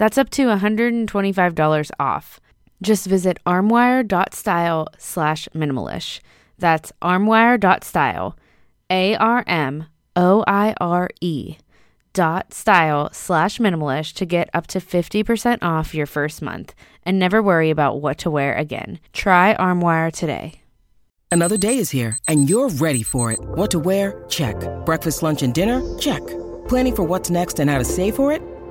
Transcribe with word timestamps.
That's 0.00 0.16
up 0.16 0.30
to 0.30 0.46
$125 0.46 1.90
off. 2.00 2.40
Just 2.80 3.04
visit 3.04 3.38
armoire.style 3.44 4.88
slash 4.96 5.46
minimalish. 5.54 6.20
That's 6.58 6.90
armoire.style, 7.02 8.34
A 8.88 9.14
R 9.16 9.44
M 9.46 9.84
O 10.16 10.42
I 10.46 10.74
R 10.80 11.10
E 11.20 11.58
dot 12.14 12.54
style 12.54 13.10
slash 13.12 13.58
minimalish 13.58 14.14
to 14.14 14.24
get 14.24 14.48
up 14.54 14.66
to 14.68 14.80
50% 14.80 15.58
off 15.60 15.94
your 15.94 16.06
first 16.06 16.40
month 16.40 16.74
and 17.04 17.18
never 17.18 17.42
worry 17.42 17.68
about 17.68 18.00
what 18.00 18.16
to 18.18 18.30
wear 18.30 18.54
again. 18.54 19.00
Try 19.12 19.52
Armoire 19.52 20.10
today. 20.10 20.62
Another 21.30 21.58
day 21.58 21.76
is 21.76 21.90
here 21.90 22.16
and 22.26 22.48
you're 22.48 22.70
ready 22.70 23.02
for 23.02 23.32
it. 23.32 23.38
What 23.40 23.70
to 23.72 23.78
wear? 23.78 24.24
Check. 24.30 24.56
Breakfast, 24.86 25.22
lunch, 25.22 25.42
and 25.42 25.52
dinner? 25.52 25.82
Check. 25.98 26.26
Planning 26.68 26.96
for 26.96 27.02
what's 27.02 27.28
next 27.28 27.60
and 27.60 27.68
how 27.68 27.76
to 27.76 27.84
save 27.84 28.16
for 28.16 28.32
it? 28.32 28.40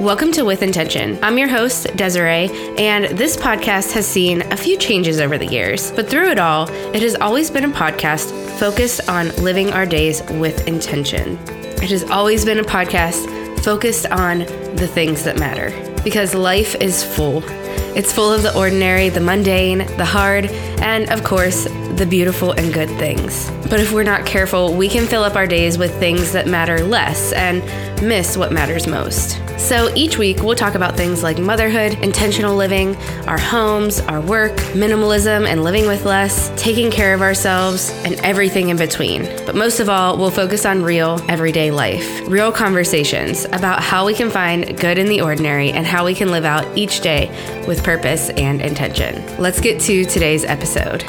Welcome 0.00 0.30
to 0.32 0.44
With 0.44 0.62
Intention. 0.62 1.18
I'm 1.24 1.38
your 1.38 1.48
host, 1.48 1.88
Desiree, 1.96 2.50
and 2.78 3.18
this 3.18 3.36
podcast 3.36 3.90
has 3.94 4.06
seen 4.06 4.42
a 4.52 4.56
few 4.56 4.76
changes 4.76 5.18
over 5.18 5.36
the 5.36 5.46
years. 5.46 5.90
But 5.90 6.08
through 6.08 6.30
it 6.30 6.38
all, 6.38 6.70
it 6.94 7.02
has 7.02 7.16
always 7.16 7.50
been 7.50 7.64
a 7.64 7.68
podcast 7.68 8.30
focused 8.60 9.08
on 9.08 9.34
living 9.38 9.72
our 9.72 9.84
days 9.84 10.22
with 10.34 10.68
intention. 10.68 11.36
It 11.82 11.90
has 11.90 12.04
always 12.04 12.44
been 12.44 12.60
a 12.60 12.62
podcast 12.62 13.26
focused 13.64 14.06
on 14.06 14.38
the 14.76 14.86
things 14.86 15.24
that 15.24 15.36
matter 15.36 15.72
because 16.04 16.32
life 16.32 16.76
is 16.76 17.02
full. 17.02 17.42
It's 17.98 18.12
full 18.12 18.32
of 18.32 18.44
the 18.44 18.56
ordinary, 18.56 19.08
the 19.08 19.18
mundane, 19.18 19.78
the 19.96 20.04
hard, 20.04 20.44
and 20.80 21.10
of 21.10 21.24
course, 21.24 21.64
the 21.64 22.06
beautiful 22.08 22.52
and 22.52 22.72
good 22.72 22.88
things. 22.90 23.50
But 23.68 23.80
if 23.80 23.92
we're 23.92 24.04
not 24.04 24.24
careful, 24.24 24.72
we 24.72 24.88
can 24.88 25.04
fill 25.04 25.24
up 25.24 25.34
our 25.34 25.48
days 25.48 25.78
with 25.78 25.92
things 25.98 26.30
that 26.30 26.46
matter 26.46 26.78
less 26.78 27.32
and 27.32 27.60
miss 28.00 28.36
what 28.36 28.52
matters 28.52 28.86
most. 28.86 29.42
So 29.58 29.92
each 29.96 30.16
week, 30.16 30.42
we'll 30.42 30.54
talk 30.54 30.76
about 30.76 30.96
things 30.96 31.24
like 31.24 31.38
motherhood, 31.38 31.98
intentional 32.00 32.54
living, 32.54 32.94
our 33.26 33.36
homes, 33.36 34.00
our 34.00 34.20
work, 34.20 34.56
minimalism 34.72 35.46
and 35.46 35.64
living 35.64 35.86
with 35.86 36.04
less, 36.04 36.52
taking 36.56 36.90
care 36.90 37.12
of 37.12 37.20
ourselves, 37.20 37.90
and 38.04 38.14
everything 38.20 38.68
in 38.68 38.76
between. 38.76 39.24
But 39.44 39.56
most 39.56 39.80
of 39.80 39.88
all, 39.88 40.16
we'll 40.16 40.30
focus 40.30 40.64
on 40.64 40.84
real, 40.84 41.20
everyday 41.28 41.72
life, 41.72 42.26
real 42.28 42.52
conversations 42.52 43.44
about 43.46 43.82
how 43.82 44.06
we 44.06 44.14
can 44.14 44.30
find 44.30 44.78
good 44.78 44.96
in 44.96 45.08
the 45.08 45.20
ordinary 45.20 45.72
and 45.72 45.84
how 45.84 46.04
we 46.04 46.14
can 46.14 46.30
live 46.30 46.44
out 46.44 46.64
each 46.78 47.00
day 47.00 47.28
with 47.66 47.82
purpose 47.88 48.28
and 48.28 48.60
intention. 48.60 49.24
Let's 49.38 49.62
get 49.62 49.80
to 49.80 50.04
today's 50.04 50.44
episode. 50.44 51.04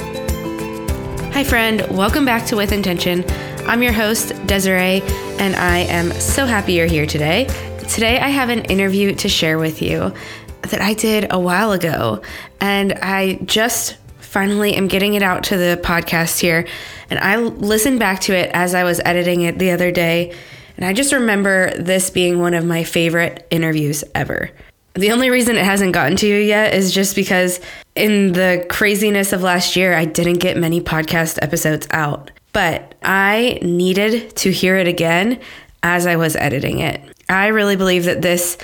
Hi, 1.33 1.43
friend. 1.43 1.85
Welcome 1.91 2.23
back 2.23 2.45
to 2.45 2.55
With 2.55 2.71
Intention. 2.71 3.25
I'm 3.67 3.83
your 3.83 3.91
host, 3.91 4.29
Desiree, 4.45 5.01
and 5.39 5.57
I 5.57 5.79
am 5.79 6.13
so 6.13 6.45
happy 6.45 6.71
you're 6.71 6.85
here 6.85 7.05
today. 7.05 7.49
Today, 7.89 8.17
I 8.17 8.29
have 8.29 8.47
an 8.47 8.63
interview 8.63 9.13
to 9.15 9.27
share 9.27 9.59
with 9.59 9.81
you 9.81 10.13
that 10.61 10.79
I 10.79 10.93
did 10.93 11.27
a 11.29 11.37
while 11.37 11.73
ago, 11.73 12.21
and 12.61 12.93
I 12.93 13.39
just 13.43 13.97
finally 14.21 14.73
am 14.75 14.87
getting 14.87 15.15
it 15.15 15.21
out 15.21 15.43
to 15.45 15.57
the 15.57 15.81
podcast 15.83 16.39
here. 16.39 16.65
And 17.09 17.19
I 17.19 17.35
listened 17.35 17.99
back 17.99 18.21
to 18.21 18.33
it 18.33 18.51
as 18.53 18.73
I 18.73 18.85
was 18.85 19.01
editing 19.03 19.41
it 19.41 19.59
the 19.59 19.71
other 19.71 19.91
day, 19.91 20.33
and 20.77 20.85
I 20.85 20.93
just 20.93 21.11
remember 21.11 21.71
this 21.77 22.09
being 22.09 22.39
one 22.39 22.53
of 22.53 22.63
my 22.63 22.85
favorite 22.85 23.45
interviews 23.51 24.05
ever. 24.15 24.51
The 24.99 25.11
only 25.11 25.29
reason 25.29 25.55
it 25.55 25.63
hasn't 25.63 25.93
gotten 25.93 26.17
to 26.17 26.27
you 26.27 26.35
yet 26.35 26.73
is 26.73 26.91
just 26.91 27.15
because 27.15 27.61
in 27.95 28.33
the 28.33 28.65
craziness 28.69 29.31
of 29.31 29.41
last 29.41 29.77
year, 29.77 29.95
I 29.95 30.03
didn't 30.03 30.39
get 30.39 30.57
many 30.57 30.81
podcast 30.81 31.39
episodes 31.41 31.87
out. 31.91 32.31
But 32.51 32.95
I 33.01 33.59
needed 33.61 34.35
to 34.35 34.51
hear 34.51 34.75
it 34.75 34.89
again 34.89 35.39
as 35.83 36.05
I 36.05 36.17
was 36.17 36.35
editing 36.35 36.79
it. 36.79 36.99
I 37.29 37.47
really 37.47 37.77
believe 37.77 38.03
that 38.03 38.21
this 38.21 38.57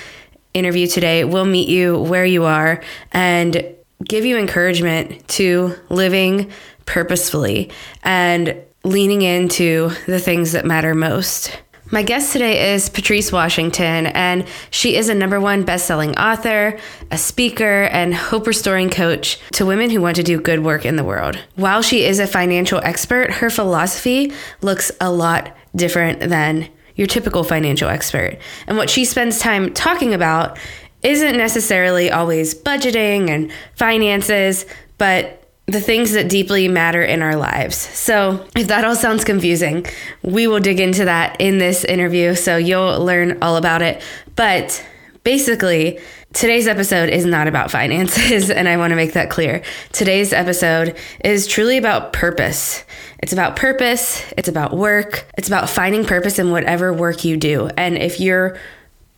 interview 0.53 0.87
today 0.87 1.23
will 1.23 1.45
meet 1.45 1.69
you 1.69 2.01
where 2.01 2.25
you 2.25 2.43
are 2.43 2.83
and 3.13 3.73
give 4.03 4.25
you 4.25 4.37
encouragement 4.37 5.25
to 5.29 5.73
living 5.87 6.51
purposefully 6.85 7.71
and 8.03 8.61
leaning 8.83 9.21
into 9.21 9.89
the 10.05 10.19
things 10.19 10.51
that 10.51 10.65
matter 10.65 10.93
most. 10.93 11.57
My 11.91 12.01
guest 12.01 12.33
today 12.33 12.73
is 12.73 12.89
Patrice 12.89 13.31
Washington, 13.31 14.07
and 14.07 14.47
she 14.71 14.95
is 14.95 15.07
a 15.07 15.13
number 15.13 15.39
one 15.39 15.63
best-selling 15.63 16.17
author, 16.17 16.79
a 17.11 17.17
speaker, 17.17 17.83
and 17.83 18.11
hope 18.11 18.47
restoring 18.47 18.89
coach 18.89 19.39
to 19.51 19.67
women 19.67 19.91
who 19.91 20.01
want 20.01 20.15
to 20.15 20.23
do 20.23 20.41
good 20.41 20.63
work 20.63 20.83
in 20.83 20.95
the 20.95 21.03
world. 21.03 21.37
While 21.53 21.83
she 21.83 22.03
is 22.03 22.17
a 22.17 22.25
financial 22.25 22.79
expert, 22.83 23.33
her 23.33 23.51
philosophy 23.51 24.33
looks 24.61 24.91
a 24.99 25.11
lot 25.11 25.55
different 25.75 26.21
than 26.21 26.69
your 26.95 27.05
typical 27.05 27.43
financial 27.43 27.87
expert. 27.87 28.39
And 28.65 28.77
what 28.77 28.89
she 28.89 29.05
spends 29.05 29.37
time 29.37 29.71
talking 29.71 30.15
about 30.15 30.57
isn't 31.03 31.37
necessarily 31.37 32.09
always 32.09 32.55
budgeting 32.55 33.29
and 33.29 33.51
finances, 33.75 34.65
but 34.97 35.44
the 35.67 35.81
things 35.81 36.11
that 36.11 36.29
deeply 36.29 36.67
matter 36.67 37.01
in 37.01 37.21
our 37.21 37.35
lives. 37.35 37.75
So, 37.75 38.45
if 38.55 38.67
that 38.67 38.85
all 38.85 38.95
sounds 38.95 39.23
confusing, 39.23 39.85
we 40.21 40.47
will 40.47 40.59
dig 40.59 40.79
into 40.79 41.05
that 41.05 41.39
in 41.39 41.57
this 41.57 41.83
interview. 41.83 42.35
So, 42.35 42.57
you'll 42.57 43.03
learn 43.03 43.39
all 43.41 43.57
about 43.57 43.81
it. 43.81 44.01
But 44.35 44.85
basically, 45.23 45.99
today's 46.33 46.67
episode 46.67 47.09
is 47.09 47.25
not 47.25 47.47
about 47.47 47.71
finances, 47.71 48.49
and 48.51 48.69
I 48.69 48.77
want 48.77 48.91
to 48.91 48.95
make 48.95 49.13
that 49.13 49.29
clear. 49.31 49.63
Today's 49.91 50.33
episode 50.33 50.97
is 51.23 51.47
truly 51.47 51.77
about 51.77 52.13
purpose. 52.13 52.83
It's 53.19 53.33
about 53.33 53.55
purpose, 53.55 54.23
it's 54.37 54.49
about 54.49 54.77
work, 54.77 55.25
it's 55.35 55.47
about 55.47 55.67
finding 55.67 56.05
purpose 56.05 56.37
in 56.37 56.51
whatever 56.51 56.93
work 56.93 57.25
you 57.25 57.37
do. 57.37 57.69
And 57.75 57.97
if 57.97 58.19
you're 58.19 58.57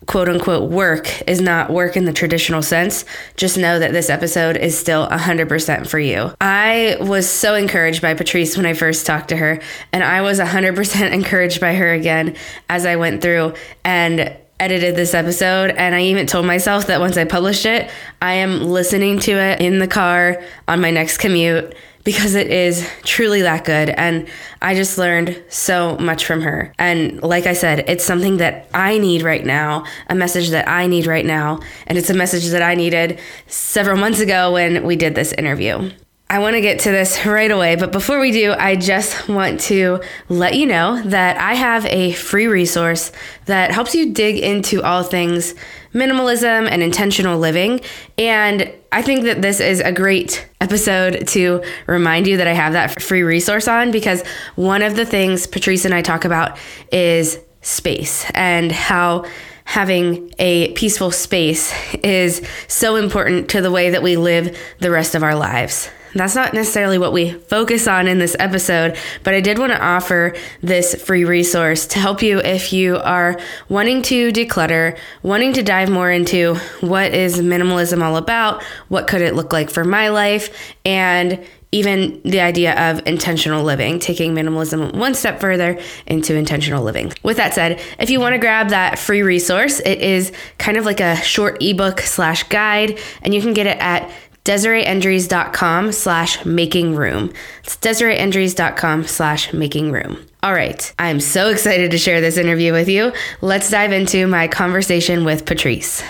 quote 0.06 0.30
unquote 0.30 0.70
work 0.70 1.22
is 1.28 1.42
not 1.42 1.70
work 1.70 1.98
in 1.98 2.06
the 2.06 2.14
traditional 2.14 2.62
sense, 2.62 3.04
just 3.36 3.58
know 3.58 3.80
that 3.80 3.92
this 3.92 4.10
episode 4.10 4.56
is 4.56 4.78
still 4.78 5.08
100% 5.08 5.88
for 5.88 6.00
you. 6.00 6.32
I 6.40 6.98
was 7.02 7.30
so 7.30 7.56
encouraged 7.56 8.02
by 8.02 8.14
Patrice 8.14 8.56
when 8.56 8.66
I 8.66 8.74
first 8.74 9.06
talked 9.06 9.30
to 9.30 9.38
her, 9.38 9.60
and 9.92 10.04
I 10.04 10.22
was 10.22 10.40
100% 10.40 11.12
encouraged 11.14 11.60
by 11.60 11.74
her 11.74 11.92
again 11.94 12.36
as 12.70 12.86
I 12.86 12.96
went 12.96 13.22
through 13.22 13.54
and 13.84 14.38
edited 14.60 14.96
this 14.96 15.14
episode. 15.14 15.72
And 15.72 15.94
I 15.94 16.02
even 16.04 16.26
told 16.26 16.46
myself 16.46 16.88
that 16.88 17.00
once 17.00 17.18
I 17.18 17.26
published 17.26 17.66
it, 17.66 17.92
I 18.22 18.34
am 18.34 18.64
listening 18.64 19.20
to 19.20 19.32
it 19.32 19.62
in 19.62 19.80
the 19.80 19.88
car 19.88 20.44
on 20.68 20.82
my 20.82 20.92
next 20.92 21.18
commute 21.18 21.76
because 22.07 22.36
it 22.36 22.48
is 22.48 22.89
truly 23.04 23.42
that 23.42 23.65
good. 23.65 23.89
And 23.89 24.30
I 24.62 24.75
just 24.75 24.98
learned 24.98 25.44
so 25.50 25.98
much 25.98 26.24
from 26.24 26.39
her. 26.39 26.71
And 26.80 27.21
like 27.21 27.45
I 27.45 27.51
said, 27.51 27.83
it's 27.89 28.06
something 28.06 28.38
that 28.38 28.69
I 28.74 28.98
need 28.98 29.24
right 29.24 29.45
now, 29.45 29.83
a 30.09 30.15
message 30.15 30.51
that 30.51 30.69
I 30.69 30.88
need 30.88 31.06
right 31.06 31.25
now. 31.25 31.59
And 31.86 31.98
it's 31.98 32.09
a 32.09 32.13
message 32.13 32.48
that 32.51 32.62
I 32.62 32.75
needed 32.75 33.19
several 33.48 33.98
months 33.98 34.21
ago 34.21 34.54
when 34.54 34.86
we 34.86 34.95
did 34.95 35.15
this 35.15 35.33
interview. 35.33 35.92
I 36.30 36.39
want 36.39 36.56
to 36.56 36.62
get 36.62 36.80
to 36.81 36.92
this 36.92 37.25
right 37.25 37.51
away, 37.51 37.75
but 37.75 37.92
before 37.92 38.21
we 38.21 38.31
do, 38.31 38.53
I 38.53 38.77
just 38.77 39.27
want 39.27 39.60
to 39.62 40.01
let 40.30 40.56
you 40.56 40.65
know 40.65 41.01
that 41.03 41.36
I 41.36 41.56
have 41.56 41.86
a 41.88 42.13
free 42.13 42.48
resource 42.48 43.12
that 43.48 43.71
helps 43.71 43.95
you 43.95 44.13
dig 44.13 44.38
into 44.38 44.81
all 44.81 45.03
things 45.03 45.56
minimalism 45.94 46.69
and 46.69 46.81
intentional 46.81 47.39
living. 47.39 47.81
And 48.18 48.72
I 48.92 49.01
think 49.01 49.24
that 49.24 49.42
this 49.42 49.60
is 49.60 49.80
a 49.80 49.92
great 49.92 50.48
episode 50.62 51.28
to 51.30 51.63
remind 51.88 52.28
you 52.28 52.38
that 52.38 52.48
I 52.48 52.54
have 52.54 52.74
that 52.74 53.01
free 53.01 53.24
resource 53.24 53.68
on 53.68 53.92
because 53.92 54.25
one 54.56 54.81
of 54.81 54.95
the 54.95 55.06
things 55.06 55.48
Patrice 55.48 55.86
and 55.86 55.94
I 55.94 56.01
talk 56.01 56.25
about 56.25 56.57
is 56.92 57.39
space 57.62 58.30
and 58.31 58.72
how 58.72 59.25
having 59.66 60.34
a 60.39 60.72
peaceful 60.74 61.12
space 61.12 61.74
is 61.95 62.42
so 62.69 62.95
important 62.95 63.50
to 63.50 63.62
the 63.62 63.69
way 63.69 63.89
that 63.89 64.01
we 64.01 64.16
live 64.16 64.57
the 64.80 64.89
rest 64.89 65.13
of 65.13 65.24
our 65.24 65.36
lives. 65.36 65.89
That's 66.13 66.36
not 66.36 66.54
necessarily 66.54 66.98
what 66.98 67.13
we 67.13 67.31
focus 67.31 67.88
on 67.88 68.07
in 68.07 68.19
this 68.19 68.36
episode, 68.39 68.98
but 69.24 69.33
I 69.33 69.42
did 69.42 69.59
want 69.59 69.71
to 69.71 69.81
offer 69.81 70.36
this 70.62 70.95
free 70.95 71.25
resource 71.25 71.86
to 71.88 72.00
help 72.00 72.21
you 72.21 72.39
if 72.39 72.74
you 72.74 72.98
are 72.98 73.39
wanting 73.69 74.01
to 74.04 74.31
declutter, 74.31 74.98
wanting 75.21 75.54
to 75.54 75.63
dive 75.63 75.89
more 75.89 76.09
into 76.12 76.56
what 76.81 77.13
is 77.13 77.39
minimalism 77.39 78.01
all 78.01 78.18
about, 78.18 78.63
what 78.88 79.07
could 79.07 79.21
it 79.21 79.36
look 79.36 79.54
like 79.54 79.69
for 79.69 79.83
my 79.83 80.09
life, 80.09 80.74
and 80.86 81.45
even 81.74 82.21
the 82.24 82.39
idea 82.39 82.92
of 82.92 83.06
intentional 83.06 83.62
living, 83.62 84.00
taking 84.00 84.33
minimalism 84.33 84.95
one 84.95 85.13
step 85.13 85.42
further 85.42 85.77
into 86.06 86.33
intentional 86.33 86.81
living. 86.81 87.12
With 87.24 87.38
that 87.38 87.53
said, 87.53 87.81
if 88.00 88.10
you 88.10 88.21
want 88.21 88.33
to 88.33 88.39
grab 88.39 88.69
that 88.69 88.98
free 88.98 89.21
resource, 89.21 89.81
it 89.81 90.00
is 90.00 90.31
kind 90.57 90.77
of 90.77 90.86
like 90.86 91.01
a 91.01 91.18
short 91.18 91.62
ebook 91.62 92.00
slash 92.00 92.44
guide, 92.44 92.98
and 93.21 93.33
you 93.33 93.42
can 93.42 93.53
get 93.53 93.68
it 93.68 93.77
at 93.80 94.10
DesireeEndries.com 94.48 95.92
slash 95.92 96.46
making 96.46 96.96
room. 96.96 97.34
It's 97.66 97.76
DesireeEndries.com 97.76 99.06
slash 99.06 99.52
making 99.52 99.92
room. 99.92 100.26
All 100.42 100.54
right, 100.54 100.94
I'm 100.98 101.20
so 101.20 101.50
excited 101.50 101.92
to 101.92 101.98
share 101.98 102.22
this 102.22 102.38
interview 102.38 102.72
with 102.72 102.88
you. 102.88 103.12
Let's 103.42 103.70
dive 103.70 103.92
into 103.92 104.26
my 104.26 104.48
conversation 104.48 105.26
with 105.26 105.46
Patrice. 105.46 106.02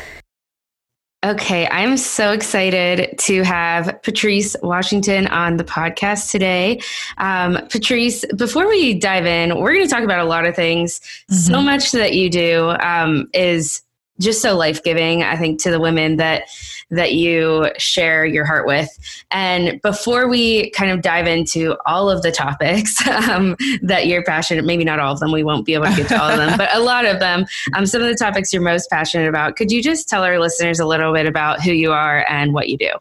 Okay, 1.26 1.68
I'm 1.70 1.98
so 1.98 2.32
excited 2.32 3.18
to 3.22 3.42
have 3.42 4.00
Patrice 4.04 4.56
Washington 4.62 5.26
on 5.26 5.58
the 5.58 5.64
podcast 5.64 6.30
today. 6.30 6.80
Um, 7.18 7.58
Patrice, 7.72 8.24
before 8.36 8.68
we 8.68 8.94
dive 8.94 9.26
in, 9.26 9.60
we're 9.60 9.74
going 9.74 9.88
to 9.88 9.92
talk 9.92 10.04
about 10.04 10.20
a 10.20 10.30
lot 10.30 10.46
of 10.46 10.56
things. 10.56 11.00
Mm-hmm. 11.00 11.34
So 11.34 11.60
much 11.60 11.92
that 11.92 12.14
you 12.14 12.30
do 12.30 12.70
um, 12.82 13.28
is 13.34 13.82
just 14.20 14.42
so 14.42 14.56
life 14.56 14.84
giving, 14.84 15.24
I 15.24 15.36
think, 15.36 15.62
to 15.64 15.72
the 15.72 15.80
women 15.80 16.18
that 16.18 16.50
that 16.90 17.14
you 17.14 17.70
share 17.78 18.26
your 18.26 18.46
heart 18.46 18.66
with. 18.66 18.90
And 19.32 19.82
before 19.82 20.30
we 20.30 20.70
kind 20.72 20.90
of 20.92 21.02
dive 21.02 21.28
into 21.28 21.76
all 21.86 22.10
of 22.10 22.22
the 22.22 22.32
topics 22.32 23.06
um, 23.30 23.58
that 23.82 24.08
you're 24.08 24.24
passionate, 24.24 24.64
maybe 24.64 24.86
not 24.86 25.00
all 25.00 25.14
of 25.14 25.20
them, 25.20 25.32
we 25.32 25.44
won't 25.44 25.66
be 25.66 25.74
able 25.74 25.86
to 25.86 25.96
get 25.96 26.08
to 26.08 26.22
all 26.22 26.30
of 26.30 26.38
them, 26.38 26.58
but 26.58 26.74
a 26.74 26.80
lot 26.80 27.06
of 27.06 27.20
them, 27.20 27.46
um, 27.76 27.86
some 27.86 28.02
of 28.02 28.08
the 28.08 28.16
topics 28.16 28.54
you're 28.54 28.62
most 28.62 28.90
passionate 28.90 29.28
about. 29.28 29.58
Could 29.58 29.72
you 29.72 29.84
just 29.84 30.08
tell 30.08 30.24
our 30.24 30.40
listeners 30.40 30.80
a 30.80 30.86
little 30.86 31.14
bit 31.14 31.26
about 31.26 31.62
who 31.62 31.72
you 31.72 31.92
are 31.92 32.26
and 32.30 32.54
what 32.54 32.70
you 32.70 32.78
do? 32.78 32.92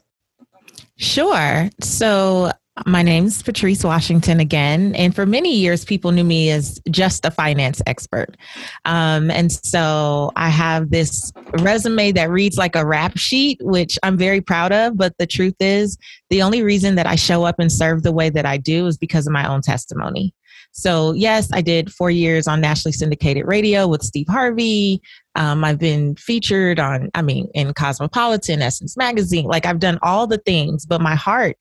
Sure. 0.97 1.71
So 1.81 2.51
my 2.85 3.03
name's 3.03 3.43
Patrice 3.43 3.83
Washington 3.83 4.39
again. 4.39 4.95
And 4.97 5.15
for 5.15 5.25
many 5.25 5.55
years, 5.57 5.85
people 5.85 6.13
knew 6.13 6.25
me 6.25 6.51
as 6.51 6.79
just 6.91 7.25
a 7.25 7.31
finance 7.31 7.81
expert. 7.87 8.37
Um, 8.85 9.31
and 9.31 9.51
so 9.51 10.31
I 10.37 10.51
have 10.51 10.91
this 10.91 11.33
resume 11.61 12.13
that 12.13 12.29
reads 12.29 12.59
like 12.59 12.77
a 12.77 12.85
rap 12.85 13.17
sheet, 13.17 13.59
which 13.63 13.99
I'm 14.03 14.19
very 14.19 14.43
proud 14.43 14.73
of. 14.73 14.99
But 14.99 15.15
the 15.19 15.27
truth 15.27 15.57
is, 15.59 15.97
the 16.29 16.43
only 16.43 16.63
reason 16.63 16.97
that 16.97 17.07
I 17.07 17.15
show 17.15 17.45
up 17.45 17.59
and 17.59 17.73
serve 17.73 18.03
the 18.03 18.13
way 18.13 18.29
that 18.29 18.45
I 18.45 18.59
do 18.59 18.87
is 18.87 18.99
because 18.99 19.27
of 19.27 19.33
my 19.33 19.49
own 19.49 19.63
testimony. 19.63 20.35
So, 20.73 21.13
yes, 21.13 21.49
I 21.55 21.63
did 21.63 21.91
four 21.91 22.11
years 22.11 22.47
on 22.47 22.61
nationally 22.61 22.93
syndicated 22.93 23.47
radio 23.47 23.89
with 23.89 24.03
Steve 24.03 24.27
Harvey. 24.29 25.01
Um, 25.35 25.65
I've 25.65 25.79
been 25.79 26.17
featured 26.17 26.79
on, 26.79 27.09
I 27.15 27.23
mean, 27.23 27.49
in 27.55 27.73
Cosmopolitan, 27.73 28.61
Essence 28.61 28.95
Magazine. 28.95 29.47
Like, 29.47 29.65
I've 29.65 29.79
done 29.79 29.99
all 30.03 30.27
the 30.27 30.37
things, 30.37 30.85
but 30.85 31.01
my 31.01 31.15
heart 31.15 31.57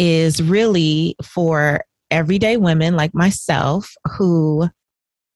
is 0.00 0.42
really 0.42 1.14
for 1.22 1.84
everyday 2.10 2.56
women 2.56 2.96
like 2.96 3.14
myself 3.14 3.92
who 4.16 4.66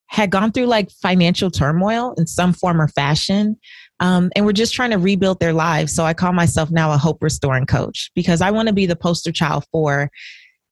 had 0.06 0.30
gone 0.30 0.52
through 0.52 0.64
like 0.64 0.90
financial 0.90 1.50
turmoil 1.50 2.14
in 2.16 2.26
some 2.26 2.54
form 2.54 2.80
or 2.80 2.88
fashion. 2.88 3.58
Um, 4.00 4.30
and 4.34 4.46
we're 4.46 4.52
just 4.52 4.72
trying 4.72 4.92
to 4.92 4.98
rebuild 4.98 5.38
their 5.38 5.52
lives. 5.52 5.94
So 5.94 6.04
I 6.04 6.14
call 6.14 6.32
myself 6.32 6.70
now 6.70 6.92
a 6.92 6.96
hope 6.96 7.22
restoring 7.22 7.66
coach 7.66 8.10
because 8.14 8.40
I 8.40 8.52
want 8.52 8.68
to 8.68 8.74
be 8.74 8.86
the 8.86 8.96
poster 8.96 9.32
child 9.32 9.66
for, 9.70 10.10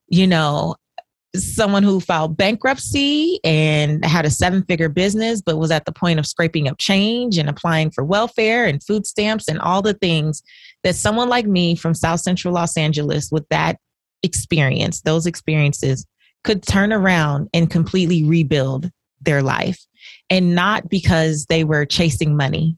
you 0.08 0.26
know, 0.26 0.74
someone 1.36 1.82
who 1.82 2.00
filed 2.00 2.36
bankruptcy 2.36 3.40
and 3.44 4.02
had 4.06 4.24
a 4.24 4.30
seven 4.30 4.64
figure 4.64 4.88
business, 4.88 5.42
but 5.42 5.58
was 5.58 5.70
at 5.70 5.84
the 5.84 5.92
point 5.92 6.18
of 6.18 6.26
scraping 6.26 6.66
up 6.66 6.78
change 6.78 7.36
and 7.36 7.50
applying 7.50 7.90
for 7.90 8.04
welfare 8.04 8.64
and 8.64 8.82
food 8.82 9.06
stamps 9.06 9.48
and 9.48 9.58
all 9.60 9.82
the 9.82 9.94
things 9.94 10.42
that 10.84 10.96
someone 10.96 11.28
like 11.28 11.46
me 11.46 11.74
from 11.74 11.94
South 11.94 12.20
Central 12.20 12.54
Los 12.54 12.76
Angeles 12.76 13.30
with 13.30 13.46
that 13.48 13.78
experience, 14.22 15.00
those 15.02 15.26
experiences, 15.26 16.06
could 16.44 16.62
turn 16.62 16.92
around 16.92 17.48
and 17.54 17.70
completely 17.70 18.24
rebuild 18.24 18.90
their 19.20 19.42
life. 19.42 19.80
And 20.28 20.54
not 20.54 20.88
because 20.88 21.46
they 21.46 21.64
were 21.64 21.86
chasing 21.86 22.36
money, 22.36 22.76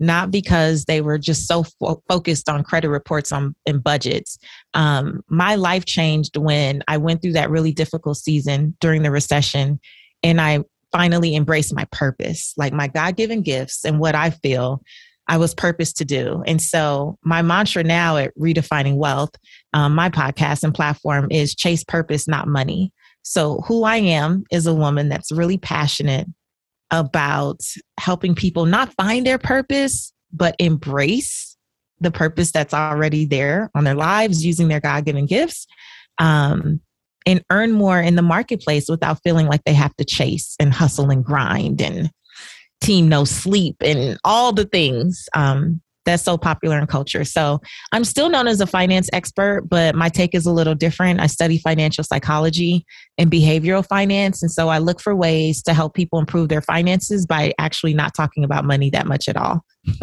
not 0.00 0.30
because 0.30 0.84
they 0.84 1.00
were 1.00 1.18
just 1.18 1.46
so 1.46 1.64
fo- 1.64 2.02
focused 2.08 2.48
on 2.48 2.64
credit 2.64 2.88
reports 2.88 3.32
on 3.32 3.54
and 3.66 3.82
budgets. 3.82 4.38
Um, 4.74 5.22
my 5.28 5.54
life 5.54 5.84
changed 5.84 6.36
when 6.36 6.82
I 6.88 6.96
went 6.96 7.22
through 7.22 7.32
that 7.32 7.50
really 7.50 7.72
difficult 7.72 8.16
season 8.16 8.76
during 8.80 9.02
the 9.02 9.10
recession, 9.10 9.80
and 10.22 10.40
I 10.40 10.60
finally 10.92 11.36
embraced 11.36 11.74
my 11.74 11.86
purpose, 11.92 12.54
like 12.56 12.72
my 12.72 12.88
God 12.88 13.16
given 13.16 13.42
gifts 13.42 13.84
and 13.84 13.98
what 13.98 14.14
I 14.14 14.30
feel 14.30 14.82
I 15.28 15.38
was 15.38 15.54
purposed 15.54 15.96
to 15.98 16.04
do. 16.04 16.42
And 16.46 16.62
so 16.62 17.18
my 17.22 17.42
mantra 17.42 17.82
now 17.82 18.16
at 18.16 18.36
Redefining 18.38 18.96
Wealth, 18.96 19.30
um, 19.72 19.94
my 19.94 20.08
podcast 20.08 20.62
and 20.62 20.74
platform 20.74 21.28
is 21.30 21.54
chase 21.54 21.84
purpose, 21.84 22.28
not 22.28 22.46
money. 22.46 22.92
So 23.22 23.62
who 23.66 23.84
I 23.84 23.96
am 23.96 24.44
is 24.52 24.66
a 24.66 24.74
woman 24.74 25.08
that's 25.08 25.32
really 25.32 25.58
passionate 25.58 26.28
about 26.92 27.60
helping 27.98 28.34
people 28.34 28.66
not 28.66 28.94
find 28.94 29.26
their 29.26 29.38
purpose, 29.38 30.12
but 30.32 30.54
embrace 30.60 31.56
the 31.98 32.12
purpose 32.12 32.52
that's 32.52 32.74
already 32.74 33.24
there 33.24 33.70
on 33.74 33.84
their 33.84 33.94
lives 33.94 34.44
using 34.44 34.68
their 34.68 34.80
God 34.80 35.04
given 35.04 35.26
gifts. 35.26 35.66
Um, 36.18 36.80
and 37.26 37.42
earn 37.50 37.72
more 37.72 38.00
in 38.00 38.14
the 38.14 38.22
marketplace 38.22 38.88
without 38.88 39.18
feeling 39.24 39.46
like 39.46 39.64
they 39.64 39.74
have 39.74 39.94
to 39.96 40.04
chase 40.04 40.54
and 40.60 40.72
hustle 40.72 41.10
and 41.10 41.24
grind 41.24 41.82
and 41.82 42.08
team 42.86 43.08
no 43.08 43.24
sleep 43.24 43.76
and 43.80 44.16
all 44.22 44.52
the 44.52 44.64
things 44.64 45.28
um, 45.34 45.80
that's 46.04 46.22
so 46.22 46.38
popular 46.38 46.78
in 46.78 46.86
culture. 46.86 47.24
So 47.24 47.60
I'm 47.90 48.04
still 48.04 48.30
known 48.30 48.46
as 48.46 48.60
a 48.60 48.66
finance 48.66 49.10
expert, 49.12 49.62
but 49.68 49.96
my 49.96 50.08
take 50.08 50.36
is 50.36 50.46
a 50.46 50.52
little 50.52 50.76
different. 50.76 51.20
I 51.20 51.26
study 51.26 51.58
financial 51.58 52.04
psychology 52.04 52.86
and 53.18 53.28
behavioral 53.28 53.84
finance. 53.84 54.40
And 54.40 54.50
so 54.50 54.68
I 54.68 54.78
look 54.78 55.00
for 55.00 55.16
ways 55.16 55.64
to 55.64 55.74
help 55.74 55.94
people 55.94 56.20
improve 56.20 56.48
their 56.48 56.62
finances 56.62 57.26
by 57.26 57.52
actually 57.58 57.92
not 57.92 58.14
talking 58.14 58.44
about 58.44 58.64
money 58.64 58.88
that 58.90 59.08
much 59.08 59.28
at 59.28 59.36
all. 59.36 59.64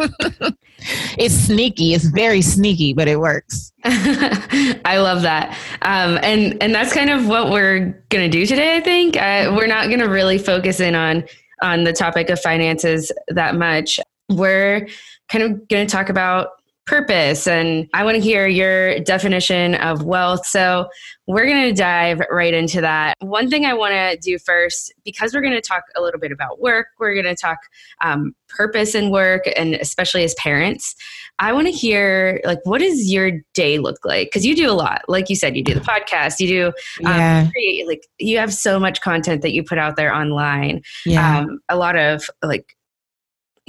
it's 1.18 1.34
sneaky. 1.34 1.94
It's 1.94 2.04
very 2.04 2.42
sneaky, 2.42 2.92
but 2.92 3.08
it 3.08 3.18
works. 3.18 3.72
I 3.84 4.98
love 4.98 5.22
that. 5.22 5.56
Um, 5.80 6.18
and, 6.22 6.62
and 6.62 6.74
that's 6.74 6.92
kind 6.92 7.08
of 7.08 7.26
what 7.28 7.50
we're 7.50 8.04
going 8.10 8.28
to 8.30 8.38
do 8.38 8.44
today, 8.44 8.76
I 8.76 8.80
think. 8.80 9.16
Uh, 9.16 9.54
we're 9.56 9.66
not 9.66 9.86
going 9.86 10.00
to 10.00 10.08
really 10.08 10.36
focus 10.36 10.80
in 10.80 10.94
on 10.94 11.24
on 11.64 11.84
the 11.84 11.92
topic 11.92 12.30
of 12.30 12.40
finances 12.40 13.10
that 13.28 13.56
much. 13.56 13.98
we're 14.30 14.86
kind 15.28 15.44
of 15.44 15.68
going 15.68 15.86
to 15.86 15.90
talk 15.90 16.08
about 16.08 16.48
purpose. 16.86 17.46
And 17.46 17.88
I 17.94 18.04
want 18.04 18.16
to 18.16 18.20
hear 18.20 18.46
your 18.46 19.00
definition 19.00 19.74
of 19.76 20.04
wealth. 20.04 20.44
So 20.46 20.88
we're 21.26 21.46
going 21.46 21.68
to 21.68 21.72
dive 21.72 22.20
right 22.30 22.52
into 22.52 22.82
that. 22.82 23.14
One 23.20 23.48
thing 23.48 23.64
I 23.64 23.72
want 23.72 23.92
to 23.92 24.18
do 24.18 24.38
first, 24.38 24.92
because 25.04 25.32
we're 25.32 25.40
going 25.40 25.54
to 25.54 25.62
talk 25.62 25.84
a 25.96 26.02
little 26.02 26.20
bit 26.20 26.30
about 26.30 26.60
work, 26.60 26.88
we're 27.00 27.14
going 27.14 27.34
to 27.34 27.34
talk 27.34 27.58
um, 28.02 28.34
purpose 28.48 28.94
in 28.94 29.10
work, 29.10 29.44
and 29.56 29.74
especially 29.74 30.24
as 30.24 30.34
parents. 30.34 30.94
I 31.38 31.52
want 31.52 31.66
to 31.66 31.72
hear, 31.72 32.40
like, 32.44 32.60
what 32.64 32.78
does 32.78 33.10
your 33.10 33.32
day 33.54 33.78
look 33.78 33.98
like? 34.04 34.28
Because 34.28 34.44
you 34.44 34.54
do 34.54 34.70
a 34.70 34.72
lot. 34.72 35.02
Like 35.08 35.30
you 35.30 35.36
said, 35.36 35.56
you 35.56 35.64
do 35.64 35.74
the 35.74 35.80
podcast, 35.80 36.38
you 36.38 36.46
do, 36.46 36.66
um, 37.06 37.12
yeah. 37.12 37.48
like, 37.86 38.06
you 38.18 38.38
have 38.38 38.52
so 38.52 38.78
much 38.78 39.00
content 39.00 39.42
that 39.42 39.52
you 39.52 39.64
put 39.64 39.78
out 39.78 39.96
there 39.96 40.14
online. 40.14 40.82
Yeah. 41.06 41.38
Um, 41.38 41.60
a 41.68 41.76
lot 41.76 41.96
of, 41.96 42.26
like, 42.42 42.76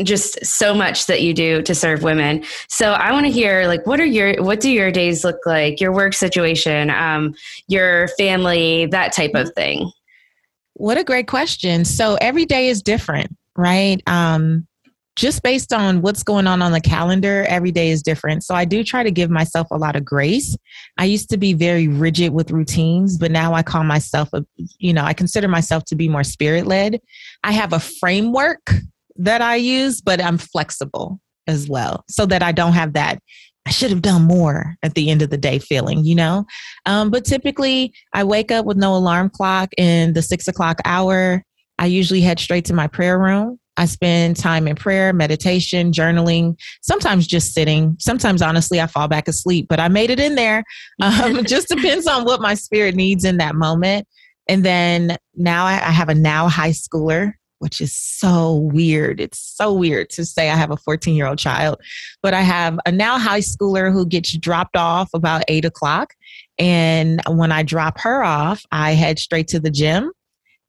just 0.04 0.44
so 0.46 0.74
much 0.74 1.06
that 1.08 1.22
you 1.22 1.34
do 1.34 1.62
to 1.62 1.74
serve 1.74 2.04
women. 2.04 2.44
So 2.68 2.92
I 2.92 3.12
want 3.12 3.26
to 3.26 3.32
hear 3.32 3.68
like 3.68 3.86
what 3.86 4.00
are 4.00 4.06
your 4.06 4.42
what 4.44 4.60
do 4.60 4.70
your 4.70 4.92
days 4.92 5.24
look 5.24 5.46
like? 5.46 5.80
Your 5.80 5.94
work 5.94 6.14
situation, 6.14 6.90
um, 6.90 7.34
your 7.68 8.10
family, 8.18 8.88
that 8.88 9.14
type 9.14 9.32
of 9.36 9.54
thing. 9.54 9.92
What 10.74 10.98
a 10.98 11.04
great 11.04 11.28
question. 11.28 11.86
So 11.86 12.18
every 12.20 12.46
day 12.46 12.68
is 12.68 12.82
different, 12.82 13.36
right? 13.56 14.02
Um, 14.08 14.68
just 15.16 15.44
based 15.44 15.72
on 15.72 16.02
what's 16.02 16.24
going 16.24 16.46
on 16.46 16.62
on 16.62 16.74
the 16.74 16.82
calendar, 16.82 17.46
every 17.48 17.72
day 17.72 17.90
is 17.90 18.04
different. 18.04 18.44
So 18.44 18.54
I 18.54 18.66
do 18.66 18.84
try 18.84 19.02
to 19.02 19.12
give 19.12 19.30
myself 19.30 19.68
a 19.72 19.78
lot 19.78 19.96
of 19.96 20.04
grace. 20.04 20.58
I 20.98 21.06
used 21.06 21.30
to 21.30 21.38
be 21.38 21.54
very 21.54 21.88
rigid 21.88 22.34
with 22.34 22.52
routines, 22.52 23.18
but 23.18 23.32
now 23.32 23.54
I 23.54 23.64
call 23.64 23.86
myself 23.86 24.28
a, 24.34 24.46
you 24.78 24.92
know, 24.92 25.06
I 25.06 25.14
consider 25.14 25.48
myself 25.48 25.86
to 25.86 25.96
be 25.96 26.10
more 26.10 26.26
spirit 26.26 26.68
led. 26.68 27.00
I 27.46 27.54
have 27.54 27.72
a 27.72 27.80
framework 27.80 28.70
that 29.18 29.42
I 29.42 29.56
use, 29.56 30.02
but 30.02 30.22
I'm 30.22 30.38
flexible 30.38 31.20
as 31.48 31.70
well 31.70 32.04
so 32.10 32.26
that 32.26 32.42
I 32.42 32.52
don't 32.52 32.74
have 32.74 32.94
that 32.94 33.20
I 33.66 33.72
should 33.72 33.90
have 33.90 34.02
done 34.02 34.24
more 34.24 34.76
at 34.84 34.94
the 34.94 35.10
end 35.10 35.22
of 35.22 35.32
the 35.32 35.38
day 35.38 35.58
feeling, 35.58 36.06
you 36.06 36.14
know? 36.14 36.46
Um, 36.86 37.10
but 37.10 37.26
typically, 37.26 37.94
I 38.14 38.24
wake 38.24 38.52
up 38.52 38.66
with 38.66 38.78
no 38.78 38.96
alarm 38.96 39.30
clock 39.30 39.70
in 39.78 40.14
the 40.14 40.22
six 40.22 40.48
o'clock 40.48 40.80
hour. 40.86 41.44
I 41.80 41.88
usually 41.88 42.22
head 42.22 42.40
straight 42.40 42.66
to 42.66 42.74
my 42.74 42.88
prayer 42.88 43.18
room. 43.18 43.60
I 43.78 43.86
spend 43.86 44.38
time 44.38 44.68
in 44.68 44.76
prayer, 44.76 45.12
meditation, 45.12 45.92
journaling, 45.92 46.58
sometimes 46.82 47.28
just 47.28 47.54
sitting. 47.54 47.98
Sometimes, 48.00 48.42
honestly, 48.42 48.80
I 48.80 48.88
fall 48.88 49.10
back 49.10 49.28
asleep, 49.28 49.66
but 49.68 49.82
I 49.82 49.90
made 49.90 50.12
it 50.12 50.20
in 50.20 50.36
there. 50.36 50.64
Um, 51.02 51.38
it 51.38 51.48
just 51.48 51.68
depends 51.68 52.08
on 52.08 52.24
what 52.24 52.40
my 52.40 52.54
spirit 52.54 52.96
needs 52.96 53.26
in 53.26 53.38
that 53.38 53.56
moment. 53.56 54.08
And 54.48 54.64
then 54.64 55.18
now 55.36 55.66
I 55.66 55.74
have 55.74 56.08
a 56.08 56.16
now 56.16 56.48
high 56.48 56.70
schooler 56.70 57.34
which 57.66 57.82
is 57.82 57.92
so 57.92 58.54
weird. 58.54 59.20
It's 59.20 59.40
so 59.40 59.74
weird 59.74 60.12
to 60.12 60.24
say 60.24 60.52
I 60.52 60.56
have 60.56 60.70
a 60.70 60.78
14 60.78 61.16
year 61.16 61.26
old 61.26 61.40
child, 61.40 61.82
but 62.22 62.36
I 62.36 62.42
have 62.42 62.78
a 62.86 62.92
now 62.92 63.18
high 63.18 63.40
schooler 63.40 63.92
who 63.92 64.06
gets 64.06 64.38
dropped 64.38 64.78
off 64.78 65.10
about 65.16 65.42
eight 65.48 65.66
o'clock. 65.66 66.14
And 66.60 67.22
when 67.28 67.52
I 67.52 67.64
drop 67.64 68.00
her 68.02 68.24
off, 68.24 68.64
I 68.72 68.92
head 68.92 69.18
straight 69.18 69.48
to 69.48 69.60
the 69.60 69.72
gym 69.72 70.12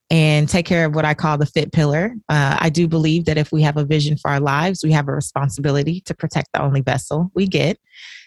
and 0.09 0.49
take 0.49 0.65
care 0.65 0.87
of 0.87 0.95
what 0.95 1.05
I 1.05 1.13
call 1.13 1.37
the 1.37 1.45
fit 1.45 1.71
pillar. 1.71 2.15
Uh, 2.31 2.57
I 2.59 2.71
do 2.71 2.89
believe 2.89 3.27
that 3.27 3.37
if 3.37 3.53
we 3.53 3.61
have 3.61 3.77
a 3.77 3.85
vision 3.85 4.17
for 4.17 4.31
our 4.31 4.41
lives, 4.41 4.83
we 4.83 4.93
have 4.93 5.07
a 5.07 5.13
responsibility 5.13 6.01
to 6.07 6.15
protect 6.15 6.49
the 6.55 6.63
only 6.63 6.81
vessel 6.81 7.31
we 7.35 7.47
get. 7.47 7.79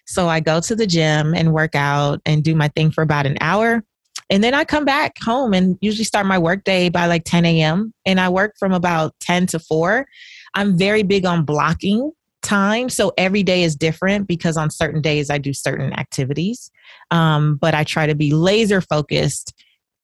So 0.06 0.30
I 0.30 0.42
go 0.42 0.60
to 0.60 0.76
the 0.76 0.86
gym 0.86 1.34
and 1.34 1.54
work 1.54 1.74
out 1.74 2.22
and 2.24 2.44
do 2.44 2.54
my 2.54 2.68
thing 2.68 2.92
for 2.92 3.02
about 3.02 3.26
an 3.26 3.40
hour. 3.42 3.84
And 4.30 4.44
then 4.44 4.54
I 4.54 4.64
come 4.64 4.86
back 4.86 5.18
home 5.22 5.54
and 5.54 5.78
usually 5.82 6.04
start 6.04 6.26
my 6.26 6.38
work 6.38 6.64
day 6.64 6.90
by 6.90 7.08
like 7.08 7.24
10 7.26 7.46
a.m. 7.46 7.94
And 8.06 8.20
I 8.20 8.30
work 8.30 8.56
from 8.60 8.74
about 8.74 9.16
10 9.22 9.48
to 9.48 9.60
4. 9.60 10.06
I'm 10.54 10.78
very 10.78 11.04
big 11.04 11.26
on 11.26 11.46
blocking 11.46 12.12
time. 12.42 12.90
So 12.90 13.12
every 13.18 13.44
day 13.44 13.64
is 13.64 13.76
different 13.76 14.28
because 14.28 14.56
on 14.56 14.70
certain 14.70 15.02
days 15.02 15.30
I 15.30 15.38
do 15.38 15.54
certain 15.54 15.94
activities. 15.94 16.72
Um, 17.12 17.56
but 17.56 17.74
I 17.74 17.84
try 17.84 18.08
to 18.08 18.16
be 18.16 18.34
laser 18.34 18.82
focused 18.82 19.54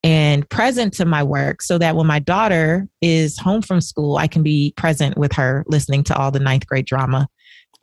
and 0.04 0.48
present 0.50 0.94
to 0.94 1.06
my 1.06 1.24
work 1.24 1.62
so 1.62 1.78
that 1.78 1.96
when 1.96 2.06
my 2.06 2.20
daughter 2.20 2.88
is 3.02 3.40
home 3.40 3.62
from 3.62 3.82
school, 3.82 4.18
I 4.18 4.28
can 4.28 4.44
be 4.44 4.74
present 4.78 5.18
with 5.18 5.34
her 5.34 5.64
listening 5.68 6.04
to 6.06 6.16
all 6.16 6.30
the 6.30 6.40
ninth 6.40 6.68
grade 6.68 6.86
drama 6.86 7.28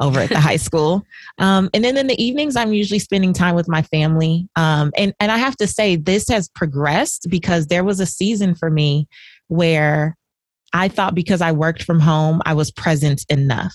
over 0.02 0.20
at 0.20 0.28
the 0.28 0.40
high 0.40 0.56
school. 0.68 1.02
Um, 1.38 1.70
and 1.72 1.82
then 1.84 1.96
in 1.96 2.08
the 2.08 2.22
evenings, 2.22 2.56
I'm 2.56 2.74
usually 2.74 2.98
spending 2.98 3.32
time 3.32 3.54
with 3.54 3.68
my 3.68 3.82
family. 3.82 4.48
Um, 4.56 4.92
and, 4.96 5.14
and 5.20 5.32
I 5.32 5.38
have 5.38 5.56
to 5.56 5.66
say, 5.66 5.96
this 5.96 6.28
has 6.28 6.48
progressed 6.50 7.28
because 7.30 7.68
there 7.68 7.84
was 7.84 8.00
a 8.00 8.06
season 8.06 8.54
for 8.54 8.68
me 8.68 9.08
where 9.48 10.16
I 10.72 10.88
thought 10.88 11.14
because 11.14 11.40
I 11.40 11.52
worked 11.52 11.82
from 11.82 12.00
home, 12.00 12.42
I 12.44 12.54
was 12.54 12.70
present 12.70 13.24
enough. 13.28 13.74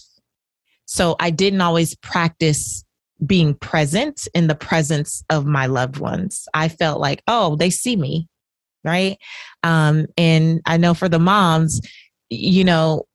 So 0.85 1.15
I 1.19 1.29
didn't 1.29 1.61
always 1.61 1.95
practice 1.95 2.83
being 3.25 3.55
present 3.55 4.27
in 4.33 4.47
the 4.47 4.55
presence 4.55 5.23
of 5.29 5.45
my 5.45 5.65
loved 5.65 5.97
ones. 5.97 6.47
I 6.53 6.69
felt 6.69 6.99
like, 6.99 7.23
oh, 7.27 7.55
they 7.55 7.69
see 7.69 7.95
me, 7.95 8.27
right? 8.83 9.17
Um, 9.63 10.07
and 10.17 10.61
I 10.65 10.77
know 10.77 10.93
for 10.93 11.09
the 11.09 11.19
moms, 11.19 11.81
you 12.29 12.63
know, 12.63 13.06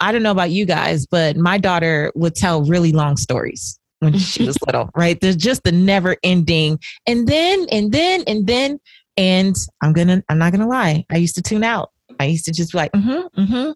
I 0.00 0.12
don't 0.12 0.22
know 0.22 0.30
about 0.30 0.50
you 0.50 0.64
guys, 0.64 1.06
but 1.06 1.36
my 1.36 1.58
daughter 1.58 2.10
would 2.14 2.34
tell 2.34 2.64
really 2.64 2.92
long 2.92 3.16
stories 3.16 3.78
when 4.00 4.18
she 4.18 4.46
was 4.46 4.56
little, 4.66 4.90
right? 4.96 5.20
There's 5.20 5.36
just 5.36 5.62
the 5.62 5.72
never 5.72 6.16
ending. 6.22 6.78
And 7.06 7.28
then, 7.28 7.66
and 7.70 7.92
then, 7.92 8.24
and 8.26 8.46
then, 8.46 8.80
and 9.16 9.54
I'm 9.82 9.92
gonna, 9.92 10.22
I'm 10.28 10.38
not 10.38 10.52
gonna 10.52 10.68
lie, 10.68 11.04
I 11.10 11.18
used 11.18 11.34
to 11.36 11.42
tune 11.42 11.64
out. 11.64 11.90
I 12.18 12.24
used 12.24 12.44
to 12.46 12.52
just 12.52 12.72
be 12.72 12.78
like, 12.78 12.92
mm-hmm, 12.92 13.40
mm-hmm. 13.40 13.70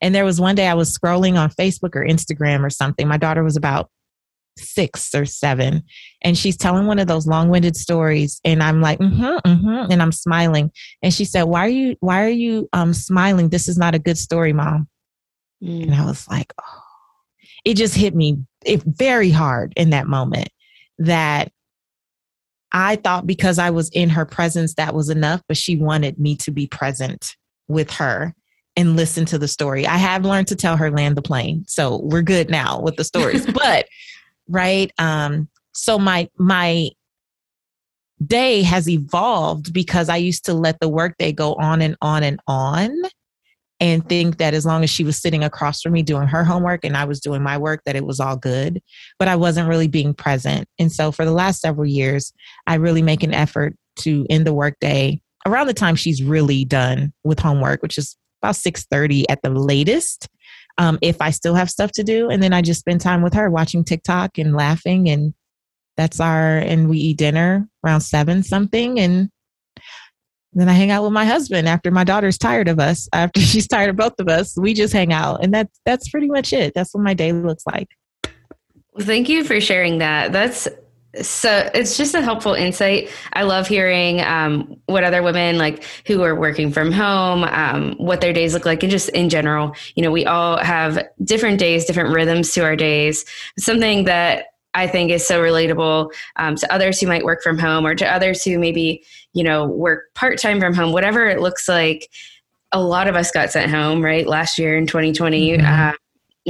And 0.00 0.14
there 0.14 0.24
was 0.24 0.40
one 0.40 0.54
day 0.54 0.68
I 0.68 0.74
was 0.74 0.96
scrolling 0.96 1.38
on 1.38 1.50
Facebook 1.50 1.96
or 1.96 2.04
Instagram 2.04 2.64
or 2.64 2.70
something. 2.70 3.08
My 3.08 3.16
daughter 3.16 3.42
was 3.42 3.56
about 3.56 3.90
six 4.58 5.14
or 5.14 5.24
seven, 5.24 5.82
and 6.22 6.36
she's 6.36 6.56
telling 6.56 6.86
one 6.86 6.98
of 6.98 7.08
those 7.08 7.26
long-winded 7.26 7.76
stories, 7.76 8.40
and 8.44 8.62
I'm 8.62 8.80
like, 8.80 8.98
mm-hmm, 8.98 9.48
mm-hmm, 9.50 9.90
and 9.90 10.02
I'm 10.02 10.12
smiling. 10.12 10.70
And 11.02 11.12
she 11.12 11.24
said, 11.24 11.44
"Why 11.44 11.64
are 11.66 11.68
you, 11.68 11.96
why 12.00 12.24
are 12.24 12.28
you 12.28 12.68
um 12.72 12.92
smiling? 12.92 13.48
This 13.48 13.68
is 13.68 13.78
not 13.78 13.94
a 13.94 13.98
good 13.98 14.18
story, 14.18 14.52
mom." 14.52 14.88
Mm. 15.62 15.84
And 15.84 15.94
I 15.94 16.04
was 16.04 16.28
like, 16.28 16.52
oh, 16.60 16.82
it 17.64 17.74
just 17.74 17.94
hit 17.94 18.14
me 18.14 18.38
it, 18.64 18.82
very 18.84 19.30
hard 19.30 19.72
in 19.76 19.90
that 19.90 20.06
moment 20.06 20.48
that 20.98 21.52
I 22.72 22.96
thought 22.96 23.26
because 23.26 23.58
I 23.58 23.70
was 23.70 23.88
in 23.90 24.10
her 24.10 24.24
presence, 24.24 24.74
that 24.74 24.94
was 24.94 25.10
enough, 25.10 25.42
but 25.48 25.56
she 25.56 25.76
wanted 25.76 26.18
me 26.18 26.36
to 26.36 26.50
be 26.50 26.66
present 26.66 27.36
with 27.68 27.90
her 27.92 28.34
and 28.76 28.96
listen 28.96 29.24
to 29.26 29.38
the 29.38 29.48
story. 29.48 29.86
I 29.86 29.96
have 29.96 30.24
learned 30.24 30.48
to 30.48 30.56
tell 30.56 30.76
her 30.76 30.90
land 30.90 31.16
the 31.16 31.22
plane. 31.22 31.64
So 31.66 32.00
we're 32.02 32.22
good 32.22 32.48
now 32.48 32.80
with 32.80 32.96
the 32.96 33.04
stories. 33.04 33.46
but 33.52 33.86
right. 34.48 34.92
Um, 34.98 35.48
so 35.72 35.98
my 35.98 36.28
my 36.38 36.90
day 38.24 38.62
has 38.62 38.88
evolved 38.88 39.72
because 39.72 40.08
I 40.08 40.16
used 40.16 40.44
to 40.44 40.54
let 40.54 40.78
the 40.80 40.88
workday 40.88 41.32
go 41.32 41.54
on 41.54 41.80
and 41.80 41.96
on 42.02 42.22
and 42.22 42.38
on 42.46 42.90
and 43.80 44.06
think 44.08 44.36
that 44.36 44.52
as 44.52 44.66
long 44.66 44.84
as 44.84 44.90
she 44.90 45.04
was 45.04 45.16
sitting 45.16 45.42
across 45.42 45.80
from 45.80 45.92
me 45.92 46.02
doing 46.02 46.28
her 46.28 46.44
homework 46.44 46.84
and 46.84 46.96
I 46.96 47.04
was 47.06 47.18
doing 47.18 47.42
my 47.42 47.56
work, 47.56 47.82
that 47.86 47.96
it 47.96 48.04
was 48.04 48.20
all 48.20 48.36
good. 48.36 48.82
But 49.18 49.28
I 49.28 49.36
wasn't 49.36 49.68
really 49.68 49.88
being 49.88 50.12
present. 50.12 50.68
And 50.78 50.92
so 50.92 51.10
for 51.10 51.24
the 51.24 51.32
last 51.32 51.60
several 51.60 51.86
years, 51.86 52.32
I 52.66 52.74
really 52.74 53.02
make 53.02 53.22
an 53.22 53.32
effort 53.32 53.74
to 54.00 54.26
end 54.28 54.46
the 54.46 54.52
workday 54.52 55.20
around 55.46 55.66
the 55.66 55.74
time 55.74 55.96
she's 55.96 56.22
really 56.22 56.64
done 56.64 57.12
with 57.24 57.40
homework, 57.40 57.82
which 57.82 57.96
is 57.96 58.16
about 58.42 58.56
6:30 58.56 59.24
at 59.28 59.42
the 59.42 59.50
latest. 59.50 60.28
Um, 60.78 60.98
if 61.02 61.20
I 61.20 61.30
still 61.30 61.54
have 61.54 61.70
stuff 61.70 61.92
to 61.92 62.04
do, 62.04 62.30
and 62.30 62.42
then 62.42 62.52
I 62.52 62.62
just 62.62 62.80
spend 62.80 63.00
time 63.00 63.22
with 63.22 63.34
her 63.34 63.50
watching 63.50 63.84
TikTok 63.84 64.38
and 64.38 64.54
laughing, 64.54 65.08
and 65.08 65.34
that's 65.96 66.20
our 66.20 66.58
and 66.58 66.88
we 66.88 66.98
eat 66.98 67.18
dinner 67.18 67.68
around 67.84 68.00
seven 68.02 68.42
something, 68.42 68.98
and 68.98 69.30
then 70.52 70.68
I 70.68 70.72
hang 70.72 70.90
out 70.90 71.04
with 71.04 71.12
my 71.12 71.24
husband 71.24 71.68
after 71.68 71.90
my 71.90 72.04
daughter's 72.04 72.38
tired 72.38 72.68
of 72.68 72.80
us. 72.80 73.08
After 73.12 73.40
she's 73.40 73.68
tired 73.68 73.90
of 73.90 73.96
both 73.96 74.18
of 74.18 74.28
us, 74.28 74.56
we 74.58 74.74
just 74.74 74.92
hang 74.92 75.12
out, 75.12 75.42
and 75.42 75.52
that's 75.54 75.80
that's 75.84 76.08
pretty 76.08 76.28
much 76.28 76.52
it. 76.52 76.74
That's 76.74 76.94
what 76.94 77.02
my 77.02 77.14
day 77.14 77.32
looks 77.32 77.64
like. 77.66 77.88
Well, 78.92 79.06
thank 79.06 79.28
you 79.28 79.44
for 79.44 79.60
sharing 79.60 79.98
that. 79.98 80.32
That's 80.32 80.66
so 81.22 81.68
it's 81.74 81.96
just 81.96 82.14
a 82.14 82.22
helpful 82.22 82.54
insight. 82.54 83.10
I 83.32 83.42
love 83.42 83.66
hearing 83.66 84.20
um, 84.20 84.76
what 84.86 85.02
other 85.02 85.22
women 85.22 85.58
like 85.58 85.84
who 86.06 86.22
are 86.22 86.34
working 86.36 86.72
from 86.72 86.92
home, 86.92 87.44
um, 87.44 87.94
what 87.98 88.20
their 88.20 88.32
days 88.32 88.54
look 88.54 88.64
like, 88.64 88.82
and 88.82 88.90
just 88.90 89.08
in 89.10 89.28
general. 89.28 89.74
You 89.96 90.04
know, 90.04 90.12
we 90.12 90.24
all 90.24 90.58
have 90.58 91.08
different 91.24 91.58
days, 91.58 91.84
different 91.84 92.14
rhythms 92.14 92.52
to 92.52 92.62
our 92.62 92.76
days. 92.76 93.24
Something 93.58 94.04
that 94.04 94.46
I 94.72 94.86
think 94.86 95.10
is 95.10 95.26
so 95.26 95.42
relatable 95.42 96.12
um, 96.36 96.54
to 96.56 96.72
others 96.72 97.00
who 97.00 97.08
might 97.08 97.24
work 97.24 97.42
from 97.42 97.58
home 97.58 97.84
or 97.84 97.94
to 97.96 98.06
others 98.06 98.44
who 98.44 98.58
maybe, 98.58 99.04
you 99.32 99.44
know, 99.44 99.66
work 99.66 100.12
part 100.14 100.38
time 100.38 100.60
from 100.60 100.74
home, 100.74 100.92
whatever 100.92 101.26
it 101.26 101.40
looks 101.40 101.68
like. 101.68 102.08
A 102.72 102.80
lot 102.80 103.08
of 103.08 103.16
us 103.16 103.30
got 103.30 103.50
sent 103.50 103.70
home, 103.70 104.02
right? 104.02 104.26
Last 104.26 104.58
year 104.58 104.76
in 104.76 104.86
2020, 104.86 105.58
mm-hmm. 105.58 105.66
uh, 105.66 105.92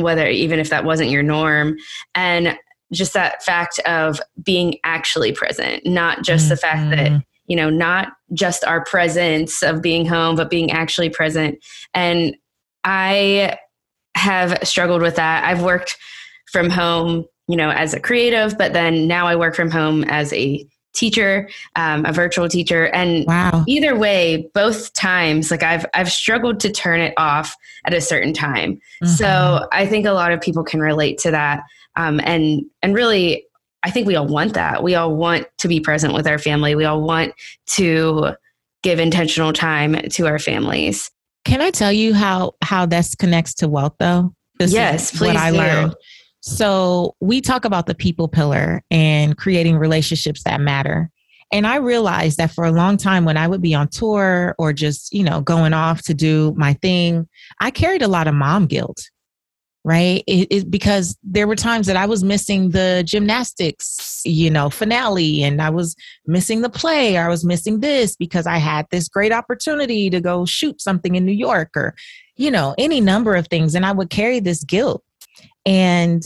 whether 0.03 0.27
even 0.29 0.59
if 0.59 0.71
that 0.71 0.85
wasn't 0.85 1.11
your 1.11 1.23
norm. 1.23 1.77
And 2.15 2.59
just 2.93 3.15
that 3.15 3.43
fact 3.43 3.79
of 3.81 4.21
being 4.43 4.77
actually 4.85 5.33
present, 5.33 5.87
not 5.87 6.23
just 6.23 6.45
mm-hmm. 6.45 6.51
the 6.51 6.57
fact 6.57 6.91
that, 6.91 7.07
mm-hmm. 7.07 7.19
you 7.47 7.57
know, 7.57 7.71
not 7.71 8.09
just 8.33 8.65
our 8.65 8.85
presence 8.85 9.63
of 9.63 9.81
being 9.81 10.07
home, 10.07 10.37
but 10.37 10.51
being 10.51 10.71
actually 10.71 11.09
present. 11.09 11.59
And 11.95 12.37
I 12.85 13.57
have 14.17 14.59
struggled 14.67 15.03
with 15.03 15.17
that. 15.17 15.45
I've 15.45 15.63
worked 15.63 15.97
from 16.51 16.69
home, 16.69 17.25
you 17.49 17.57
know, 17.57 17.71
as 17.71 17.95
a 17.95 18.01
creative, 18.01 18.59
but 18.59 18.73
then 18.73 19.07
now 19.07 19.27
I 19.27 19.37
work 19.37 19.55
from 19.55 19.71
home 19.71 20.05
as 20.05 20.33
a 20.33 20.67
teacher, 20.93 21.49
um, 21.77 22.05
a 22.05 22.13
virtual 22.13 22.49
teacher, 22.49 22.87
and 22.87 23.27
wow. 23.27 23.65
either 23.67 23.97
way, 23.97 24.49
both 24.55 24.93
times, 24.93 25.51
like 25.51 25.63
I've 25.63 25.87
I've 25.95 26.11
struggled 26.11 26.61
to 26.61 26.71
turn 26.71 27.01
it 27.01 27.15
off 27.17 27.57
at 27.85 27.95
a 27.95 28.01
certain 28.01 28.33
time. 28.33 28.75
Mm-hmm. 29.03 29.07
So 29.07 29.69
I 29.73 29.87
think 29.87 30.07
a 30.07 30.13
lot 30.13 30.33
of 30.33 30.41
people 30.41 30.65
can 30.65 30.81
relate 30.81 31.19
to 31.19 31.31
that, 31.31 31.63
um, 31.97 32.21
and 32.25 32.63
and 32.83 32.95
really, 32.95 33.47
I 33.83 33.91
think 33.91 34.07
we 34.07 34.17
all 34.17 34.27
want 34.27 34.55
that. 34.55 34.83
We 34.83 34.95
all 34.95 35.15
want 35.15 35.47
to 35.59 35.69
be 35.69 35.81
present 35.81 36.15
with 36.15 36.27
our 36.27 36.39
family. 36.39 36.75
We 36.75 36.85
all 36.85 37.03
want 37.03 37.35
to 37.69 38.35
give 38.83 38.99
intentional 38.99 39.53
time 39.53 39.95
to 39.95 40.27
our 40.27 40.39
families. 40.39 41.11
Can 41.45 41.61
I 41.61 41.71
tell 41.71 41.93
you 41.93 42.15
how 42.15 42.53
how 42.63 42.87
this 42.87 43.15
connects 43.15 43.55
to 43.55 43.69
wealth 43.69 43.95
though? 43.99 44.35
This 44.59 44.73
yes, 44.73 45.11
please. 45.11 45.29
What 45.29 45.37
I 45.37 45.51
do. 45.51 45.57
learned. 45.57 45.95
So 46.41 47.15
we 47.21 47.41
talk 47.41 47.65
about 47.65 47.87
the 47.87 47.95
people 47.95 48.29
pillar 48.29 48.83
and 48.91 49.37
creating 49.37 49.77
relationships 49.77 50.43
that 50.45 50.61
matter. 50.61 51.11
And 51.53 51.67
I 51.67 51.77
realized 51.77 52.39
that 52.39 52.53
for 52.53 52.65
a 52.65 52.73
long 52.73 52.97
time 52.97 53.25
when 53.25 53.37
I 53.37 53.49
would 53.49 53.61
be 53.61 53.75
on 53.75 53.89
tour 53.89 54.55
or 54.59 54.73
just, 54.73 55.13
you 55.13 55.25
know, 55.25 55.41
going 55.41 55.73
off 55.73 56.03
to 56.03 56.15
do 56.15 56.55
my 56.57 56.75
thing, 56.75 57.29
I 57.61 57.71
carried 57.71 58.03
a 58.03 58.09
lot 58.09 58.29
of 58.29 58.35
mom 58.35 58.67
guilt 58.67 59.03
right? 59.85 60.23
It, 60.27 60.49
it, 60.51 60.71
because 60.71 61.17
there 61.23 61.47
were 61.47 61.57
times 61.57 61.87
that 61.87 61.97
I 61.97 62.07
was 62.07 62.23
missing 62.23 62.71
the 62.71 63.03
gymnastics, 63.07 64.21
you 64.25 64.51
know, 64.51 64.69
finale, 64.69 65.43
and 65.43 65.63
I 65.63 65.71
was 65.71 65.97
missing 66.27 66.61
the 66.61 66.69
play, 66.69 67.17
or 67.17 67.23
I 67.23 67.29
was 67.29 67.45
missing 67.45 67.81
this 67.81 68.15
because 68.17 68.47
I 68.47 68.59
had 68.59 68.87
this 68.91 69.09
great 69.09 69.33
opportunity 69.33 70.11
to 70.11 70.21
go 70.21 70.45
shoot 70.45 70.81
something 70.81 71.15
in 71.15 71.25
New 71.25 71.33
York, 71.33 71.71
or, 71.77 71.95
you 72.37 72.51
know, 72.51 72.75
any 72.77 73.01
number 73.01 73.35
of 73.35 73.49
things. 73.49 73.75
And 73.75 73.87
I 73.87 73.93
would 73.93 74.11
carry 74.11 74.41
this 74.41 74.65
guilt. 74.65 75.03
And 75.67 76.23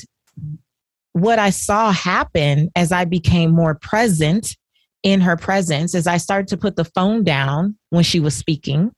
what 1.13 1.39
I 1.39 1.51
saw 1.51 1.93
happen 1.93 2.71
as 2.75 2.93
I 2.93 3.05
became 3.05 3.51
more 3.51 3.75
present 3.75 4.57
in 5.03 5.21
her 5.21 5.37
presence, 5.37 5.95
as 5.95 6.07
I 6.07 6.17
started 6.17 6.49
to 6.49 6.57
put 6.57 6.77
the 6.77 6.85
phone 6.85 7.25
down 7.25 7.77
when 7.91 8.05
she 8.05 8.21
was 8.21 8.35
speaking, 8.35 8.91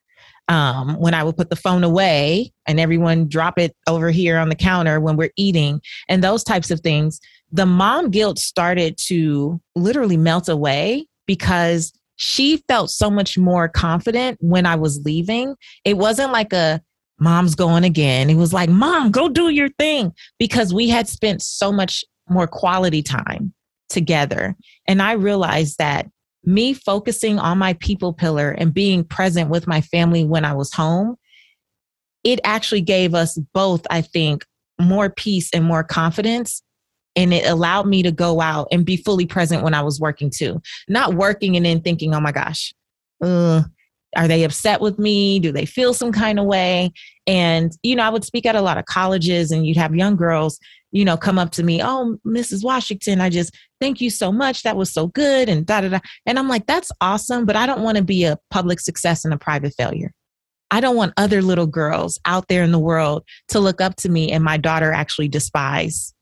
um, 0.48 0.94
when 1.00 1.14
I 1.14 1.24
would 1.24 1.36
put 1.36 1.50
the 1.50 1.56
phone 1.56 1.82
away 1.82 2.52
and 2.66 2.78
everyone 2.78 3.28
drop 3.28 3.58
it 3.58 3.74
over 3.88 4.10
here 4.10 4.38
on 4.38 4.48
the 4.48 4.54
counter 4.54 5.00
when 5.00 5.16
we're 5.16 5.32
eating 5.36 5.80
and 6.08 6.22
those 6.22 6.44
types 6.44 6.70
of 6.70 6.80
things, 6.80 7.20
the 7.50 7.66
mom 7.66 8.10
guilt 8.10 8.38
started 8.38 8.96
to 9.06 9.60
literally 9.74 10.16
melt 10.16 10.48
away 10.48 11.06
because 11.26 11.92
she 12.16 12.62
felt 12.68 12.90
so 12.90 13.10
much 13.10 13.36
more 13.36 13.68
confident 13.68 14.38
when 14.40 14.64
I 14.64 14.76
was 14.76 15.02
leaving. 15.04 15.54
It 15.84 15.98
wasn't 15.98 16.32
like 16.32 16.52
a 16.52 16.80
mom's 17.18 17.54
going 17.54 17.84
again. 17.84 18.30
It 18.30 18.34
was 18.36 18.52
like, 18.52 18.68
mom, 18.68 19.10
go 19.10 19.28
do 19.28 19.48
your 19.48 19.68
thing 19.78 20.12
because 20.38 20.74
we 20.74 20.88
had 20.88 21.08
spent 21.08 21.42
so 21.42 21.72
much 21.72 22.04
more 22.28 22.46
quality 22.46 23.02
time 23.02 23.52
together. 23.88 24.56
And 24.86 25.00
I 25.00 25.12
realized 25.12 25.78
that 25.78 26.08
me 26.44 26.74
focusing 26.74 27.38
on 27.38 27.58
my 27.58 27.74
people 27.74 28.12
pillar 28.12 28.50
and 28.50 28.72
being 28.72 29.04
present 29.04 29.50
with 29.50 29.66
my 29.66 29.80
family 29.80 30.24
when 30.24 30.44
I 30.44 30.52
was 30.52 30.72
home, 30.72 31.16
it 32.22 32.40
actually 32.44 32.80
gave 32.80 33.14
us 33.14 33.38
both, 33.52 33.86
I 33.90 34.00
think, 34.00 34.44
more 34.80 35.10
peace 35.10 35.50
and 35.52 35.64
more 35.64 35.82
confidence. 35.82 36.62
And 37.14 37.32
it 37.32 37.46
allowed 37.46 37.86
me 37.86 38.02
to 38.02 38.12
go 38.12 38.40
out 38.40 38.68
and 38.70 38.84
be 38.84 38.96
fully 38.96 39.26
present 39.26 39.62
when 39.62 39.74
I 39.74 39.82
was 39.82 39.98
working 39.98 40.30
too. 40.30 40.60
Not 40.88 41.14
working 41.14 41.56
and 41.56 41.64
then 41.64 41.80
thinking, 41.80 42.14
oh 42.14 42.20
my 42.20 42.32
gosh, 42.32 42.74
uh, 43.22 43.62
are 44.16 44.28
they 44.28 44.44
upset 44.44 44.80
with 44.80 44.98
me? 44.98 45.38
Do 45.38 45.52
they 45.52 45.66
feel 45.66 45.94
some 45.94 46.12
kind 46.12 46.38
of 46.38 46.46
way? 46.46 46.92
And, 47.26 47.72
you 47.82 47.96
know, 47.96 48.04
I 48.04 48.08
would 48.10 48.24
speak 48.24 48.46
at 48.46 48.56
a 48.56 48.60
lot 48.60 48.78
of 48.78 48.84
colleges 48.86 49.50
and 49.50 49.66
you'd 49.66 49.76
have 49.76 49.94
young 49.94 50.16
girls 50.16 50.58
you 50.96 51.04
know, 51.04 51.16
come 51.16 51.38
up 51.38 51.50
to 51.50 51.62
me, 51.62 51.82
oh, 51.82 52.16
Mrs. 52.26 52.64
Washington, 52.64 53.20
I 53.20 53.28
just 53.28 53.54
thank 53.82 54.00
you 54.00 54.08
so 54.08 54.32
much. 54.32 54.62
That 54.62 54.78
was 54.78 54.90
so 54.90 55.08
good. 55.08 55.48
And 55.48 55.66
da 55.66 55.82
da 55.82 55.88
da. 55.88 55.98
And 56.24 56.38
I'm 56.38 56.48
like, 56.48 56.64
that's 56.64 56.90
awesome, 57.02 57.44
but 57.44 57.54
I 57.54 57.66
don't 57.66 57.82
want 57.82 57.98
to 57.98 58.02
be 58.02 58.24
a 58.24 58.38
public 58.50 58.80
success 58.80 59.22
and 59.24 59.34
a 59.34 59.38
private 59.38 59.74
failure. 59.76 60.12
I 60.70 60.80
don't 60.80 60.96
want 60.96 61.12
other 61.18 61.42
little 61.42 61.66
girls 61.66 62.18
out 62.24 62.48
there 62.48 62.62
in 62.62 62.72
the 62.72 62.78
world 62.78 63.24
to 63.48 63.60
look 63.60 63.82
up 63.82 63.96
to 63.96 64.08
me 64.08 64.32
and 64.32 64.42
my 64.42 64.56
daughter 64.56 64.90
actually 64.90 65.28
despise 65.28 66.14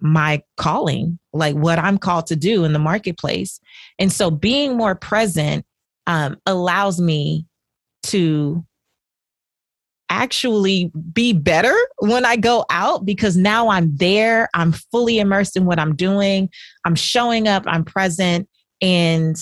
my 0.00 0.42
calling, 0.56 1.18
like 1.34 1.56
what 1.56 1.78
I'm 1.78 1.98
called 1.98 2.28
to 2.28 2.36
do 2.36 2.64
in 2.64 2.72
the 2.72 2.78
marketplace. 2.78 3.60
And 3.98 4.10
so 4.10 4.30
being 4.30 4.76
more 4.76 4.94
present 4.94 5.66
um, 6.08 6.38
allows 6.46 7.00
me 7.00 7.46
to 8.04 8.64
actually 10.10 10.90
be 11.12 11.34
better 11.34 11.76
when 11.98 12.24
I 12.24 12.36
go 12.36 12.64
out 12.70 13.04
because 13.04 13.36
now 13.36 13.68
I'm 13.68 13.94
there. 13.96 14.48
I'm 14.54 14.72
fully 14.72 15.18
immersed 15.18 15.56
in 15.56 15.66
what 15.66 15.78
I'm 15.78 15.94
doing. 15.94 16.48
I'm 16.86 16.94
showing 16.94 17.46
up, 17.46 17.62
I'm 17.66 17.84
present, 17.84 18.48
and 18.80 19.36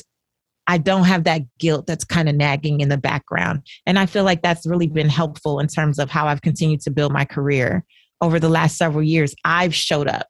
I 0.66 0.78
don't 0.78 1.04
have 1.04 1.22
that 1.24 1.42
guilt 1.60 1.86
that's 1.86 2.04
kind 2.04 2.28
of 2.28 2.34
nagging 2.34 2.80
in 2.80 2.88
the 2.88 2.98
background. 2.98 3.62
And 3.86 3.96
I 3.96 4.06
feel 4.06 4.24
like 4.24 4.42
that's 4.42 4.66
really 4.66 4.88
been 4.88 5.08
helpful 5.08 5.60
in 5.60 5.68
terms 5.68 6.00
of 6.00 6.10
how 6.10 6.26
I've 6.26 6.42
continued 6.42 6.80
to 6.82 6.90
build 6.90 7.12
my 7.12 7.24
career 7.24 7.84
over 8.20 8.40
the 8.40 8.48
last 8.48 8.76
several 8.76 9.04
years. 9.04 9.36
I've 9.44 9.74
showed 9.74 10.08
up 10.08 10.26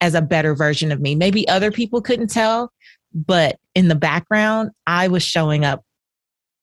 as 0.00 0.14
a 0.14 0.22
better 0.22 0.56
version 0.56 0.90
of 0.90 1.00
me. 1.00 1.14
Maybe 1.14 1.46
other 1.46 1.70
people 1.70 2.02
couldn't 2.02 2.30
tell, 2.30 2.72
but 3.14 3.60
in 3.74 3.88
the 3.88 3.94
background, 3.94 4.70
I 4.86 5.08
was 5.08 5.22
showing 5.22 5.64
up 5.64 5.82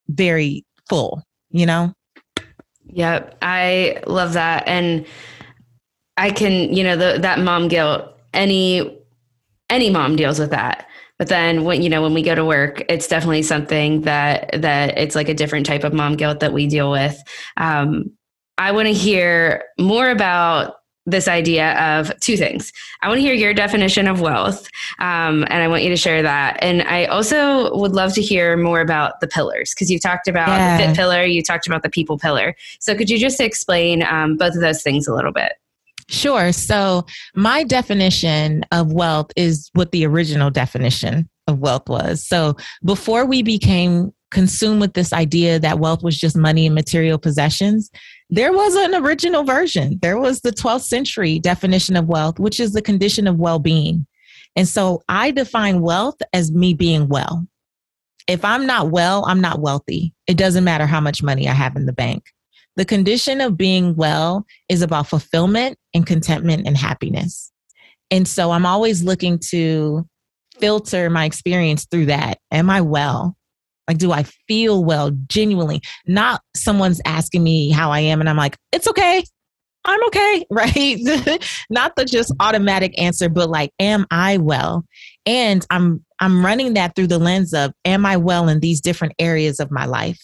very 0.08 0.65
full, 0.88 1.24
you 1.50 1.65
know? 1.65 1.93
Yep, 2.86 3.38
I 3.41 4.02
love 4.08 4.34
that, 4.34 4.67
and 4.67 5.06
I 6.17 6.32
can, 6.32 6.74
you 6.74 6.84
know, 6.84 6.95
the, 6.95 7.19
that 7.22 7.39
mom 7.39 7.67
guilt. 7.67 8.15
Any 8.34 9.00
any 9.69 9.89
mom 9.89 10.15
deals 10.15 10.39
with 10.39 10.52
that, 10.52 10.88
but 11.17 11.28
then 11.28 11.63
when 11.63 11.82
you 11.82 11.89
know 11.89 12.02
when 12.02 12.13
we 12.13 12.22
go 12.22 12.34
to 12.34 12.45
work, 12.45 12.84
it's 12.89 13.08
definitely 13.08 13.43
something 13.43 14.02
that 14.02 14.62
that 14.62 14.98
it's 14.98 15.15
like 15.15 15.30
a 15.30 15.34
different 15.34 15.65
type 15.65 15.84
of 15.84 15.93
mom 15.93 16.15
guilt 16.15 16.39
that 16.39 16.54
we 16.54 16.67
deal 16.67 16.91
with. 16.91 17.22
Um, 17.58 18.12
I 18.58 18.72
want 18.72 18.88
to 18.88 18.93
hear 18.93 19.63
more 19.80 20.10
about 20.10 20.76
this 21.12 21.28
idea 21.28 21.74
of 21.80 22.17
two 22.19 22.38
things. 22.38 22.72
I 23.02 23.08
want 23.08 23.17
to 23.17 23.22
hear 23.22 23.34
your 23.34 23.54
definition 23.54 24.08
of 24.08 24.22
wealth, 24.22 24.67
um, 25.00 25.43
and 25.50 25.63
I 25.63 25.67
want 25.67 25.84
you 25.84 25.89
to 25.89 25.98
share 25.98 26.22
that. 26.22 26.58
And 26.62 26.82
I 26.84 27.06
also 27.06 27.76
would 27.78 27.93
love 27.93 28.13
to 28.13 28.22
hear 28.22 28.58
more 28.58 28.82
about 28.82 29.19
the 29.19 29.28
pillars 29.28 29.74
because 29.74 29.89
you 29.89 30.00
talked 30.00 30.28
about 30.28 30.50
yeah. 30.50 30.78
the 30.78 30.84
fit 30.84 30.95
pillar, 30.95 31.24
you 31.24 31.41
talked 31.41 31.67
about 31.67 31.84
the 31.84 31.89
people 31.89 32.17
pillar. 32.17 32.56
So 32.80 32.95
could 32.95 33.10
you 33.10 33.17
just 33.17 33.39
explain 33.39 34.04
um, 34.04 34.38
both 34.38 34.56
of 34.56 34.62
those 34.62 34.82
things 34.82 35.08
a 35.08 35.13
little 35.13 35.32
bit? 35.32 35.54
Sure. 36.10 36.52
So 36.52 37.06
my 37.36 37.63
definition 37.63 38.63
of 38.72 38.91
wealth 38.91 39.32
is 39.36 39.69
what 39.74 39.91
the 39.91 40.06
original 40.08 40.50
definition 40.50 41.30
of 41.48 41.60
wealth 41.60 41.88
was. 41.88 42.26
So 42.26 42.58
before 42.84 43.26
we 43.26 43.43
became 43.43 44.12
consumed 44.32 44.82
with 44.82 44.93
this 44.93 45.13
idea 45.13 45.60
that 45.60 45.80
wealth 45.80 46.04
was 46.04 46.17
just 46.17 46.36
money 46.36 46.65
and 46.65 46.76
material 46.76 47.17
possessions, 47.17 47.91
there 48.30 48.54
was 48.54 48.76
an 48.76 48.96
original 48.96 49.44
version. 49.44 50.00
There 50.02 50.20
was 50.20 50.42
the 50.42 50.52
12th 50.52 50.84
century 50.84 51.39
definition 51.39 51.96
of 51.96 52.08
wealth, 52.08 52.39
which 52.39 52.60
is 52.60 52.74
the 52.74 52.82
condition 52.82 53.28
of 53.28 53.38
well 53.38 53.60
being. 53.60 54.06
And 54.56 54.68
so 54.68 55.02
I 55.10 55.32
define 55.32 55.82
wealth 55.82 56.18
as 56.34 56.52
me 56.52 56.74
being 56.74 57.08
well. 57.08 57.48
If 58.28 58.46
I'm 58.46 58.68
not 58.68 58.92
well, 58.92 59.26
I'm 59.26 59.42
not 59.42 59.60
wealthy. 59.60 60.13
It 60.28 60.38
doesn't 60.38 60.63
matter 60.63 60.86
how 60.86 61.02
much 61.02 61.24
money 61.24 61.48
I 61.48 61.54
have 61.54 61.76
in 61.76 61.88
the 61.88 61.94
bank. 61.94 62.24
The 62.76 62.86
condition 62.86 63.42
of 63.42 63.58
being 63.58 63.96
well 63.96 64.46
is 64.70 64.82
about 64.82 65.08
fulfillment 65.08 65.78
and 65.94 66.06
contentment 66.06 66.68
and 66.68 66.78
happiness. 66.78 67.52
And 68.12 68.28
so 68.28 68.52
I'm 68.52 68.65
always 68.65 69.04
looking 69.04 69.39
to 69.50 70.08
filter 70.60 71.10
my 71.10 71.26
experience 71.26 71.88
through 71.89 72.08
that. 72.08 72.38
Am 72.52 72.70
I 72.70 72.82
well? 72.82 73.36
Like, 73.89 73.97
do 73.97 74.12
I 74.12 74.21
feel 74.47 74.86
well 74.86 75.10
genuinely? 75.28 75.82
Not 76.06 76.43
someone's 76.56 77.02
asking 77.06 77.41
me 77.41 77.71
how 77.71 77.91
I 77.91 78.02
am, 78.02 78.19
and 78.19 78.30
I'm 78.30 78.38
like, 78.38 78.56
it's 78.71 78.88
okay. 78.88 79.23
I'm 79.84 80.04
okay, 80.06 80.45
right? 80.52 80.97
Not 81.71 81.95
the 81.95 82.06
just 82.06 82.32
automatic 82.39 82.93
answer, 83.02 83.30
but 83.30 83.49
like, 83.49 83.71
am 83.80 84.06
I 84.12 84.38
well? 84.38 84.86
And 85.25 85.65
I'm 85.71 86.06
I'm 86.19 86.45
running 86.45 86.75
that 86.75 86.95
through 86.95 87.08
the 87.08 87.17
lens 87.17 87.52
of 87.52 87.73
am 87.84 88.06
I 88.06 88.17
well 88.17 88.47
in 88.47 88.60
these 88.60 88.80
different 88.80 89.15
areas 89.17 89.60
of 89.60 89.71
my 89.71 89.86
life? 89.86 90.19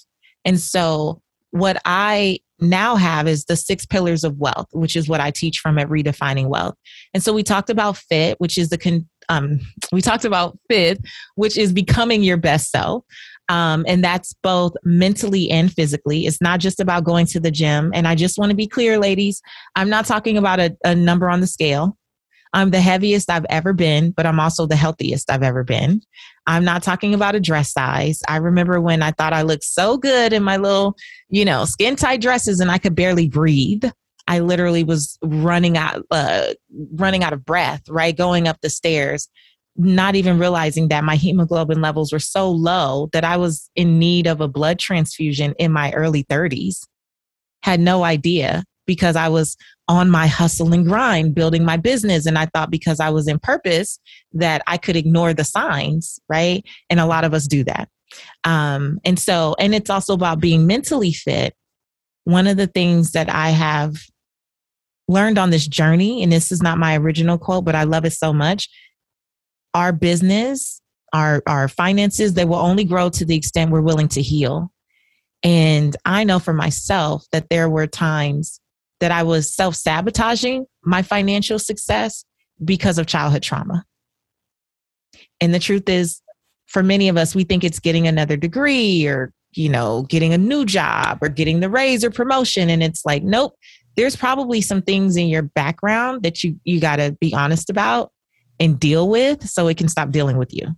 And 0.46 0.60
so 0.60 1.24
what 1.50 1.82
I 1.86 2.40
now 2.60 2.96
have 2.98 3.28
is 3.28 3.46
the 3.46 3.56
six 3.56 3.84
pillars 3.86 4.24
of 4.24 4.38
wealth, 4.38 4.68
which 4.74 4.96
is 4.96 5.10
what 5.10 5.22
I 5.22 5.32
teach 5.32 5.58
from 5.58 5.80
at 5.80 5.90
Redefining 5.90 6.50
Wealth. 6.50 6.76
And 7.16 7.24
so 7.24 7.34
we 7.34 7.42
talked 7.42 7.72
about 7.72 7.98
fit, 7.98 8.40
which 8.40 8.60
is 8.60 8.70
the 8.70 8.78
con- 8.78 9.10
um, 9.30 9.60
we 9.92 10.02
talked 10.02 10.26
about 10.26 10.58
fit, 10.70 11.00
which 11.36 11.58
is 11.58 11.74
becoming 11.74 12.24
your 12.24 12.38
best 12.38 12.70
self. 12.72 13.04
Um, 13.50 13.86
and 13.88 14.04
that's 14.04 14.34
both 14.42 14.74
mentally 14.84 15.50
and 15.52 15.72
physically. 15.72 16.26
It's 16.26 16.42
not 16.42 16.60
just 16.60 16.80
about 16.80 17.04
going 17.04 17.28
to 17.28 17.40
the 17.40 17.52
gym. 17.52 17.92
And 17.94 18.08
I 18.08 18.16
just 18.16 18.38
want 18.38 18.50
to 18.50 18.56
be 18.56 18.68
clear, 18.68 18.98
ladies, 18.98 19.42
I'm 19.76 19.90
not 19.90 20.06
talking 20.06 20.38
about 20.38 20.60
a, 20.60 20.76
a 20.84 20.96
number 20.96 21.30
on 21.30 21.42
the 21.42 21.48
scale. 21.48 21.98
I'm 22.54 22.72
the 22.72 22.80
heaviest 22.80 23.30
I've 23.30 23.46
ever 23.50 23.74
been, 23.74 24.12
but 24.12 24.26
I'm 24.26 24.40
also 24.40 24.66
the 24.66 24.78
healthiest 24.78 25.30
I've 25.30 25.44
ever 25.44 25.64
been. 25.64 26.02
I'm 26.48 26.64
not 26.64 26.84
talking 26.84 27.14
about 27.14 27.36
a 27.36 27.40
dress 27.40 27.74
size. 27.74 28.22
I 28.30 28.38
remember 28.38 28.80
when 28.80 29.04
I 29.04 29.12
thought 29.12 29.34
I 29.34 29.42
looked 29.42 29.66
so 29.66 29.98
good 29.98 30.32
in 30.32 30.42
my 30.42 30.56
little, 30.56 30.96
you 31.28 31.44
know, 31.44 31.66
skin 31.66 31.98
tight 31.98 32.22
dresses 32.22 32.62
and 32.62 32.72
I 32.72 32.78
could 32.78 32.96
barely 32.96 33.28
breathe. 33.28 33.84
I 34.28 34.40
literally 34.40 34.86
was 34.86 35.20
running 35.22 35.78
out, 35.78 36.06
uh, 36.10 36.54
running 36.94 37.26
out 37.26 37.34
of 37.34 37.44
breath, 37.44 37.90
right? 37.90 38.16
Going 38.16 38.48
up 38.48 38.62
the 38.62 38.70
stairs, 38.70 39.28
not 39.78 40.16
even 40.16 40.40
realizing 40.40 40.88
that 40.88 41.04
my 41.04 41.16
hemoglobin 41.16 41.82
levels 41.82 42.14
were 42.14 42.20
so 42.20 42.50
low 42.50 43.10
that 43.12 43.26
I 43.26 43.38
was 43.38 43.70
in 43.76 44.00
need 44.00 44.28
of 44.28 44.42
a 44.42 44.48
blood 44.48 44.80
transfusion 44.80 45.54
in 45.60 45.72
my 45.72 45.92
early 45.92 46.24
30s. 46.24 46.80
Had 47.64 47.80
no 47.80 48.04
idea 48.04 48.64
because 48.86 49.16
I 49.16 49.28
was 49.30 49.58
on 49.88 50.10
my 50.10 50.28
hustle 50.28 50.74
and 50.74 50.86
grind 50.86 51.36
building 51.36 51.66
my 51.66 51.78
business. 51.78 52.26
And 52.26 52.38
I 52.38 52.46
thought 52.48 52.72
because 52.72 53.00
I 53.00 53.10
was 53.10 53.28
in 53.28 53.40
purpose 53.40 54.00
that 54.34 54.62
I 54.68 54.78
could 54.78 54.96
ignore 54.96 55.34
the 55.34 55.44
signs, 55.44 56.20
right? 56.30 56.64
And 56.90 57.00
a 57.00 57.06
lot 57.06 57.24
of 57.24 57.34
us 57.34 57.48
do 57.48 57.64
that. 57.66 57.90
Um, 58.44 59.00
and 59.04 59.20
so, 59.20 59.56
and 59.60 59.76
it's 59.76 59.90
also 59.90 60.14
about 60.14 60.40
being 60.40 60.68
mentally 60.68 61.12
fit. 61.12 61.56
One 62.24 62.48
of 62.48 62.58
the 62.58 62.68
things 62.68 63.12
that 63.12 63.30
I 63.30 63.50
have 63.50 63.96
learned 65.08 65.38
on 65.38 65.52
this 65.52 65.68
journey, 65.68 66.24
and 66.24 66.32
this 66.32 66.52
is 66.52 66.62
not 66.62 66.78
my 66.78 66.98
original 66.98 67.38
quote, 67.38 67.66
but 67.66 67.76
I 67.76 67.84
love 67.84 68.06
it 68.06 68.14
so 68.14 68.34
much. 68.34 68.70
Our 69.76 69.92
business, 69.92 70.82
our, 71.14 71.44
our 71.46 71.68
finances, 71.68 72.34
they 72.34 72.46
will 72.46 72.56
only 72.56 72.86
grow 72.86 73.10
to 73.10 73.26
the 73.26 73.36
extent 73.36 73.72
we're 73.72 73.82
willing 73.82 74.08
to 74.10 74.22
heal. 74.22 74.72
And 75.44 75.96
I 76.06 76.24
know 76.24 76.40
for 76.40 76.54
myself 76.54 77.26
that 77.32 77.50
there 77.50 77.70
were 77.70 77.86
times 77.86 78.60
that 79.00 79.12
I 79.12 79.24
was 79.24 79.54
self 79.54 79.76
sabotaging 79.76 80.66
my 80.84 81.02
financial 81.02 81.60
success 81.60 82.26
because 82.64 82.98
of 82.98 83.06
childhood 83.06 83.44
trauma. 83.44 83.86
And 85.42 85.54
the 85.54 85.60
truth 85.60 85.90
is, 85.90 86.22
for 86.68 86.82
many 86.82 87.10
of 87.10 87.18
us, 87.18 87.36
we 87.36 87.44
think 87.44 87.64
it's 87.64 87.80
getting 87.80 88.08
another 88.08 88.38
degree 88.38 89.06
or, 89.06 89.32
you 89.52 89.70
know, 89.70 90.04
getting 90.04 90.34
a 90.34 90.38
new 90.38 90.66
job 90.66 91.20
or 91.22 91.30
getting 91.30 91.60
the 91.60 91.70
raise 91.70 92.04
or 92.04 92.10
promotion. 92.10 92.70
And 92.70 92.82
it's 92.82 93.06
like, 93.06 93.24
nope, 93.24 93.56
there's 93.98 94.16
probably 94.16 94.62
some 94.62 94.82
things 94.82 95.18
in 95.18 95.28
your 95.28 95.44
background 95.44 96.24
that 96.24 96.44
you, 96.44 96.60
you 96.64 96.80
got 96.80 96.96
to 96.96 97.16
be 97.20 97.34
honest 97.34 97.70
about 97.70 98.12
and 98.60 98.80
deal 98.80 99.10
with 99.10 99.48
so 99.48 99.68
it 99.68 99.78
can 99.78 99.88
stop 99.88 100.12
dealing 100.12 100.38
with 100.38 100.54
you 100.54 100.76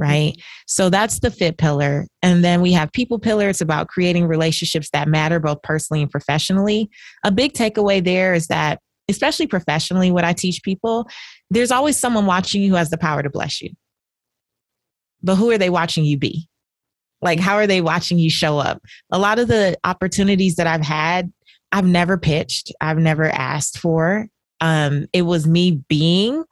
right? 0.00 0.40
So 0.66 0.88
that's 0.88 1.20
the 1.20 1.30
fit 1.30 1.58
pillar. 1.58 2.06
And 2.22 2.42
then 2.42 2.62
we 2.62 2.72
have 2.72 2.90
people 2.90 3.18
pillar. 3.18 3.50
It's 3.50 3.60
about 3.60 3.88
creating 3.88 4.26
relationships 4.26 4.88
that 4.92 5.08
matter 5.08 5.38
both 5.38 5.60
personally 5.62 6.00
and 6.00 6.10
professionally. 6.10 6.88
A 7.22 7.30
big 7.30 7.52
takeaway 7.52 8.02
there 8.02 8.32
is 8.32 8.46
that, 8.46 8.80
especially 9.10 9.46
professionally, 9.46 10.10
what 10.10 10.24
I 10.24 10.32
teach 10.32 10.62
people, 10.62 11.06
there's 11.50 11.70
always 11.70 11.98
someone 11.98 12.24
watching 12.24 12.62
you 12.62 12.70
who 12.70 12.76
has 12.76 12.88
the 12.88 12.96
power 12.96 13.22
to 13.22 13.28
bless 13.28 13.60
you. 13.60 13.70
But 15.22 15.36
who 15.36 15.50
are 15.50 15.58
they 15.58 15.70
watching 15.70 16.04
you 16.04 16.16
be? 16.16 16.48
Like, 17.20 17.38
how 17.38 17.56
are 17.56 17.66
they 17.66 17.82
watching 17.82 18.18
you 18.18 18.30
show 18.30 18.58
up? 18.58 18.80
A 19.12 19.18
lot 19.18 19.38
of 19.38 19.48
the 19.48 19.76
opportunities 19.84 20.56
that 20.56 20.66
I've 20.66 20.80
had, 20.80 21.30
I've 21.72 21.84
never 21.84 22.16
pitched, 22.16 22.72
I've 22.80 22.96
never 22.96 23.26
asked 23.26 23.78
for. 23.78 24.28
Um, 24.62 25.06
it 25.12 25.22
was 25.22 25.46
me 25.46 25.82
being 25.88 26.44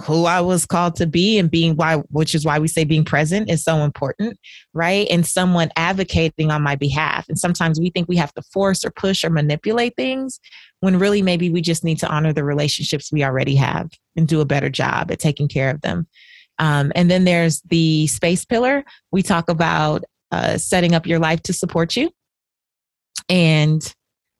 who 0.00 0.24
I 0.24 0.40
was 0.40 0.64
called 0.64 0.96
to 0.96 1.06
be 1.06 1.38
and 1.38 1.50
being 1.50 1.76
why, 1.76 1.96
which 2.10 2.34
is 2.34 2.44
why 2.44 2.58
we 2.58 2.68
say 2.68 2.84
being 2.84 3.04
present 3.04 3.50
is 3.50 3.62
so 3.62 3.78
important, 3.78 4.38
right? 4.72 5.06
And 5.10 5.26
someone 5.26 5.70
advocating 5.76 6.50
on 6.50 6.62
my 6.62 6.76
behalf. 6.76 7.28
And 7.28 7.38
sometimes 7.38 7.78
we 7.78 7.90
think 7.90 8.08
we 8.08 8.16
have 8.16 8.32
to 8.34 8.42
force 8.42 8.84
or 8.84 8.90
push 8.90 9.22
or 9.22 9.30
manipulate 9.30 9.94
things 9.96 10.40
when 10.80 10.98
really 10.98 11.20
maybe 11.20 11.50
we 11.50 11.60
just 11.60 11.84
need 11.84 11.98
to 11.98 12.08
honor 12.08 12.32
the 12.32 12.44
relationships 12.44 13.12
we 13.12 13.22
already 13.22 13.54
have 13.56 13.90
and 14.16 14.26
do 14.26 14.40
a 14.40 14.46
better 14.46 14.70
job 14.70 15.10
at 15.10 15.18
taking 15.18 15.48
care 15.48 15.70
of 15.70 15.80
them. 15.82 16.06
Um, 16.58 16.92
and 16.94 17.10
then 17.10 17.24
there's 17.24 17.60
the 17.62 18.06
space 18.06 18.44
pillar. 18.44 18.84
We 19.10 19.22
talk 19.22 19.50
about 19.50 20.04
uh, 20.30 20.58
setting 20.58 20.94
up 20.94 21.06
your 21.06 21.18
life 21.18 21.42
to 21.42 21.52
support 21.52 21.96
you. 21.96 22.10
And 23.28 23.82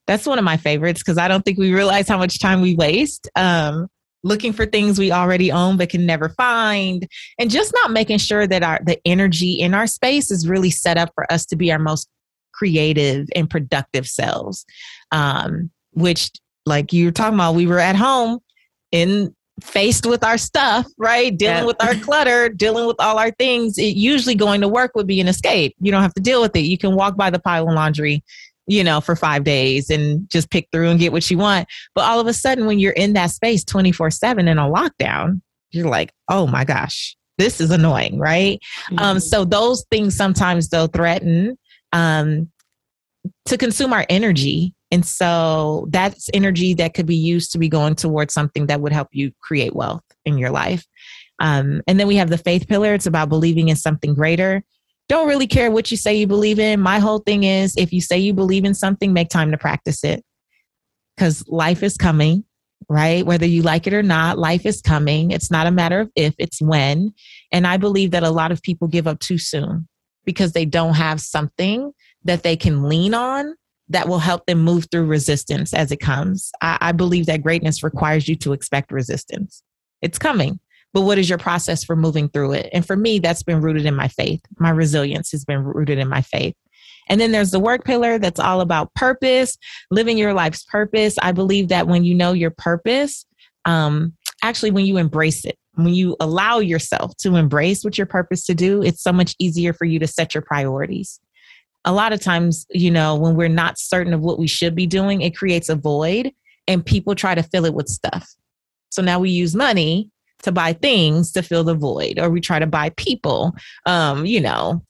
that's 0.06 0.26
one 0.26 0.38
of 0.38 0.44
my 0.44 0.56
favorites 0.56 1.02
because 1.02 1.18
I 1.18 1.28
don't 1.28 1.44
think 1.44 1.58
we 1.58 1.72
realize 1.72 2.08
how 2.08 2.18
much 2.18 2.40
time 2.40 2.60
we 2.60 2.74
waste. 2.74 3.28
Um, 3.36 3.88
looking 4.22 4.52
for 4.52 4.66
things 4.66 4.98
we 4.98 5.12
already 5.12 5.50
own 5.50 5.76
but 5.76 5.88
can 5.88 6.06
never 6.06 6.28
find 6.30 7.08
and 7.38 7.50
just 7.50 7.72
not 7.82 7.90
making 7.90 8.18
sure 8.18 8.46
that 8.46 8.62
our 8.62 8.80
the 8.84 8.98
energy 9.04 9.54
in 9.54 9.74
our 9.74 9.86
space 9.86 10.30
is 10.30 10.48
really 10.48 10.70
set 10.70 10.96
up 10.96 11.10
for 11.14 11.30
us 11.32 11.44
to 11.46 11.56
be 11.56 11.72
our 11.72 11.78
most 11.78 12.08
creative 12.52 13.28
and 13.34 13.50
productive 13.50 14.06
selves. 14.06 14.64
Um, 15.10 15.70
which 15.92 16.30
like 16.64 16.92
you 16.92 17.06
were 17.06 17.12
talking 17.12 17.34
about 17.34 17.54
we 17.54 17.66
were 17.66 17.78
at 17.78 17.96
home 17.96 18.38
in 18.92 19.34
faced 19.60 20.06
with 20.06 20.24
our 20.24 20.38
stuff 20.38 20.86
right? 20.96 21.36
Dealing 21.36 21.58
yeah. 21.58 21.64
with 21.64 21.82
our 21.82 21.94
clutter 21.96 22.48
dealing 22.48 22.86
with 22.86 22.96
all 22.98 23.18
our 23.18 23.30
things. 23.32 23.78
It 23.78 23.96
usually 23.96 24.34
going 24.34 24.60
to 24.60 24.68
work 24.68 24.92
would 24.94 25.06
be 25.06 25.20
an 25.20 25.28
escape. 25.28 25.74
You 25.80 25.92
don't 25.92 26.02
have 26.02 26.14
to 26.14 26.22
deal 26.22 26.40
with 26.40 26.56
it. 26.56 26.60
You 26.60 26.78
can 26.78 26.94
walk 26.94 27.16
by 27.16 27.30
the 27.30 27.38
pile 27.38 27.68
of 27.68 27.74
laundry 27.74 28.24
you 28.66 28.84
know, 28.84 29.00
for 29.00 29.16
five 29.16 29.44
days 29.44 29.90
and 29.90 30.28
just 30.30 30.50
pick 30.50 30.68
through 30.72 30.88
and 30.88 31.00
get 31.00 31.12
what 31.12 31.30
you 31.30 31.38
want. 31.38 31.68
But 31.94 32.04
all 32.04 32.20
of 32.20 32.26
a 32.26 32.32
sudden, 32.32 32.66
when 32.66 32.78
you're 32.78 32.92
in 32.92 33.14
that 33.14 33.30
space 33.30 33.64
24 33.64 34.10
7 34.10 34.48
in 34.48 34.58
a 34.58 34.68
lockdown, 34.68 35.40
you're 35.70 35.88
like, 35.88 36.12
oh 36.28 36.46
my 36.46 36.64
gosh, 36.64 37.16
this 37.38 37.60
is 37.60 37.70
annoying, 37.70 38.18
right? 38.18 38.60
Um, 38.90 38.96
mm-hmm. 38.96 39.04
Um, 39.04 39.20
so 39.20 39.44
those 39.44 39.84
things 39.90 40.16
sometimes 40.16 40.68
though 40.68 40.86
threaten 40.86 41.58
um, 41.92 42.50
to 43.46 43.58
consume 43.58 43.92
our 43.92 44.06
energy. 44.08 44.74
And 44.90 45.04
so 45.04 45.86
that's 45.90 46.28
energy 46.34 46.74
that 46.74 46.94
could 46.94 47.06
be 47.06 47.16
used 47.16 47.52
to 47.52 47.58
be 47.58 47.68
going 47.68 47.94
towards 47.94 48.34
something 48.34 48.66
that 48.66 48.80
would 48.80 48.92
help 48.92 49.08
you 49.12 49.32
create 49.40 49.74
wealth 49.74 50.04
in 50.24 50.38
your 50.38 50.50
life. 50.50 50.84
Um, 51.38 51.82
and 51.88 51.98
then 51.98 52.06
we 52.06 52.16
have 52.16 52.30
the 52.30 52.38
faith 52.38 52.68
pillar. 52.68 52.94
It's 52.94 53.06
about 53.06 53.28
believing 53.28 53.68
in 53.68 53.76
something 53.76 54.14
greater 54.14 54.62
don't 55.08 55.28
really 55.28 55.46
care 55.46 55.70
what 55.70 55.90
you 55.90 55.96
say 55.96 56.14
you 56.14 56.26
believe 56.26 56.58
in. 56.58 56.80
My 56.80 56.98
whole 56.98 57.18
thing 57.18 57.44
is 57.44 57.74
if 57.76 57.92
you 57.92 58.00
say 58.00 58.18
you 58.18 58.32
believe 58.32 58.64
in 58.64 58.74
something, 58.74 59.12
make 59.12 59.28
time 59.28 59.50
to 59.50 59.58
practice 59.58 60.04
it. 60.04 60.24
Because 61.16 61.46
life 61.48 61.82
is 61.82 61.96
coming, 61.96 62.44
right? 62.88 63.24
Whether 63.24 63.46
you 63.46 63.62
like 63.62 63.86
it 63.86 63.92
or 63.92 64.02
not, 64.02 64.38
life 64.38 64.64
is 64.64 64.80
coming. 64.80 65.30
It's 65.30 65.50
not 65.50 65.66
a 65.66 65.70
matter 65.70 66.00
of 66.00 66.10
if, 66.16 66.34
it's 66.38 66.62
when. 66.62 67.12
And 67.50 67.66
I 67.66 67.76
believe 67.76 68.12
that 68.12 68.22
a 68.22 68.30
lot 68.30 68.52
of 68.52 68.62
people 68.62 68.88
give 68.88 69.06
up 69.06 69.20
too 69.20 69.38
soon 69.38 69.88
because 70.24 70.52
they 70.52 70.64
don't 70.64 70.94
have 70.94 71.20
something 71.20 71.92
that 72.24 72.42
they 72.42 72.56
can 72.56 72.88
lean 72.88 73.12
on 73.12 73.54
that 73.88 74.08
will 74.08 74.20
help 74.20 74.46
them 74.46 74.62
move 74.62 74.86
through 74.90 75.04
resistance 75.04 75.74
as 75.74 75.92
it 75.92 76.00
comes. 76.00 76.50
I, 76.62 76.78
I 76.80 76.92
believe 76.92 77.26
that 77.26 77.42
greatness 77.42 77.82
requires 77.82 78.28
you 78.28 78.36
to 78.36 78.52
expect 78.52 78.90
resistance. 78.90 79.62
It's 80.00 80.18
coming 80.18 80.58
but 80.92 81.02
what 81.02 81.18
is 81.18 81.28
your 81.28 81.38
process 81.38 81.84
for 81.84 81.96
moving 81.96 82.28
through 82.28 82.52
it? 82.52 82.68
And 82.72 82.86
for 82.86 82.96
me, 82.96 83.18
that's 83.18 83.42
been 83.42 83.60
rooted 83.60 83.86
in 83.86 83.94
my 83.94 84.08
faith. 84.08 84.40
My 84.58 84.70
resilience 84.70 85.30
has 85.32 85.44
been 85.44 85.64
rooted 85.64 85.98
in 85.98 86.08
my 86.08 86.20
faith. 86.20 86.54
And 87.08 87.20
then 87.20 87.32
there's 87.32 87.50
the 87.50 87.60
work 87.60 87.84
pillar 87.84 88.18
that's 88.18 88.38
all 88.38 88.60
about 88.60 88.94
purpose, 88.94 89.56
living 89.90 90.18
your 90.18 90.34
life's 90.34 90.64
purpose. 90.64 91.16
I 91.20 91.32
believe 91.32 91.68
that 91.68 91.86
when 91.86 92.04
you 92.04 92.14
know 92.14 92.32
your 92.32 92.50
purpose, 92.50 93.26
um, 93.64 94.14
actually, 94.42 94.70
when 94.70 94.86
you 94.86 94.98
embrace 94.98 95.44
it, 95.44 95.58
when 95.74 95.94
you 95.94 96.16
allow 96.20 96.58
yourself 96.58 97.16
to 97.18 97.36
embrace 97.36 97.82
what 97.82 97.96
your 97.96 98.06
purpose 98.06 98.44
to 98.46 98.54
do, 98.54 98.82
it's 98.82 99.02
so 99.02 99.12
much 99.12 99.34
easier 99.38 99.72
for 99.72 99.84
you 99.84 99.98
to 99.98 100.06
set 100.06 100.34
your 100.34 100.42
priorities. 100.42 101.18
A 101.84 101.92
lot 101.92 102.12
of 102.12 102.20
times, 102.20 102.66
you 102.70 102.90
know, 102.90 103.16
when 103.16 103.34
we're 103.34 103.48
not 103.48 103.78
certain 103.78 104.12
of 104.12 104.20
what 104.20 104.38
we 104.38 104.46
should 104.46 104.74
be 104.74 104.86
doing, 104.86 105.22
it 105.22 105.36
creates 105.36 105.68
a 105.68 105.74
void 105.74 106.32
and 106.68 106.84
people 106.84 107.14
try 107.14 107.34
to 107.34 107.42
fill 107.42 107.64
it 107.64 107.74
with 107.74 107.88
stuff. 107.88 108.28
So 108.90 109.02
now 109.02 109.18
we 109.18 109.30
use 109.30 109.54
money 109.54 110.11
to 110.42 110.52
buy 110.52 110.72
things 110.72 111.32
to 111.32 111.42
fill 111.42 111.64
the 111.64 111.74
void, 111.74 112.18
or 112.18 112.30
we 112.30 112.40
try 112.40 112.58
to 112.58 112.66
buy 112.66 112.90
people, 112.90 113.54
um, 113.86 114.26
you 114.26 114.40
know, 114.40 114.82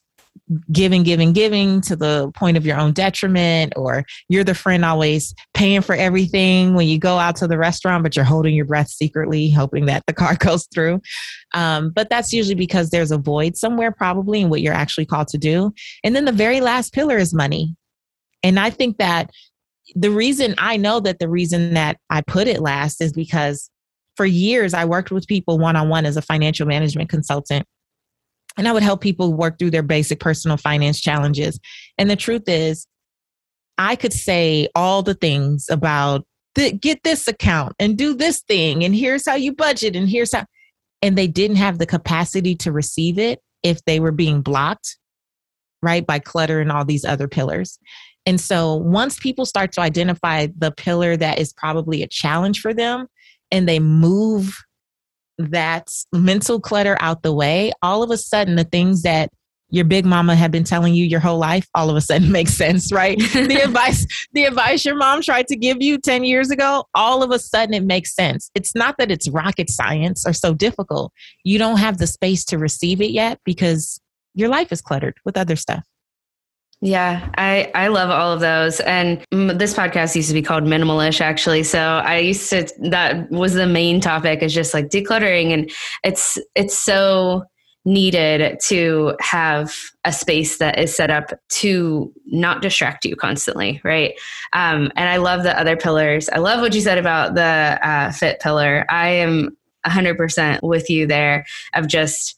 giving, 0.71 1.03
giving, 1.03 1.31
giving 1.31 1.81
to 1.81 1.95
the 1.95 2.31
point 2.35 2.57
of 2.57 2.65
your 2.65 2.77
own 2.77 2.91
detriment, 2.91 3.73
or 3.75 4.03
you're 4.29 4.43
the 4.43 4.53
friend 4.53 4.83
always 4.83 5.33
paying 5.53 5.81
for 5.81 5.95
everything 5.95 6.73
when 6.73 6.87
you 6.87 6.97
go 6.97 7.17
out 7.17 7.35
to 7.37 7.47
the 7.47 7.57
restaurant, 7.57 8.03
but 8.03 8.15
you're 8.15 8.25
holding 8.25 8.53
your 8.53 8.65
breath 8.65 8.89
secretly, 8.89 9.49
hoping 9.49 9.85
that 9.85 10.03
the 10.05 10.13
car 10.21 10.35
goes 10.35 10.67
through. 10.73 11.01
Um, 11.53 11.91
but 11.91 12.09
that's 12.09 12.33
usually 12.33 12.55
because 12.55 12.89
there's 12.89 13.11
a 13.11 13.17
void 13.17 13.55
somewhere, 13.57 13.91
probably, 13.91 14.41
in 14.41 14.49
what 14.49 14.61
you're 14.61 14.73
actually 14.73 15.05
called 15.05 15.27
to 15.29 15.37
do. 15.37 15.73
And 16.03 16.15
then 16.15 16.25
the 16.25 16.31
very 16.31 16.61
last 16.61 16.93
pillar 16.93 17.17
is 17.17 17.33
money. 17.33 17.75
And 18.43 18.59
I 18.59 18.69
think 18.69 18.97
that 18.97 19.29
the 19.95 20.11
reason 20.11 20.55
I 20.57 20.77
know 20.77 20.99
that 21.01 21.19
the 21.19 21.29
reason 21.29 21.73
that 21.73 21.97
I 22.09 22.21
put 22.21 22.47
it 22.47 22.61
last 22.61 23.01
is 23.01 23.13
because 23.13 23.69
for 24.15 24.25
years, 24.25 24.73
I 24.73 24.85
worked 24.85 25.11
with 25.11 25.27
people 25.27 25.57
one 25.57 25.75
on 25.75 25.89
one 25.89 26.05
as 26.05 26.17
a 26.17 26.21
financial 26.21 26.67
management 26.67 27.09
consultant. 27.09 27.65
And 28.57 28.67
I 28.67 28.73
would 28.73 28.83
help 28.83 29.01
people 29.01 29.33
work 29.33 29.57
through 29.57 29.71
their 29.71 29.83
basic 29.83 30.19
personal 30.19 30.57
finance 30.57 31.01
challenges. 31.01 31.59
And 31.97 32.09
the 32.09 32.15
truth 32.15 32.43
is, 32.47 32.87
I 33.77 33.95
could 33.95 34.13
say 34.13 34.67
all 34.75 35.01
the 35.01 35.15
things 35.15 35.67
about 35.69 36.25
the, 36.55 36.71
get 36.71 37.01
this 37.03 37.27
account 37.27 37.73
and 37.79 37.97
do 37.97 38.13
this 38.13 38.41
thing, 38.41 38.83
and 38.83 38.95
here's 38.95 39.27
how 39.27 39.35
you 39.35 39.53
budget, 39.53 39.95
and 39.95 40.07
here's 40.07 40.33
how, 40.33 40.45
and 41.01 41.17
they 41.17 41.25
didn't 41.25 41.55
have 41.55 41.79
the 41.79 41.87
capacity 41.87 42.53
to 42.57 42.71
receive 42.71 43.17
it 43.17 43.39
if 43.63 43.83
they 43.85 43.99
were 43.99 44.11
being 44.11 44.41
blocked, 44.41 44.97
right, 45.81 46.05
by 46.05 46.19
clutter 46.19 46.61
and 46.61 46.71
all 46.71 46.85
these 46.85 47.03
other 47.03 47.27
pillars. 47.27 47.79
And 48.25 48.39
so 48.39 48.75
once 48.75 49.19
people 49.19 49.45
start 49.45 49.71
to 49.73 49.81
identify 49.81 50.47
the 50.55 50.71
pillar 50.71 51.17
that 51.17 51.39
is 51.39 51.51
probably 51.51 52.03
a 52.03 52.07
challenge 52.07 52.61
for 52.61 52.73
them, 52.73 53.07
and 53.53 53.69
they 53.69 53.79
move 53.79 54.57
that 55.37 55.89
mental 56.11 56.59
clutter 56.59 56.97
out 56.99 57.21
the 57.21 57.33
way, 57.33 57.71
all 57.81 58.03
of 58.03 58.09
a 58.09 58.17
sudden 58.17 58.55
the 58.55 58.63
things 58.63 59.03
that 59.03 59.29
your 59.69 59.85
big 59.85 60.05
mama 60.05 60.35
had 60.35 60.51
been 60.51 60.63
telling 60.63 60.93
you 60.93 61.05
your 61.05 61.19
whole 61.19 61.37
life 61.39 61.67
all 61.73 61.89
of 61.89 61.95
a 61.95 62.01
sudden 62.01 62.31
makes 62.39 62.53
sense, 62.53 62.91
right? 62.91 63.17
the 63.17 63.61
advice 63.63 64.05
the 64.33 64.43
advice 64.43 64.83
your 64.83 64.95
mom 64.95 65.21
tried 65.21 65.47
to 65.47 65.55
give 65.55 65.77
you 65.81 65.99
10 65.99 66.23
years 66.23 66.49
ago, 66.49 66.85
all 66.95 67.21
of 67.23 67.29
a 67.31 67.39
sudden 67.39 67.73
it 67.75 67.83
makes 67.83 68.13
sense. 68.15 68.49
It's 68.55 68.75
not 68.75 68.95
that 68.97 69.11
it's 69.11 69.29
rocket 69.29 69.69
science 69.69 70.25
or 70.27 70.33
so 70.33 70.53
difficult. 70.53 71.13
You 71.43 71.59
don't 71.59 71.77
have 71.77 71.99
the 71.99 72.07
space 72.07 72.43
to 72.45 72.57
receive 72.57 73.01
it 73.01 73.11
yet 73.11 73.39
because 73.45 73.99
your 74.33 74.49
life 74.49 74.71
is 74.71 74.81
cluttered 74.81 75.15
with 75.25 75.37
other 75.37 75.55
stuff. 75.55 75.85
Yeah, 76.85 77.29
I 77.37 77.71
I 77.73 77.87
love 77.87 78.09
all 78.09 78.33
of 78.33 78.41
those. 78.41 78.81
And 78.81 79.23
this 79.31 79.73
podcast 79.73 80.17
used 80.17 80.27
to 80.27 80.33
be 80.33 80.41
called 80.41 80.65
Minimalish 80.65 81.21
actually. 81.21 81.63
So 81.63 81.79
I 81.79 82.17
used 82.17 82.49
to 82.49 82.67
that 82.89 83.31
was 83.31 83.53
the 83.53 83.65
main 83.65 84.01
topic 84.01 84.43
is 84.43 84.53
just 84.53 84.73
like 84.73 84.89
decluttering 84.89 85.53
and 85.53 85.71
it's 86.03 86.37
it's 86.55 86.77
so 86.77 87.45
needed 87.85 88.59
to 88.65 89.15
have 89.21 89.73
a 90.03 90.11
space 90.11 90.57
that 90.57 90.77
is 90.77 90.93
set 90.93 91.09
up 91.09 91.31
to 91.51 92.11
not 92.25 92.61
distract 92.61 93.05
you 93.05 93.15
constantly, 93.15 93.79
right? 93.85 94.19
Um, 94.51 94.91
and 94.97 95.07
I 95.07 95.17
love 95.17 95.43
the 95.43 95.57
other 95.57 95.77
pillars. 95.77 96.27
I 96.27 96.39
love 96.39 96.59
what 96.59 96.75
you 96.75 96.81
said 96.81 96.97
about 96.97 97.35
the 97.35 97.79
uh, 97.81 98.11
fit 98.11 98.41
pillar. 98.41 98.85
I 98.89 99.07
am 99.07 99.55
100% 99.85 100.59
with 100.63 100.89
you 100.89 101.07
there 101.07 101.45
of 101.73 101.87
just 101.87 102.37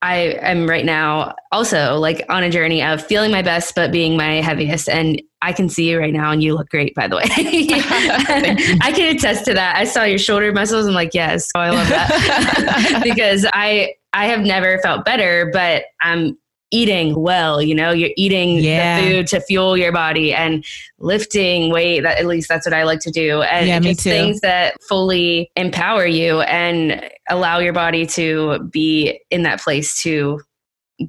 I 0.00 0.38
am 0.40 0.68
right 0.68 0.84
now 0.84 1.34
also 1.50 1.96
like 1.96 2.24
on 2.28 2.44
a 2.44 2.50
journey 2.50 2.82
of 2.82 3.04
feeling 3.04 3.32
my 3.32 3.42
best, 3.42 3.74
but 3.74 3.90
being 3.90 4.16
my 4.16 4.34
heaviest. 4.34 4.88
And 4.88 5.20
I 5.42 5.52
can 5.52 5.68
see 5.68 5.90
you 5.90 5.98
right 5.98 6.12
now, 6.12 6.30
and 6.30 6.42
you 6.42 6.54
look 6.54 6.68
great, 6.68 6.94
by 6.94 7.08
the 7.08 7.16
way. 7.16 7.22
I 7.28 8.92
can 8.94 9.14
attest 9.14 9.44
to 9.46 9.54
that. 9.54 9.76
I 9.76 9.84
saw 9.84 10.04
your 10.04 10.18
shoulder 10.18 10.52
muscles. 10.52 10.86
I'm 10.86 10.94
like, 10.94 11.14
yes, 11.14 11.48
oh, 11.54 11.60
I 11.60 11.70
love 11.70 11.88
that 11.88 13.00
because 13.04 13.46
I 13.52 13.94
I 14.12 14.26
have 14.26 14.40
never 14.40 14.78
felt 14.78 15.04
better, 15.04 15.50
but 15.52 15.84
I'm 16.00 16.38
eating 16.70 17.20
well 17.20 17.60
you 17.62 17.74
know? 17.74 17.90
You're 17.90 18.10
eating 18.16 18.58
yeah. 18.58 19.00
the 19.00 19.06
food 19.06 19.26
to 19.28 19.40
fuel 19.40 19.76
your 19.76 19.92
body 19.92 20.32
and 20.32 20.64
lifting 20.98 21.70
weight 21.70 22.00
that 22.00 22.18
at 22.18 22.26
least 22.26 22.48
that's 22.48 22.66
what 22.66 22.74
i 22.74 22.82
like 22.84 23.00
to 23.00 23.10
do. 23.10 23.42
And 23.42 23.68
yeah, 23.68 23.80
just 23.80 24.00
things 24.00 24.40
that 24.40 24.76
fully 24.82 25.50
empower 25.56 26.06
you 26.06 26.40
and 26.42 27.08
allow 27.28 27.58
your 27.58 27.72
body 27.72 28.06
to 28.06 28.58
be 28.70 29.20
in 29.30 29.42
that 29.42 29.60
place 29.60 30.02
to 30.02 30.40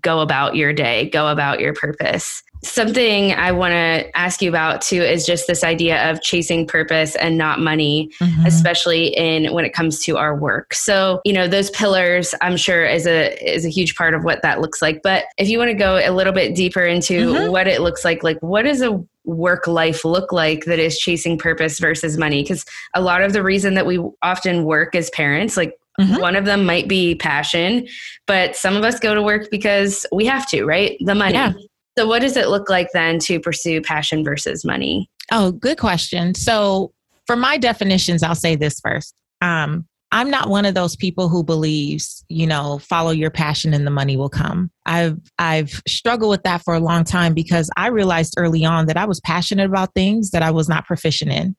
go 0.01 0.19
about 0.19 0.55
your 0.55 0.71
day 0.71 1.09
go 1.09 1.27
about 1.29 1.59
your 1.59 1.73
purpose 1.73 2.43
Something 2.63 3.31
I 3.33 3.51
want 3.53 3.71
to 3.71 4.17
ask 4.17 4.41
you 4.41 4.49
about 4.49 4.81
too 4.81 5.01
is 5.01 5.25
just 5.25 5.47
this 5.47 5.63
idea 5.63 6.11
of 6.11 6.21
chasing 6.21 6.67
purpose 6.67 7.15
and 7.15 7.37
not 7.37 7.59
money, 7.59 8.11
mm-hmm. 8.21 8.45
especially 8.45 9.07
in 9.07 9.53
when 9.53 9.63
it 9.63 9.73
comes 9.73 10.03
to 10.05 10.17
our 10.17 10.35
work. 10.35 10.73
So, 10.73 11.21
you 11.23 11.31
know, 11.31 11.47
those 11.47 11.69
pillars 11.69 12.35
I'm 12.41 12.57
sure 12.57 12.85
is 12.85 13.07
a 13.07 13.33
is 13.49 13.65
a 13.65 13.69
huge 13.69 13.95
part 13.95 14.13
of 14.13 14.23
what 14.23 14.41
that 14.41 14.59
looks 14.59 14.81
like. 14.81 15.01
But 15.03 15.25
if 15.37 15.47
you 15.47 15.57
want 15.57 15.69
to 15.69 15.75
go 15.75 15.97
a 15.97 16.11
little 16.11 16.33
bit 16.33 16.53
deeper 16.53 16.83
into 16.83 17.33
mm-hmm. 17.33 17.51
what 17.51 17.67
it 17.67 17.81
looks 17.81 18.03
like, 18.03 18.23
like 18.23 18.39
what 18.41 18.63
does 18.63 18.81
a 18.81 19.01
work 19.23 19.67
life 19.67 20.03
look 20.03 20.33
like 20.33 20.65
that 20.65 20.79
is 20.79 20.99
chasing 20.99 21.37
purpose 21.37 21.79
versus 21.79 22.17
money? 22.17 22.41
Because 22.41 22.65
a 22.93 23.01
lot 23.01 23.21
of 23.21 23.31
the 23.31 23.43
reason 23.43 23.75
that 23.75 23.85
we 23.85 23.99
often 24.21 24.65
work 24.65 24.95
as 24.95 25.09
parents, 25.11 25.55
like 25.55 25.75
Mm-hmm. 25.99 26.21
One 26.21 26.35
of 26.37 26.45
them 26.45 26.65
might 26.65 26.87
be 26.87 27.15
passion, 27.15 27.85
but 28.25 28.55
some 28.55 28.77
of 28.77 28.83
us 28.83 28.99
go 28.99 29.13
to 29.13 29.21
work 29.21 29.49
because 29.51 30.05
we 30.13 30.25
have 30.27 30.47
to, 30.49 30.63
right? 30.63 30.97
The 31.01 31.13
money. 31.13 31.33
Yeah. 31.33 31.51
So, 31.99 32.07
what 32.07 32.21
does 32.21 32.37
it 32.37 32.47
look 32.47 32.69
like 32.69 32.93
then 32.93 33.19
to 33.19 33.41
pursue 33.41 33.81
passion 33.81 34.23
versus 34.23 34.63
money? 34.63 35.09
Oh, 35.33 35.51
good 35.51 35.77
question. 35.77 36.33
So, 36.33 36.93
for 37.27 37.35
my 37.35 37.57
definitions, 37.57 38.23
I'll 38.23 38.35
say 38.35 38.55
this 38.55 38.79
first. 38.79 39.13
Um, 39.41 39.85
I'm 40.13 40.29
not 40.29 40.47
one 40.47 40.63
of 40.63 40.75
those 40.75 40.95
people 40.95 41.27
who 41.27 41.43
believes, 41.43 42.23
you 42.29 42.47
know, 42.47 42.79
follow 42.79 43.11
your 43.11 43.31
passion 43.31 43.73
and 43.73 43.85
the 43.85 43.91
money 43.91 44.15
will 44.15 44.29
come. 44.29 44.71
I've 44.85 45.17
I've 45.39 45.81
struggled 45.89 46.29
with 46.29 46.43
that 46.43 46.63
for 46.63 46.73
a 46.73 46.79
long 46.79 47.03
time 47.03 47.33
because 47.33 47.69
I 47.75 47.87
realized 47.87 48.35
early 48.37 48.63
on 48.63 48.85
that 48.85 48.95
I 48.95 49.03
was 49.03 49.19
passionate 49.19 49.65
about 49.65 49.93
things 49.93 50.31
that 50.31 50.41
I 50.41 50.51
was 50.51 50.69
not 50.69 50.85
proficient 50.85 51.33
in. 51.33 51.53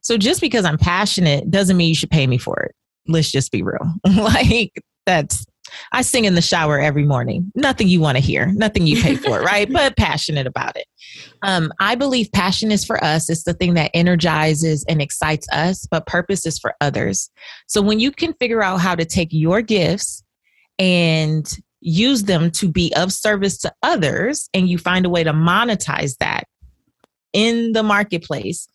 So 0.00 0.16
just 0.16 0.40
because 0.40 0.64
I'm 0.64 0.78
passionate 0.78 1.50
doesn't 1.50 1.76
mean 1.76 1.90
you 1.90 1.94
should 1.94 2.08
pay 2.08 2.26
me 2.26 2.38
for 2.38 2.60
it. 2.60 2.74
Let's 3.08 3.30
just 3.30 3.52
be 3.52 3.62
real. 3.62 3.92
like 4.16 4.72
that's 5.04 5.44
I 5.92 6.02
sing 6.02 6.24
in 6.24 6.34
the 6.34 6.42
shower 6.42 6.78
every 6.78 7.04
morning. 7.04 7.50
Nothing 7.54 7.88
you 7.88 8.00
want 8.00 8.16
to 8.16 8.22
hear, 8.22 8.46
nothing 8.46 8.86
you 8.86 9.02
pay 9.02 9.16
for, 9.16 9.40
right? 9.42 9.70
But 9.70 9.96
passionate 9.96 10.46
about 10.46 10.76
it. 10.76 10.86
Um, 11.42 11.72
I 11.80 11.94
believe 11.94 12.30
passion 12.32 12.70
is 12.70 12.84
for 12.84 13.02
us. 13.02 13.30
It's 13.30 13.44
the 13.44 13.54
thing 13.54 13.74
that 13.74 13.90
energizes 13.94 14.84
and 14.88 15.00
excites 15.00 15.46
us, 15.52 15.86
but 15.90 16.06
purpose 16.06 16.46
is 16.46 16.58
for 16.58 16.74
others. 16.80 17.30
So 17.66 17.80
when 17.82 18.00
you 18.00 18.10
can 18.10 18.34
figure 18.34 18.62
out 18.62 18.80
how 18.80 18.94
to 18.94 19.04
take 19.04 19.28
your 19.30 19.62
gifts 19.62 20.22
and 20.78 21.46
use 21.80 22.24
them 22.24 22.50
to 22.50 22.68
be 22.68 22.92
of 22.96 23.12
service 23.12 23.58
to 23.58 23.72
others, 23.82 24.48
and 24.52 24.68
you 24.68 24.78
find 24.78 25.06
a 25.06 25.10
way 25.10 25.24
to 25.24 25.32
monetize 25.32 26.16
that 26.18 26.44
in 27.32 27.72
the 27.72 27.82
marketplace, 27.82 28.68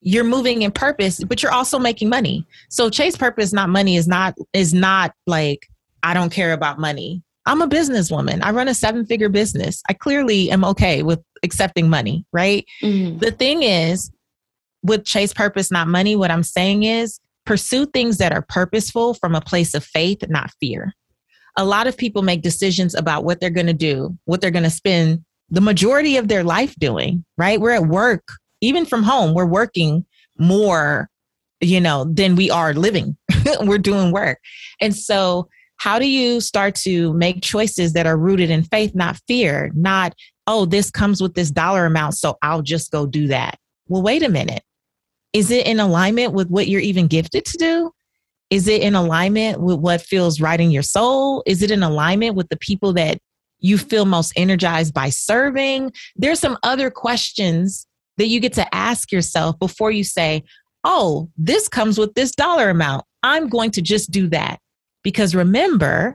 you're 0.00 0.24
moving 0.24 0.62
in 0.62 0.70
purpose 0.70 1.22
but 1.24 1.42
you're 1.42 1.52
also 1.52 1.78
making 1.78 2.08
money 2.08 2.46
so 2.68 2.88
chase 2.88 3.16
purpose 3.16 3.52
not 3.52 3.68
money 3.68 3.96
is 3.96 4.06
not 4.06 4.34
is 4.52 4.72
not 4.72 5.12
like 5.26 5.68
I 6.02 6.14
don't 6.14 6.30
care 6.30 6.52
about 6.52 6.78
money. 6.78 7.22
I'm 7.46 7.62
a 7.62 7.68
businesswoman. 7.68 8.40
I 8.42 8.50
run 8.50 8.68
a 8.68 8.74
seven 8.74 9.06
figure 9.06 9.30
business. 9.30 9.82
I 9.88 9.94
clearly 9.94 10.50
am 10.50 10.64
okay 10.66 11.02
with 11.02 11.20
accepting 11.42 11.88
money, 11.88 12.26
right? 12.32 12.66
Mm-hmm. 12.82 13.18
The 13.18 13.30
thing 13.30 13.62
is, 13.62 14.10
with 14.82 15.04
Chase 15.04 15.32
Purpose, 15.32 15.70
not 15.70 15.88
money, 15.88 16.14
what 16.14 16.30
I'm 16.30 16.42
saying 16.42 16.82
is 16.84 17.20
pursue 17.46 17.86
things 17.86 18.18
that 18.18 18.32
are 18.32 18.44
purposeful 18.48 19.14
from 19.14 19.34
a 19.34 19.40
place 19.40 19.72
of 19.72 19.82
faith, 19.82 20.28
not 20.28 20.50
fear. 20.60 20.92
A 21.56 21.64
lot 21.64 21.86
of 21.86 21.96
people 21.96 22.22
make 22.22 22.42
decisions 22.42 22.94
about 22.94 23.24
what 23.24 23.40
they're 23.40 23.50
going 23.50 23.66
to 23.66 23.72
do, 23.72 24.16
what 24.26 24.40
they're 24.40 24.50
going 24.50 24.64
to 24.64 24.70
spend 24.70 25.24
the 25.50 25.62
majority 25.62 26.18
of 26.18 26.28
their 26.28 26.44
life 26.44 26.74
doing, 26.76 27.24
right? 27.38 27.60
We're 27.60 27.72
at 27.72 27.86
work, 27.86 28.28
even 28.60 28.84
from 28.84 29.02
home, 29.02 29.34
we're 29.34 29.46
working 29.46 30.04
more, 30.36 31.08
you 31.60 31.80
know, 31.80 32.04
than 32.04 32.36
we 32.36 32.50
are 32.50 32.74
living. 32.74 33.16
we're 33.62 33.78
doing 33.78 34.12
work. 34.12 34.38
And 34.80 34.94
so 34.94 35.48
how 35.78 35.98
do 35.98 36.06
you 36.06 36.40
start 36.40 36.74
to 36.74 37.12
make 37.14 37.42
choices 37.42 37.92
that 37.94 38.06
are 38.06 38.16
rooted 38.16 38.50
in 38.50 38.62
faith, 38.64 38.94
not 38.94 39.20
fear, 39.26 39.70
not, 39.74 40.14
oh, 40.46 40.66
this 40.66 40.90
comes 40.90 41.20
with 41.22 41.34
this 41.34 41.50
dollar 41.50 41.86
amount, 41.86 42.14
so 42.14 42.36
I'll 42.42 42.62
just 42.62 42.90
go 42.90 43.06
do 43.06 43.28
that? 43.28 43.58
Well, 43.86 44.02
wait 44.02 44.22
a 44.22 44.28
minute. 44.28 44.62
Is 45.32 45.50
it 45.50 45.66
in 45.66 45.78
alignment 45.78 46.32
with 46.32 46.48
what 46.48 46.68
you're 46.68 46.80
even 46.80 47.06
gifted 47.06 47.44
to 47.46 47.56
do? 47.56 47.92
Is 48.50 48.66
it 48.66 48.82
in 48.82 48.94
alignment 48.94 49.60
with 49.60 49.78
what 49.78 50.00
feels 50.00 50.40
right 50.40 50.60
in 50.60 50.70
your 50.70 50.82
soul? 50.82 51.42
Is 51.46 51.62
it 51.62 51.70
in 51.70 51.82
alignment 51.82 52.34
with 52.34 52.48
the 52.48 52.56
people 52.56 52.92
that 52.94 53.18
you 53.60 53.78
feel 53.78 54.04
most 54.04 54.32
energized 54.36 54.94
by 54.94 55.10
serving? 55.10 55.92
There's 56.16 56.40
some 56.40 56.58
other 56.62 56.90
questions 56.90 57.86
that 58.16 58.26
you 58.26 58.40
get 58.40 58.54
to 58.54 58.74
ask 58.74 59.12
yourself 59.12 59.58
before 59.58 59.90
you 59.90 60.02
say, 60.02 60.44
oh, 60.82 61.28
this 61.36 61.68
comes 61.68 61.98
with 61.98 62.14
this 62.14 62.32
dollar 62.32 62.70
amount. 62.70 63.04
I'm 63.22 63.48
going 63.48 63.70
to 63.72 63.82
just 63.82 64.10
do 64.10 64.28
that. 64.28 64.60
Because 65.08 65.34
remember, 65.34 66.14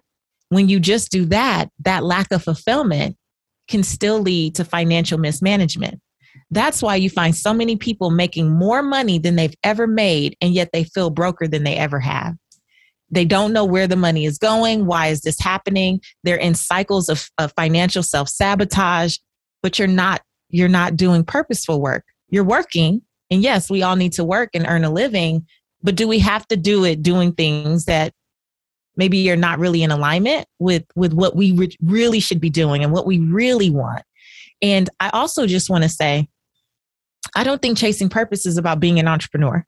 when 0.49 0.69
you 0.69 0.79
just 0.79 1.09
do 1.09 1.25
that, 1.25 1.71
that 1.79 2.03
lack 2.03 2.31
of 2.31 2.43
fulfillment 2.43 3.17
can 3.67 3.81
still 3.81 4.19
lead 4.19 4.53
to 4.53 4.63
financial 4.63 5.17
mismanagement. 5.17 5.99
That's 6.51 6.79
why 6.79 6.97
you 6.97 7.09
find 7.09 7.35
so 7.35 7.55
many 7.55 7.75
people 7.75 8.11
making 8.11 8.51
more 8.51 8.83
money 8.83 9.17
than 9.17 9.35
they've 9.35 9.55
ever 9.63 9.87
made, 9.87 10.37
and 10.41 10.53
yet 10.53 10.69
they 10.73 10.83
feel 10.83 11.09
broker 11.09 11.47
than 11.47 11.63
they 11.63 11.75
ever 11.75 11.99
have. 12.01 12.35
They 13.09 13.25
don't 13.25 13.51
know 13.51 13.65
where 13.65 13.87
the 13.87 13.95
money 13.95 14.25
is 14.25 14.37
going. 14.37 14.85
Why 14.85 15.07
is 15.07 15.21
this 15.21 15.39
happening? 15.39 15.99
They're 16.23 16.35
in 16.35 16.53
cycles 16.53 17.09
of, 17.09 17.27
of 17.39 17.51
financial 17.55 18.03
self 18.03 18.29
sabotage, 18.29 19.17
but 19.63 19.79
you're 19.79 19.87
not 19.87 20.21
you're 20.49 20.69
not 20.69 20.95
doing 20.95 21.23
purposeful 21.23 21.81
work. 21.81 22.05
You're 22.29 22.43
working, 22.43 23.01
and 23.31 23.41
yes, 23.41 23.71
we 23.71 23.81
all 23.81 23.95
need 23.95 24.13
to 24.13 24.23
work 24.23 24.51
and 24.53 24.67
earn 24.67 24.83
a 24.83 24.91
living, 24.91 25.47
but 25.81 25.95
do 25.95 26.07
we 26.07 26.19
have 26.19 26.47
to 26.49 26.55
do 26.55 26.85
it 26.85 27.01
doing 27.01 27.33
things 27.33 27.85
that 27.85 28.13
maybe 28.95 29.17
you're 29.17 29.35
not 29.35 29.59
really 29.59 29.83
in 29.83 29.91
alignment 29.91 30.47
with 30.59 30.83
with 30.95 31.13
what 31.13 31.35
we 31.35 31.51
re- 31.53 31.77
really 31.81 32.19
should 32.19 32.39
be 32.39 32.49
doing 32.49 32.83
and 32.83 32.93
what 32.93 33.05
we 33.05 33.19
really 33.19 33.69
want. 33.69 34.03
And 34.61 34.89
i 34.99 35.09
also 35.09 35.47
just 35.47 35.69
want 35.69 35.83
to 35.83 35.89
say 35.89 36.27
i 37.35 37.43
don't 37.43 37.61
think 37.61 37.77
chasing 37.77 38.09
purpose 38.09 38.45
is 38.45 38.57
about 38.57 38.79
being 38.79 38.99
an 38.99 39.07
entrepreneur. 39.07 39.65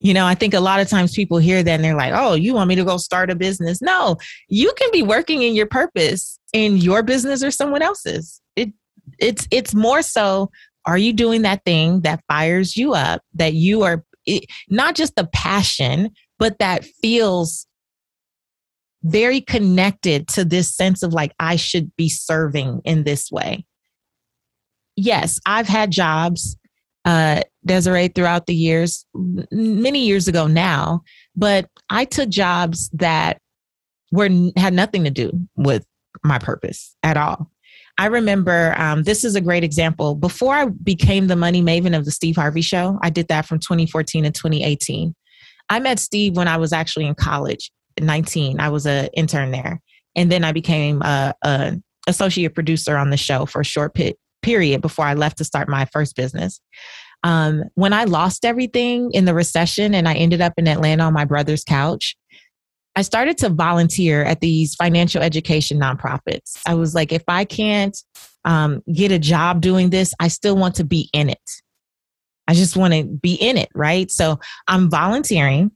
You 0.00 0.14
know 0.14 0.26
i 0.26 0.34
think 0.34 0.54
a 0.54 0.60
lot 0.60 0.80
of 0.80 0.88
times 0.88 1.14
people 1.14 1.38
hear 1.38 1.62
that 1.62 1.70
and 1.72 1.84
they're 1.84 1.96
like 1.96 2.14
oh 2.14 2.34
you 2.34 2.54
want 2.54 2.68
me 2.68 2.76
to 2.76 2.84
go 2.84 2.96
start 2.96 3.30
a 3.30 3.34
business? 3.34 3.82
No 3.82 4.16
you 4.48 4.72
can 4.76 4.90
be 4.92 5.02
working 5.02 5.42
in 5.42 5.54
your 5.54 5.66
purpose 5.66 6.38
in 6.52 6.76
your 6.76 7.02
business 7.02 7.42
or 7.42 7.50
someone 7.50 7.82
else's. 7.82 8.40
It 8.56 8.72
it's 9.18 9.46
it's 9.50 9.74
more 9.74 10.02
so 10.02 10.50
are 10.86 10.98
you 10.98 11.12
doing 11.12 11.42
that 11.42 11.64
thing 11.64 12.00
that 12.00 12.22
fires 12.28 12.76
you 12.76 12.94
up 12.94 13.22
that 13.34 13.54
you 13.54 13.82
are 13.82 14.04
it, 14.26 14.44
not 14.68 14.94
just 14.94 15.16
the 15.16 15.28
passion 15.32 16.10
but 16.38 16.58
that 16.58 16.84
feels 17.02 17.66
very 19.02 19.40
connected 19.40 20.28
to 20.28 20.44
this 20.44 20.74
sense 20.74 21.02
of 21.02 21.12
like, 21.12 21.32
I 21.38 21.56
should 21.56 21.94
be 21.96 22.08
serving 22.08 22.80
in 22.84 23.04
this 23.04 23.30
way. 23.30 23.64
Yes, 24.96 25.38
I've 25.46 25.68
had 25.68 25.90
jobs, 25.90 26.56
uh, 27.04 27.42
Desiree, 27.64 28.08
throughout 28.08 28.46
the 28.46 28.54
years, 28.54 29.06
many 29.14 30.04
years 30.04 30.26
ago 30.26 30.46
now, 30.46 31.02
but 31.36 31.68
I 31.88 32.04
took 32.04 32.28
jobs 32.28 32.90
that 32.94 33.40
were 34.10 34.28
had 34.56 34.72
nothing 34.72 35.04
to 35.04 35.10
do 35.10 35.30
with 35.56 35.86
my 36.24 36.38
purpose 36.38 36.96
at 37.02 37.16
all. 37.16 37.50
I 37.98 38.06
remember 38.06 38.74
um, 38.78 39.02
this 39.02 39.24
is 39.24 39.34
a 39.34 39.40
great 39.40 39.64
example. 39.64 40.14
Before 40.14 40.54
I 40.54 40.66
became 40.66 41.26
the 41.26 41.36
money 41.36 41.60
maven 41.60 41.96
of 41.96 42.04
the 42.04 42.12
Steve 42.12 42.36
Harvey 42.36 42.60
show, 42.60 42.98
I 43.02 43.10
did 43.10 43.28
that 43.28 43.44
from 43.44 43.58
2014 43.58 44.24
to 44.24 44.30
2018. 44.30 45.14
I 45.68 45.80
met 45.80 45.98
Steve 45.98 46.36
when 46.36 46.48
I 46.48 46.56
was 46.56 46.72
actually 46.72 47.06
in 47.06 47.14
college, 47.14 47.70
19. 48.02 48.60
I 48.60 48.68
was 48.68 48.86
an 48.86 49.08
intern 49.14 49.50
there. 49.50 49.80
And 50.16 50.32
then 50.32 50.44
I 50.44 50.52
became 50.52 51.02
a, 51.02 51.34
a 51.42 51.76
associate 52.06 52.54
producer 52.54 52.96
on 52.96 53.10
the 53.10 53.16
show 53.16 53.46
for 53.46 53.60
a 53.60 53.64
short 53.64 53.96
period 54.42 54.80
before 54.80 55.04
I 55.04 55.14
left 55.14 55.38
to 55.38 55.44
start 55.44 55.68
my 55.68 55.84
first 55.86 56.16
business. 56.16 56.60
Um, 57.24 57.64
when 57.74 57.92
I 57.92 58.04
lost 58.04 58.44
everything 58.44 59.10
in 59.12 59.24
the 59.24 59.34
recession 59.34 59.94
and 59.94 60.08
I 60.08 60.14
ended 60.14 60.40
up 60.40 60.54
in 60.56 60.68
Atlanta 60.68 61.04
on 61.04 61.12
my 61.12 61.24
brother's 61.24 61.64
couch, 61.64 62.16
I 62.96 63.02
started 63.02 63.38
to 63.38 63.48
volunteer 63.48 64.24
at 64.24 64.40
these 64.40 64.74
financial 64.74 65.22
education 65.22 65.78
nonprofits. 65.78 66.60
I 66.66 66.74
was 66.74 66.94
like, 66.94 67.12
if 67.12 67.22
I 67.28 67.44
can't 67.44 67.96
um, 68.44 68.82
get 68.92 69.12
a 69.12 69.18
job 69.18 69.60
doing 69.60 69.90
this, 69.90 70.14
I 70.18 70.28
still 70.28 70.56
want 70.56 70.76
to 70.76 70.84
be 70.84 71.10
in 71.12 71.30
it. 71.30 71.50
I 72.48 72.54
just 72.54 72.76
want 72.76 72.94
to 72.94 73.04
be 73.04 73.34
in 73.34 73.56
it, 73.56 73.68
right? 73.74 74.10
So 74.10 74.40
I'm 74.66 74.90
volunteering. 74.90 75.70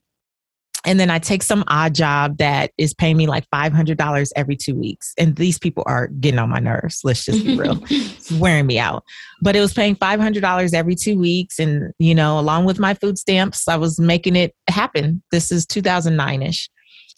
And 0.85 0.99
then 0.99 1.11
I 1.11 1.19
take 1.19 1.43
some 1.43 1.63
odd 1.69 1.95
job 1.95 2.39
that 2.39 2.73
is 2.77 2.93
paying 2.93 3.17
me 3.17 3.27
like 3.27 3.49
$500 3.51 4.33
every 4.35 4.57
two 4.57 4.75
weeks. 4.75 5.13
And 5.17 5.37
these 5.37 5.59
people 5.59 5.85
are 5.87 6.09
getting 6.09 6.41
on 6.41 6.51
my 6.51 6.59
nerves. 6.59 7.01
Let's 7.05 7.25
just 7.25 7.45
be 7.45 7.57
real. 7.57 7.79
it's 7.89 8.33
wearing 8.41 8.67
me 8.67 8.79
out. 8.79 9.05
But 9.41 9.55
it 9.55 9.61
was 9.61 9.73
paying 9.73 9.95
$500 9.95 10.75
every 10.75 10.97
two 10.97 11.19
weeks. 11.19 11.61
And, 11.61 11.93
you 11.99 12.15
know, 12.15 12.39
along 12.39 12.65
with 12.65 12.81
my 12.81 12.95
food 12.95 13.17
stamps, 13.17 13.69
I 13.69 13.77
was 13.77 14.01
making 14.01 14.35
it 14.35 14.55
happen. 14.69 15.23
This 15.31 15.53
is 15.53 15.67
2009 15.67 16.43
ish. 16.43 16.69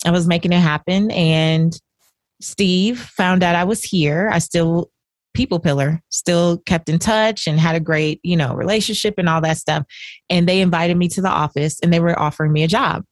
I 0.04 0.10
was 0.10 0.26
making 0.26 0.52
it 0.52 0.60
happen. 0.60 1.10
And 1.10 1.72
Steve 2.42 3.00
found 3.00 3.42
out 3.42 3.56
I 3.56 3.64
was 3.64 3.82
here. 3.82 4.28
I 4.30 4.40
still 4.40 4.90
people 5.32 5.58
pillar 5.58 6.00
still 6.10 6.58
kept 6.58 6.88
in 6.88 6.98
touch 6.98 7.48
and 7.48 7.58
had 7.58 7.74
a 7.74 7.80
great 7.80 8.20
you 8.22 8.36
know 8.36 8.54
relationship 8.54 9.14
and 9.18 9.28
all 9.28 9.40
that 9.40 9.56
stuff 9.56 9.84
and 10.30 10.48
they 10.48 10.60
invited 10.60 10.96
me 10.96 11.08
to 11.08 11.20
the 11.20 11.28
office 11.28 11.80
and 11.82 11.92
they 11.92 11.98
were 11.98 12.16
offering 12.16 12.52
me 12.52 12.62
a 12.62 12.68
job 12.68 13.02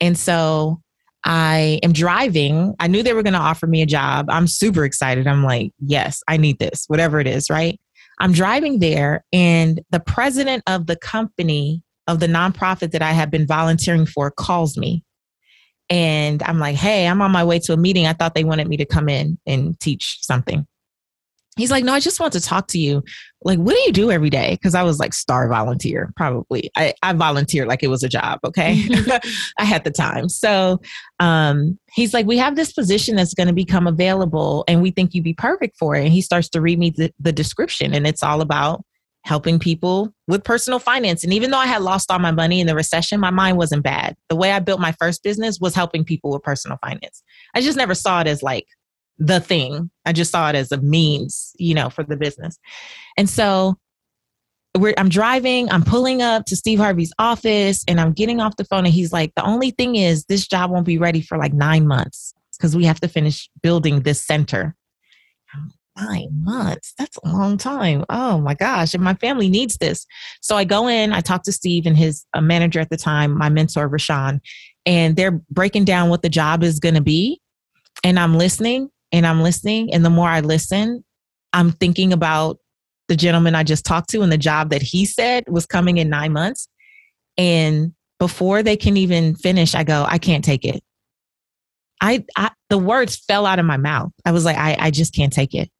and 0.00 0.16
so 0.18 0.80
i 1.24 1.80
am 1.82 1.92
driving. 1.92 2.74
I 2.78 2.86
knew 2.86 3.02
they 3.02 3.12
were 3.12 3.22
going 3.24 3.32
to 3.34 3.38
offer 3.40 3.66
me 3.66 3.82
a 3.82 3.86
job. 3.86 4.26
I'm 4.30 4.46
super 4.46 4.84
excited. 4.84 5.26
I'm 5.26 5.44
like 5.44 5.72
yes 5.80 6.22
i 6.28 6.36
need 6.36 6.58
this 6.58 6.84
whatever 6.86 7.20
it 7.20 7.26
is 7.26 7.50
right? 7.50 7.78
I'm 8.20 8.32
driving 8.32 8.80
there 8.80 9.24
and 9.32 9.80
the 9.90 10.00
president 10.00 10.62
of 10.66 10.86
the 10.86 10.96
company 10.96 11.82
of 12.06 12.20
the 12.20 12.26
nonprofit 12.26 12.92
that 12.92 13.02
i 13.02 13.12
have 13.12 13.30
been 13.30 13.46
volunteering 13.46 14.06
for 14.06 14.30
calls 14.30 14.76
me. 14.76 15.04
And 15.90 16.42
I'm 16.42 16.58
like, 16.58 16.76
hey, 16.76 17.08
I'm 17.08 17.22
on 17.22 17.32
my 17.32 17.44
way 17.44 17.58
to 17.60 17.72
a 17.72 17.76
meeting. 17.76 18.06
I 18.06 18.12
thought 18.12 18.34
they 18.34 18.44
wanted 18.44 18.68
me 18.68 18.76
to 18.76 18.84
come 18.84 19.08
in 19.08 19.38
and 19.46 19.78
teach 19.80 20.18
something. 20.20 20.66
He's 21.58 21.70
like, 21.70 21.84
no, 21.84 21.92
I 21.92 22.00
just 22.00 22.20
want 22.20 22.32
to 22.34 22.40
talk 22.40 22.68
to 22.68 22.78
you. 22.78 23.02
Like, 23.42 23.58
what 23.58 23.74
do 23.74 23.80
you 23.80 23.92
do 23.92 24.10
every 24.10 24.30
day? 24.30 24.52
Because 24.52 24.74
I 24.74 24.82
was 24.82 24.98
like 24.98 25.12
star 25.12 25.48
volunteer, 25.48 26.12
probably. 26.16 26.70
I, 26.76 26.94
I 27.02 27.12
volunteered 27.12 27.68
like 27.68 27.82
it 27.82 27.88
was 27.88 28.02
a 28.02 28.08
job. 28.08 28.40
Okay. 28.44 28.88
I 29.58 29.64
had 29.64 29.84
the 29.84 29.90
time. 29.90 30.28
So 30.28 30.80
um, 31.20 31.78
he's 31.92 32.14
like, 32.14 32.26
we 32.26 32.38
have 32.38 32.56
this 32.56 32.72
position 32.72 33.16
that's 33.16 33.34
going 33.34 33.48
to 33.48 33.52
become 33.52 33.86
available 33.86 34.64
and 34.68 34.80
we 34.82 34.90
think 34.92 35.14
you'd 35.14 35.24
be 35.24 35.34
perfect 35.34 35.76
for 35.76 35.94
it. 35.94 36.04
And 36.04 36.12
he 36.12 36.22
starts 36.22 36.48
to 36.50 36.60
read 36.60 36.78
me 36.78 36.90
the, 36.90 37.12
the 37.18 37.32
description 37.32 37.92
and 37.92 38.06
it's 38.06 38.22
all 38.22 38.40
about 38.40 38.84
helping 39.24 39.58
people 39.58 40.12
with 40.26 40.42
personal 40.42 40.78
finance. 40.78 41.22
And 41.22 41.34
even 41.34 41.50
though 41.50 41.58
I 41.58 41.66
had 41.66 41.82
lost 41.82 42.10
all 42.10 42.18
my 42.18 42.30
money 42.30 42.60
in 42.60 42.66
the 42.66 42.74
recession, 42.74 43.20
my 43.20 43.30
mind 43.30 43.58
wasn't 43.58 43.82
bad. 43.82 44.16
The 44.30 44.36
way 44.36 44.52
I 44.52 44.58
built 44.58 44.80
my 44.80 44.92
first 44.92 45.22
business 45.22 45.58
was 45.60 45.74
helping 45.74 46.02
people 46.04 46.30
with 46.30 46.42
personal 46.42 46.78
finance. 46.80 47.22
I 47.54 47.60
just 47.60 47.76
never 47.76 47.94
saw 47.94 48.20
it 48.22 48.26
as 48.26 48.42
like 48.42 48.66
the 49.18 49.40
thing. 49.40 49.90
I 50.04 50.12
just 50.12 50.30
saw 50.30 50.48
it 50.48 50.54
as 50.54 50.72
a 50.72 50.78
means, 50.78 51.52
you 51.58 51.74
know, 51.74 51.90
for 51.90 52.04
the 52.04 52.16
business. 52.16 52.58
And 53.16 53.28
so 53.28 53.78
I'm 54.96 55.08
driving, 55.08 55.70
I'm 55.70 55.82
pulling 55.82 56.22
up 56.22 56.46
to 56.46 56.56
Steve 56.56 56.78
Harvey's 56.78 57.12
office 57.18 57.82
and 57.88 58.00
I'm 58.00 58.12
getting 58.12 58.40
off 58.40 58.56
the 58.56 58.64
phone 58.64 58.84
and 58.84 58.94
he's 58.94 59.12
like, 59.12 59.34
the 59.34 59.44
only 59.44 59.70
thing 59.70 59.96
is 59.96 60.24
this 60.26 60.46
job 60.46 60.70
won't 60.70 60.86
be 60.86 60.98
ready 60.98 61.20
for 61.20 61.36
like 61.36 61.52
nine 61.52 61.86
months 61.86 62.32
because 62.56 62.76
we 62.76 62.84
have 62.84 63.00
to 63.00 63.08
finish 63.08 63.48
building 63.62 64.02
this 64.02 64.24
center 64.24 64.76
nine 65.96 66.28
months. 66.32 66.94
That's 66.96 67.16
a 67.24 67.28
long 67.28 67.56
time. 67.58 68.04
Oh 68.08 68.38
my 68.38 68.54
gosh. 68.54 68.94
And 68.94 69.02
my 69.02 69.14
family 69.14 69.48
needs 69.48 69.78
this. 69.78 70.06
So 70.40 70.56
I 70.56 70.64
go 70.64 70.86
in, 70.86 71.12
I 71.12 71.20
talk 71.20 71.42
to 71.44 71.52
Steve 71.52 71.86
and 71.86 71.96
his 71.96 72.24
uh, 72.34 72.40
manager 72.40 72.80
at 72.80 72.90
the 72.90 72.96
time, 72.96 73.36
my 73.36 73.48
mentor, 73.48 73.88
Rushion, 73.88 74.40
and 74.86 75.16
they're 75.16 75.40
breaking 75.50 75.84
down 75.84 76.08
what 76.08 76.22
the 76.22 76.28
job 76.28 76.62
is 76.62 76.78
going 76.78 76.94
to 76.94 77.00
be. 77.00 77.40
And 78.04 78.18
I'm 78.18 78.38
listening 78.38 78.90
and 79.12 79.26
I'm 79.26 79.42
listening. 79.42 79.92
And 79.92 80.04
the 80.04 80.10
more 80.10 80.28
I 80.28 80.40
listen, 80.40 81.04
I'm 81.52 81.72
thinking 81.72 82.12
about 82.12 82.58
the 83.08 83.16
gentleman 83.16 83.54
I 83.54 83.62
just 83.62 83.84
talked 83.84 84.10
to 84.10 84.22
and 84.22 84.30
the 84.30 84.38
job 84.38 84.70
that 84.70 84.82
he 84.82 85.04
said 85.04 85.44
was 85.48 85.66
coming 85.66 85.96
in 85.96 86.10
nine 86.10 86.32
months. 86.32 86.68
And 87.36 87.92
before 88.18 88.62
they 88.62 88.76
can 88.76 88.96
even 88.96 89.34
finish, 89.34 89.74
I 89.74 89.84
go, 89.84 90.04
I 90.06 90.18
can't 90.18 90.44
take 90.44 90.64
it. 90.64 90.82
I, 92.00 92.24
I 92.36 92.50
the 92.68 92.78
words 92.78 93.16
fell 93.16 93.46
out 93.46 93.58
of 93.58 93.64
my 93.64 93.76
mouth. 93.76 94.12
I 94.24 94.32
was 94.32 94.44
like, 94.44 94.56
I, 94.56 94.76
I 94.78 94.90
just 94.90 95.14
can't 95.14 95.32
take 95.32 95.54
it. 95.54 95.70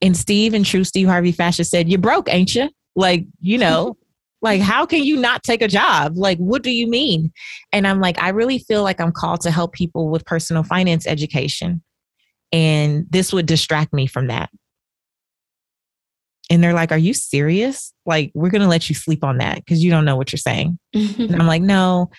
And 0.00 0.16
Steve 0.16 0.54
and 0.54 0.66
true 0.66 0.84
Steve 0.84 1.08
Harvey 1.08 1.32
fashion 1.32 1.64
said, 1.64 1.88
You're 1.88 1.98
broke, 1.98 2.32
ain't 2.32 2.54
you? 2.54 2.68
Like, 2.94 3.24
you 3.40 3.58
know, 3.58 3.96
like, 4.42 4.60
how 4.60 4.84
can 4.84 5.04
you 5.04 5.16
not 5.16 5.42
take 5.42 5.62
a 5.62 5.68
job? 5.68 6.16
Like, 6.16 6.38
what 6.38 6.62
do 6.62 6.70
you 6.70 6.88
mean? 6.88 7.32
And 7.72 7.86
I'm 7.86 8.00
like, 8.00 8.20
I 8.20 8.30
really 8.30 8.58
feel 8.58 8.82
like 8.82 9.00
I'm 9.00 9.12
called 9.12 9.40
to 9.42 9.50
help 9.50 9.72
people 9.72 10.10
with 10.10 10.26
personal 10.26 10.62
finance 10.62 11.06
education. 11.06 11.82
And 12.52 13.06
this 13.10 13.32
would 13.32 13.46
distract 13.46 13.92
me 13.92 14.06
from 14.06 14.26
that. 14.28 14.50
And 16.50 16.62
they're 16.62 16.74
like, 16.74 16.92
Are 16.92 16.98
you 16.98 17.14
serious? 17.14 17.92
Like, 18.04 18.30
we're 18.34 18.50
going 18.50 18.62
to 18.62 18.68
let 18.68 18.88
you 18.88 18.94
sleep 18.94 19.24
on 19.24 19.38
that 19.38 19.56
because 19.56 19.82
you 19.82 19.90
don't 19.90 20.04
know 20.04 20.16
what 20.16 20.32
you're 20.32 20.38
saying. 20.38 20.78
and 20.94 21.34
I'm 21.34 21.46
like, 21.46 21.62
No, 21.62 22.10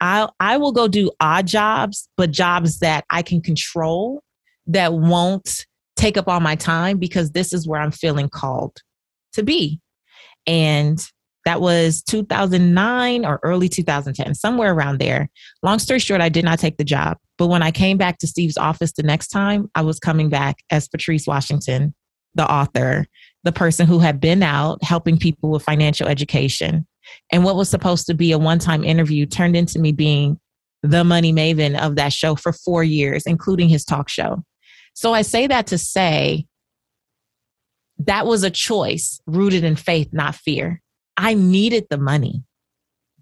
I, 0.00 0.28
I 0.40 0.56
will 0.56 0.72
go 0.72 0.88
do 0.88 1.10
odd 1.20 1.46
jobs, 1.46 2.08
but 2.16 2.30
jobs 2.30 2.78
that 2.78 3.04
I 3.10 3.22
can 3.22 3.40
control 3.42 4.22
that 4.66 4.94
won't 4.94 5.66
take 5.96 6.16
up 6.16 6.28
all 6.28 6.40
my 6.40 6.56
time 6.56 6.98
because 6.98 7.32
this 7.32 7.52
is 7.52 7.68
where 7.68 7.80
I'm 7.80 7.90
feeling 7.90 8.28
called 8.28 8.78
to 9.34 9.42
be. 9.42 9.80
And 10.46 11.04
that 11.44 11.60
was 11.60 12.02
2009 12.02 13.24
or 13.24 13.40
early 13.42 13.68
2010, 13.68 14.34
somewhere 14.34 14.72
around 14.72 15.00
there. 15.00 15.28
Long 15.62 15.78
story 15.78 15.98
short, 15.98 16.20
I 16.20 16.28
did 16.28 16.44
not 16.44 16.58
take 16.58 16.76
the 16.76 16.84
job. 16.84 17.18
But 17.38 17.48
when 17.48 17.62
I 17.62 17.70
came 17.70 17.98
back 17.98 18.18
to 18.18 18.26
Steve's 18.26 18.56
office 18.56 18.92
the 18.92 19.02
next 19.02 19.28
time, 19.28 19.70
I 19.74 19.82
was 19.82 19.98
coming 19.98 20.28
back 20.28 20.58
as 20.70 20.88
Patrice 20.88 21.26
Washington, 21.26 21.94
the 22.34 22.50
author, 22.50 23.06
the 23.44 23.52
person 23.52 23.86
who 23.86 23.98
had 23.98 24.20
been 24.20 24.42
out 24.42 24.82
helping 24.84 25.18
people 25.18 25.50
with 25.50 25.64
financial 25.64 26.06
education. 26.06 26.86
And 27.32 27.44
what 27.44 27.56
was 27.56 27.68
supposed 27.68 28.06
to 28.06 28.14
be 28.14 28.32
a 28.32 28.38
one 28.38 28.60
time 28.60 28.84
interview 28.84 29.26
turned 29.26 29.56
into 29.56 29.80
me 29.80 29.92
being 29.92 30.38
the 30.82 31.04
money 31.04 31.32
maven 31.32 31.78
of 31.78 31.96
that 31.96 32.12
show 32.12 32.36
for 32.36 32.52
four 32.52 32.84
years, 32.84 33.24
including 33.26 33.68
his 33.68 33.84
talk 33.84 34.08
show. 34.08 34.44
So 34.94 35.12
I 35.12 35.22
say 35.22 35.46
that 35.46 35.66
to 35.68 35.78
say 35.78 36.46
that 37.98 38.26
was 38.26 38.42
a 38.42 38.50
choice 38.50 39.20
rooted 39.26 39.64
in 39.64 39.76
faith, 39.76 40.08
not 40.12 40.34
fear. 40.34 40.80
I 41.16 41.34
needed 41.34 41.86
the 41.90 41.98
money. 41.98 42.44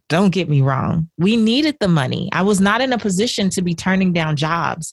Don't 0.08 0.30
get 0.30 0.48
me 0.48 0.60
wrong. 0.60 1.08
We 1.18 1.36
needed 1.36 1.76
the 1.80 1.88
money. 1.88 2.28
I 2.32 2.42
was 2.42 2.60
not 2.60 2.80
in 2.80 2.92
a 2.92 2.98
position 2.98 3.48
to 3.50 3.62
be 3.62 3.74
turning 3.74 4.12
down 4.12 4.36
jobs. 4.36 4.92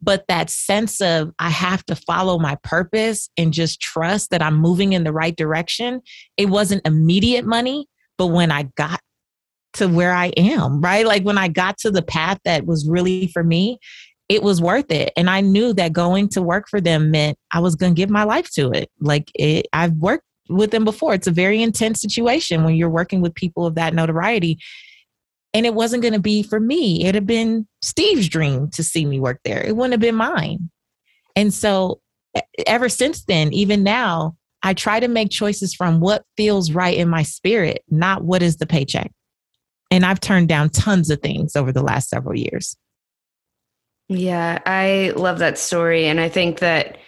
But 0.00 0.24
that 0.26 0.50
sense 0.50 1.00
of 1.00 1.32
I 1.38 1.48
have 1.50 1.84
to 1.86 1.94
follow 1.94 2.38
my 2.38 2.56
purpose 2.64 3.30
and 3.36 3.52
just 3.52 3.80
trust 3.80 4.30
that 4.30 4.42
I'm 4.42 4.56
moving 4.56 4.94
in 4.94 5.04
the 5.04 5.12
right 5.12 5.36
direction, 5.36 6.02
it 6.36 6.46
wasn't 6.46 6.86
immediate 6.86 7.46
money. 7.46 7.86
But 8.18 8.28
when 8.28 8.50
I 8.50 8.64
got 8.76 9.00
to 9.74 9.88
where 9.88 10.12
I 10.12 10.26
am, 10.36 10.80
right? 10.80 11.06
Like 11.06 11.22
when 11.22 11.38
I 11.38 11.48
got 11.48 11.78
to 11.78 11.90
the 11.90 12.02
path 12.02 12.38
that 12.44 12.66
was 12.66 12.86
really 12.88 13.28
for 13.28 13.44
me, 13.44 13.78
it 14.28 14.42
was 14.42 14.60
worth 14.60 14.90
it. 14.90 15.12
And 15.16 15.30
I 15.30 15.40
knew 15.40 15.72
that 15.74 15.92
going 15.92 16.28
to 16.30 16.42
work 16.42 16.68
for 16.68 16.80
them 16.80 17.10
meant 17.10 17.38
I 17.52 17.60
was 17.60 17.76
going 17.76 17.94
to 17.94 17.98
give 17.98 18.10
my 18.10 18.24
life 18.24 18.50
to 18.54 18.70
it. 18.70 18.90
Like 19.00 19.30
it, 19.34 19.66
I've 19.72 19.94
worked 19.94 20.24
with 20.48 20.70
them 20.70 20.84
before. 20.84 21.14
It's 21.14 21.26
a 21.26 21.32
very 21.32 21.62
intense 21.62 22.00
situation 22.00 22.64
when 22.64 22.74
you're 22.74 22.90
working 22.90 23.20
with 23.20 23.34
people 23.34 23.66
of 23.66 23.74
that 23.76 23.94
notoriety. 23.94 24.58
And 25.54 25.66
it 25.66 25.74
wasn't 25.74 26.02
going 26.02 26.14
to 26.14 26.20
be 26.20 26.42
for 26.42 26.58
me. 26.58 27.04
It 27.04 27.14
had 27.14 27.26
been 27.26 27.66
Steve's 27.82 28.28
dream 28.28 28.70
to 28.70 28.82
see 28.82 29.04
me 29.04 29.20
work 29.20 29.40
there. 29.44 29.62
It 29.62 29.76
wouldn't 29.76 29.92
have 29.92 30.00
been 30.00 30.14
mine. 30.14 30.70
And 31.36 31.52
so 31.52 32.00
ever 32.66 32.88
since 32.88 33.24
then, 33.24 33.52
even 33.52 33.82
now, 33.82 34.36
I 34.62 34.74
try 34.74 35.00
to 35.00 35.08
make 35.08 35.30
choices 35.30 35.74
from 35.74 36.00
what 36.00 36.24
feels 36.36 36.72
right 36.72 36.96
in 36.96 37.08
my 37.08 37.22
spirit, 37.22 37.82
not 37.90 38.24
what 38.24 38.42
is 38.42 38.56
the 38.56 38.66
paycheck. 38.66 39.10
And 39.90 40.06
I've 40.06 40.20
turned 40.20 40.48
down 40.48 40.70
tons 40.70 41.10
of 41.10 41.20
things 41.20 41.56
over 41.56 41.72
the 41.72 41.82
last 41.82 42.08
several 42.08 42.38
years. 42.38 42.76
Yeah, 44.08 44.58
I 44.64 45.12
love 45.16 45.38
that 45.40 45.58
story. 45.58 46.06
And 46.06 46.20
I 46.20 46.28
think 46.28 46.60
that 46.60 46.98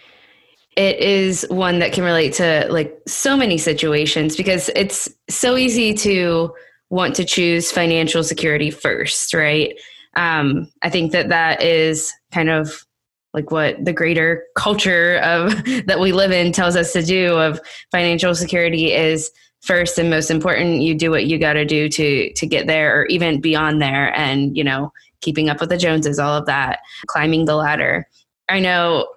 it 0.75 0.99
is 0.99 1.45
one 1.49 1.79
that 1.79 1.93
can 1.93 2.03
relate 2.03 2.33
to 2.33 2.67
like 2.69 2.99
so 3.07 3.37
many 3.37 3.57
situations 3.57 4.35
because 4.35 4.69
it's 4.75 5.09
so 5.29 5.55
easy 5.55 5.93
to 5.93 6.53
want 6.89 7.15
to 7.15 7.25
choose 7.25 7.71
financial 7.71 8.23
security 8.23 8.69
first, 8.69 9.33
right? 9.33 9.79
Um, 10.15 10.71
I 10.81 10.89
think 10.89 11.11
that 11.13 11.29
that 11.29 11.61
is 11.61 12.13
kind 12.31 12.49
of 12.49 12.85
like 13.33 13.51
what 13.51 13.83
the 13.83 13.93
greater 13.93 14.43
culture 14.55 15.17
of 15.17 15.51
that 15.85 15.99
we 15.99 16.11
live 16.11 16.31
in 16.31 16.51
tells 16.51 16.75
us 16.75 16.93
to 16.93 17.03
do 17.03 17.37
of 17.37 17.59
financial 17.91 18.33
security 18.33 18.93
is 18.93 19.31
first 19.61 19.97
and 19.97 20.09
most 20.09 20.29
important 20.29 20.81
you 20.81 20.95
do 20.95 21.09
what 21.09 21.25
you 21.25 21.37
got 21.37 21.53
to 21.53 21.65
do 21.65 21.89
to 21.89 22.31
to 22.33 22.45
get 22.45 22.67
there 22.67 23.01
or 23.01 23.05
even 23.07 23.41
beyond 23.41 23.81
there 23.81 24.17
and 24.17 24.55
you 24.55 24.63
know 24.63 24.91
keeping 25.21 25.49
up 25.49 25.59
with 25.59 25.69
the 25.69 25.77
joneses 25.77 26.19
all 26.19 26.37
of 26.37 26.45
that 26.45 26.79
climbing 27.07 27.45
the 27.45 27.55
ladder 27.55 28.07
i 28.47 28.59
know 28.59 29.07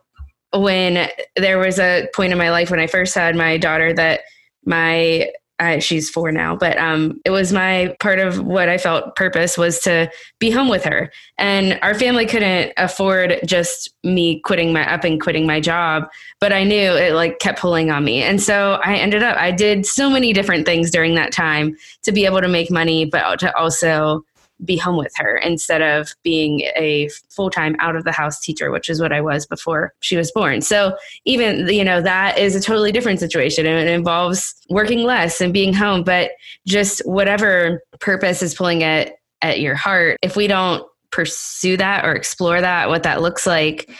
when 0.52 1.08
there 1.36 1.58
was 1.58 1.78
a 1.78 2.08
point 2.14 2.32
in 2.32 2.38
my 2.38 2.50
life 2.50 2.70
when 2.70 2.80
i 2.80 2.86
first 2.86 3.14
had 3.14 3.36
my 3.36 3.56
daughter 3.56 3.92
that 3.92 4.20
my 4.64 5.28
uh, 5.60 5.80
she's 5.80 6.08
four 6.08 6.30
now, 6.30 6.54
but 6.54 6.78
um, 6.78 7.20
it 7.24 7.30
was 7.30 7.52
my 7.52 7.94
part 7.98 8.20
of 8.20 8.40
what 8.40 8.68
I 8.68 8.78
felt 8.78 9.16
purpose 9.16 9.58
was 9.58 9.80
to 9.80 10.08
be 10.38 10.50
home 10.50 10.68
with 10.68 10.84
her. 10.84 11.10
And 11.36 11.78
our 11.82 11.94
family 11.94 12.26
couldn't 12.26 12.72
afford 12.76 13.40
just 13.44 13.92
me 14.04 14.40
quitting 14.40 14.72
my 14.72 14.88
up 14.92 15.02
and 15.02 15.20
quitting 15.20 15.46
my 15.46 15.58
job, 15.58 16.04
but 16.40 16.52
I 16.52 16.62
knew 16.62 16.92
it 16.92 17.14
like 17.14 17.40
kept 17.40 17.58
pulling 17.58 17.90
on 17.90 18.04
me. 18.04 18.22
And 18.22 18.40
so 18.40 18.78
I 18.84 18.96
ended 18.96 19.24
up, 19.24 19.36
I 19.36 19.50
did 19.50 19.84
so 19.84 20.08
many 20.08 20.32
different 20.32 20.64
things 20.64 20.92
during 20.92 21.16
that 21.16 21.32
time 21.32 21.76
to 22.04 22.12
be 22.12 22.24
able 22.24 22.40
to 22.40 22.48
make 22.48 22.70
money, 22.70 23.04
but 23.04 23.40
to 23.40 23.56
also 23.56 24.24
be 24.64 24.76
home 24.76 24.96
with 24.96 25.12
her 25.16 25.36
instead 25.36 25.82
of 25.82 26.14
being 26.22 26.60
a 26.76 27.08
full-time 27.30 27.76
out 27.78 27.96
of 27.96 28.04
the 28.04 28.12
house 28.12 28.40
teacher 28.40 28.70
which 28.70 28.88
is 28.88 29.00
what 29.00 29.12
i 29.12 29.20
was 29.20 29.46
before 29.46 29.92
she 30.00 30.16
was 30.16 30.30
born. 30.32 30.60
So 30.60 30.96
even 31.24 31.68
you 31.68 31.84
know 31.84 32.00
that 32.00 32.38
is 32.38 32.54
a 32.54 32.60
totally 32.60 32.92
different 32.92 33.20
situation. 33.20 33.66
And 33.66 33.88
it 33.88 33.92
involves 33.92 34.54
working 34.70 35.02
less 35.04 35.40
and 35.40 35.52
being 35.52 35.72
home 35.72 36.02
but 36.04 36.32
just 36.66 37.00
whatever 37.06 37.82
purpose 38.00 38.42
is 38.42 38.54
pulling 38.54 38.82
at 38.82 39.12
at 39.42 39.60
your 39.60 39.74
heart 39.74 40.18
if 40.22 40.36
we 40.36 40.46
don't 40.46 40.84
pursue 41.10 41.76
that 41.76 42.04
or 42.04 42.12
explore 42.12 42.60
that 42.60 42.88
what 42.88 43.04
that 43.04 43.22
looks 43.22 43.46
like 43.46 43.90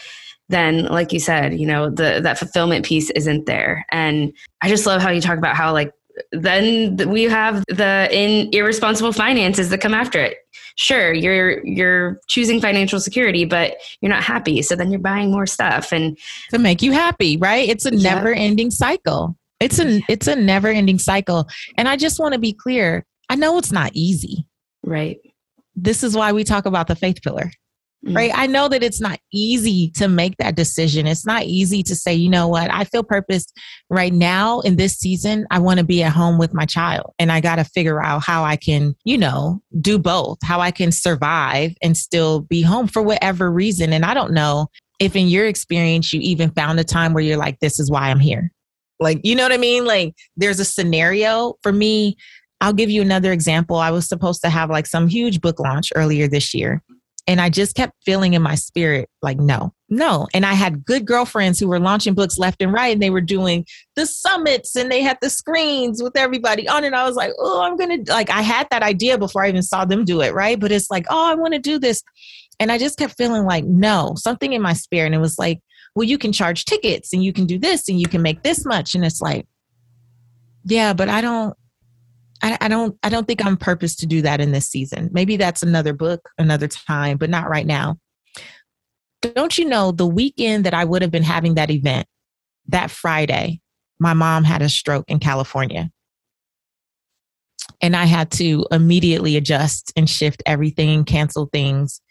then 0.49 0.85
like 0.85 1.11
you 1.11 1.19
said 1.19 1.57
you 1.59 1.65
know 1.65 1.89
the 1.89 2.19
that 2.21 2.37
fulfillment 2.37 2.85
piece 2.85 3.09
isn't 3.11 3.45
there. 3.45 3.85
And 3.91 4.33
i 4.61 4.69
just 4.69 4.85
love 4.85 5.01
how 5.01 5.09
you 5.09 5.21
talk 5.21 5.37
about 5.37 5.55
how 5.55 5.73
like 5.73 5.91
then 6.31 6.97
we 7.09 7.23
have 7.23 7.63
the 7.67 8.07
in 8.11 8.49
irresponsible 8.53 9.13
finances 9.13 9.69
that 9.69 9.79
come 9.79 9.93
after 9.93 10.19
it. 10.19 10.37
Sure 10.75 11.13
you're 11.13 11.65
you're 11.65 12.19
choosing 12.27 12.61
financial 12.61 12.99
security 12.99 13.45
but 13.45 13.75
you're 14.01 14.09
not 14.09 14.23
happy 14.23 14.61
so 14.61 14.75
then 14.75 14.91
you're 14.91 14.99
buying 14.99 15.29
more 15.31 15.45
stuff 15.45 15.91
and 15.91 16.17
to 16.51 16.59
make 16.59 16.81
you 16.81 16.91
happy 16.91 17.37
right? 17.37 17.67
It's 17.67 17.85
a 17.85 17.93
yeah. 17.93 18.15
never 18.15 18.33
ending 18.33 18.71
cycle. 18.71 19.35
It's 19.59 19.79
a 19.79 20.01
it's 20.07 20.27
a 20.27 20.35
never 20.35 20.69
ending 20.69 20.99
cycle. 20.99 21.47
And 21.77 21.87
i 21.87 21.95
just 21.95 22.19
want 22.19 22.33
to 22.33 22.39
be 22.39 22.53
clear 22.53 23.05
i 23.29 23.35
know 23.35 23.57
it's 23.57 23.71
not 23.71 23.91
easy. 23.93 24.45
Right. 24.83 25.17
This 25.75 26.03
is 26.03 26.15
why 26.15 26.31
we 26.31 26.43
talk 26.43 26.65
about 26.65 26.87
the 26.87 26.95
faith 26.95 27.21
pillar. 27.21 27.51
Right. 28.03 28.31
Mm. 28.31 28.37
I 28.37 28.47
know 28.47 28.69
that 28.69 28.81
it's 28.81 29.01
not 29.01 29.19
easy 29.33 29.91
to 29.97 30.07
make 30.07 30.37
that 30.37 30.55
decision. 30.55 31.05
It's 31.05 31.25
not 31.25 31.43
easy 31.43 31.83
to 31.83 31.95
say, 31.95 32.13
you 32.13 32.29
know 32.29 32.47
what, 32.47 32.71
I 32.71 32.85
feel 32.85 33.03
purpose 33.03 33.45
right 33.89 34.13
now 34.13 34.61
in 34.61 34.77
this 34.77 34.97
season. 34.97 35.45
I 35.51 35.59
want 35.59 35.79
to 35.79 35.85
be 35.85 36.01
at 36.01 36.13
home 36.13 36.37
with 36.37 36.53
my 36.53 36.65
child 36.65 37.13
and 37.19 37.29
I 37.29 37.41
got 37.41 37.57
to 37.57 37.65
figure 37.65 38.01
out 38.01 38.23
how 38.23 38.45
I 38.45 38.55
can, 38.55 38.95
you 39.03 39.17
know, 39.17 39.61
do 39.81 39.99
both, 39.99 40.37
how 40.43 40.61
I 40.61 40.71
can 40.71 40.93
survive 40.93 41.75
and 41.81 41.97
still 41.97 42.41
be 42.41 42.61
home 42.61 42.87
for 42.87 43.01
whatever 43.01 43.51
reason. 43.51 43.91
And 43.91 44.05
I 44.05 44.13
don't 44.13 44.31
know 44.31 44.67
if 44.99 45.15
in 45.15 45.27
your 45.27 45.47
experience 45.47 46.13
you 46.13 46.21
even 46.21 46.51
found 46.51 46.79
a 46.79 46.85
time 46.85 47.13
where 47.13 47.23
you're 47.23 47.37
like, 47.37 47.59
this 47.59 47.81
is 47.81 47.91
why 47.91 48.09
I'm 48.09 48.19
here. 48.19 48.49
Like, 49.01 49.19
you 49.23 49.35
know 49.35 49.43
what 49.43 49.51
I 49.53 49.57
mean? 49.57 49.85
Like, 49.85 50.13
there's 50.37 50.59
a 50.59 50.65
scenario 50.65 51.55
for 51.63 51.71
me. 51.71 52.15
I'll 52.61 52.73
give 52.73 52.89
you 52.89 53.01
another 53.01 53.31
example. 53.31 53.77
I 53.77 53.91
was 53.91 54.07
supposed 54.07 54.41
to 54.43 54.49
have 54.49 54.69
like 54.69 54.85
some 54.87 55.07
huge 55.07 55.41
book 55.41 55.59
launch 55.59 55.91
earlier 55.95 56.27
this 56.27 56.53
year. 56.53 56.81
And 57.29 57.39
I 57.39 57.51
just 57.51 57.75
kept 57.75 57.93
feeling 58.03 58.33
in 58.33 58.41
my 58.41 58.55
spirit, 58.55 59.07
like, 59.21 59.37
no, 59.37 59.71
no. 59.87 60.27
And 60.33 60.47
I 60.47 60.53
had 60.53 60.83
good 60.83 61.05
girlfriends 61.05 61.59
who 61.59 61.67
were 61.67 61.79
launching 61.79 62.15
books 62.15 62.39
left 62.39 62.59
and 62.59 62.73
right, 62.73 62.91
and 62.91 62.99
they 62.99 63.11
were 63.11 63.21
doing 63.21 63.67
the 63.95 64.07
summits 64.07 64.75
and 64.75 64.91
they 64.91 65.03
had 65.03 65.19
the 65.21 65.29
screens 65.29 66.01
with 66.01 66.17
everybody 66.17 66.67
on 66.67 66.83
it. 66.83 66.93
I 66.93 67.05
was 67.05 67.15
like, 67.15 67.31
oh, 67.37 67.61
I'm 67.61 67.77
going 67.77 68.03
to, 68.03 68.11
like, 68.11 68.31
I 68.31 68.41
had 68.41 68.65
that 68.71 68.81
idea 68.81 69.19
before 69.19 69.43
I 69.43 69.49
even 69.49 69.61
saw 69.61 69.85
them 69.85 70.05
do 70.05 70.21
it, 70.21 70.33
right? 70.33 70.59
But 70.59 70.71
it's 70.71 70.89
like, 70.89 71.05
oh, 71.11 71.29
I 71.31 71.35
want 71.35 71.53
to 71.53 71.59
do 71.59 71.77
this. 71.77 72.01
And 72.59 72.71
I 72.71 72.79
just 72.79 72.97
kept 72.97 73.15
feeling 73.15 73.43
like, 73.43 73.63
no, 73.63 74.15
something 74.17 74.51
in 74.51 74.63
my 74.63 74.73
spirit. 74.73 75.05
And 75.05 75.15
it 75.15 75.19
was 75.19 75.37
like, 75.37 75.59
well, 75.93 76.07
you 76.07 76.17
can 76.17 76.33
charge 76.33 76.65
tickets 76.65 77.13
and 77.13 77.23
you 77.23 77.31
can 77.31 77.45
do 77.45 77.59
this 77.59 77.89
and 77.89 78.01
you 78.01 78.07
can 78.07 78.23
make 78.23 78.41
this 78.41 78.65
much. 78.65 78.95
And 78.95 79.05
it's 79.05 79.21
like, 79.21 79.45
yeah, 80.65 80.93
but 80.93 81.09
I 81.09 81.21
don't, 81.21 81.55
I, 82.41 82.57
I, 82.61 82.67
don't 82.67 82.97
I 83.03 83.09
don't 83.09 83.27
think 83.27 83.45
I'm 83.45 83.57
purpose 83.57 83.95
to 83.97 84.05
do 84.05 84.21
that 84.21 84.39
in 84.39 84.51
this 84.51 84.69
season. 84.69 85.09
Maybe 85.11 85.37
that's 85.37 85.63
another 85.63 85.93
book, 85.93 86.29
another 86.37 86.67
time, 86.67 87.17
but 87.17 87.29
not 87.29 87.49
right 87.49 87.65
now. 87.65 87.97
Don't 89.21 89.57
you 89.57 89.65
know 89.65 89.91
the 89.91 90.07
weekend 90.07 90.65
that 90.65 90.73
I 90.73 90.85
would 90.85 91.01
have 91.01 91.11
been 91.11 91.23
having 91.23 91.55
that 91.55 91.69
event, 91.69 92.07
that 92.67 92.89
Friday, 92.89 93.59
my 93.99 94.13
mom 94.13 94.45
had 94.45 94.61
a 94.61 94.69
stroke 94.69 95.05
in 95.09 95.19
California. 95.19 95.91
And 97.81 97.95
I 97.95 98.05
had 98.05 98.31
to 98.31 98.65
immediately 98.71 99.35
adjust 99.35 99.91
and 99.95 100.09
shift 100.09 100.41
everything, 100.45 101.03
cancel 101.03 101.47
things. 101.51 102.01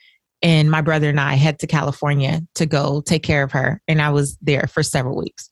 And 0.43 0.71
my 0.71 0.83
brother 0.83 1.09
and 1.09 1.21
I 1.21 1.35
head 1.35 1.59
to 1.61 1.67
California 1.67 2.43
to 2.55 2.67
go 2.67 3.01
take 3.01 3.23
care 3.23 3.43
of 3.43 3.53
her. 3.53 3.83
And 3.89 4.01
I 4.01 4.11
was 4.11 4.37
there 4.41 4.67
for 4.71 4.83
several 4.83 5.17
weeks. 5.17 5.51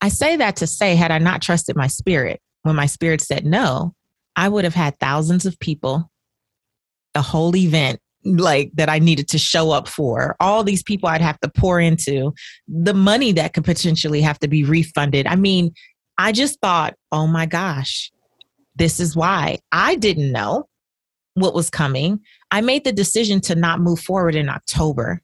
I 0.00 0.08
say 0.08 0.36
that 0.36 0.56
to 0.56 0.66
say, 0.66 0.96
had 0.96 1.10
I 1.10 1.18
not 1.18 1.40
trusted 1.40 1.76
my 1.76 1.86
spirit, 1.86 2.40
when 2.66 2.76
my 2.76 2.86
spirit 2.86 3.20
said 3.20 3.46
no, 3.46 3.94
I 4.36 4.48
would 4.48 4.64
have 4.64 4.74
had 4.74 4.98
thousands 4.98 5.46
of 5.46 5.58
people, 5.58 6.10
a 7.14 7.22
whole 7.22 7.56
event 7.56 8.00
like 8.24 8.70
that 8.74 8.88
I 8.88 8.98
needed 8.98 9.28
to 9.28 9.38
show 9.38 9.70
up 9.70 9.88
for, 9.88 10.36
all 10.40 10.64
these 10.64 10.82
people 10.82 11.08
I'd 11.08 11.20
have 11.20 11.40
to 11.40 11.48
pour 11.48 11.80
into, 11.80 12.34
the 12.66 12.94
money 12.94 13.32
that 13.32 13.54
could 13.54 13.64
potentially 13.64 14.20
have 14.20 14.38
to 14.40 14.48
be 14.48 14.64
refunded. 14.64 15.26
I 15.26 15.36
mean, 15.36 15.72
I 16.18 16.32
just 16.32 16.60
thought, 16.60 16.94
oh 17.12 17.26
my 17.26 17.46
gosh, 17.46 18.10
this 18.74 19.00
is 19.00 19.16
why 19.16 19.58
I 19.72 19.94
didn't 19.94 20.32
know 20.32 20.68
what 21.34 21.54
was 21.54 21.70
coming. 21.70 22.20
I 22.50 22.60
made 22.60 22.84
the 22.84 22.92
decision 22.92 23.40
to 23.42 23.54
not 23.54 23.80
move 23.80 24.00
forward 24.00 24.34
in 24.34 24.48
October, 24.48 25.22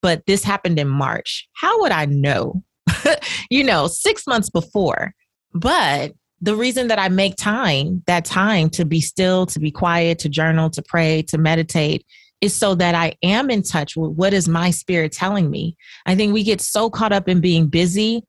but 0.00 0.24
this 0.26 0.42
happened 0.42 0.78
in 0.78 0.88
March. 0.88 1.48
How 1.52 1.80
would 1.80 1.92
I 1.92 2.06
know? 2.06 2.62
you 3.50 3.62
know, 3.62 3.86
six 3.86 4.26
months 4.26 4.50
before. 4.50 5.14
But 5.54 6.12
the 6.42 6.56
reason 6.56 6.88
that 6.88 6.98
I 6.98 7.08
make 7.08 7.36
time, 7.36 8.02
that 8.06 8.24
time 8.24 8.68
to 8.70 8.84
be 8.84 9.00
still, 9.00 9.46
to 9.46 9.60
be 9.60 9.70
quiet, 9.70 10.18
to 10.20 10.28
journal, 10.28 10.68
to 10.70 10.82
pray, 10.82 11.22
to 11.28 11.38
meditate, 11.38 12.04
is 12.40 12.54
so 12.54 12.74
that 12.74 12.96
I 12.96 13.14
am 13.22 13.48
in 13.48 13.62
touch 13.62 13.96
with 13.96 14.10
what 14.10 14.34
is 14.34 14.48
my 14.48 14.70
spirit 14.70 15.12
telling 15.12 15.48
me. 15.48 15.76
I 16.04 16.16
think 16.16 16.34
we 16.34 16.42
get 16.42 16.60
so 16.60 16.90
caught 16.90 17.12
up 17.12 17.28
in 17.28 17.40
being 17.40 17.68
busy 17.68 18.24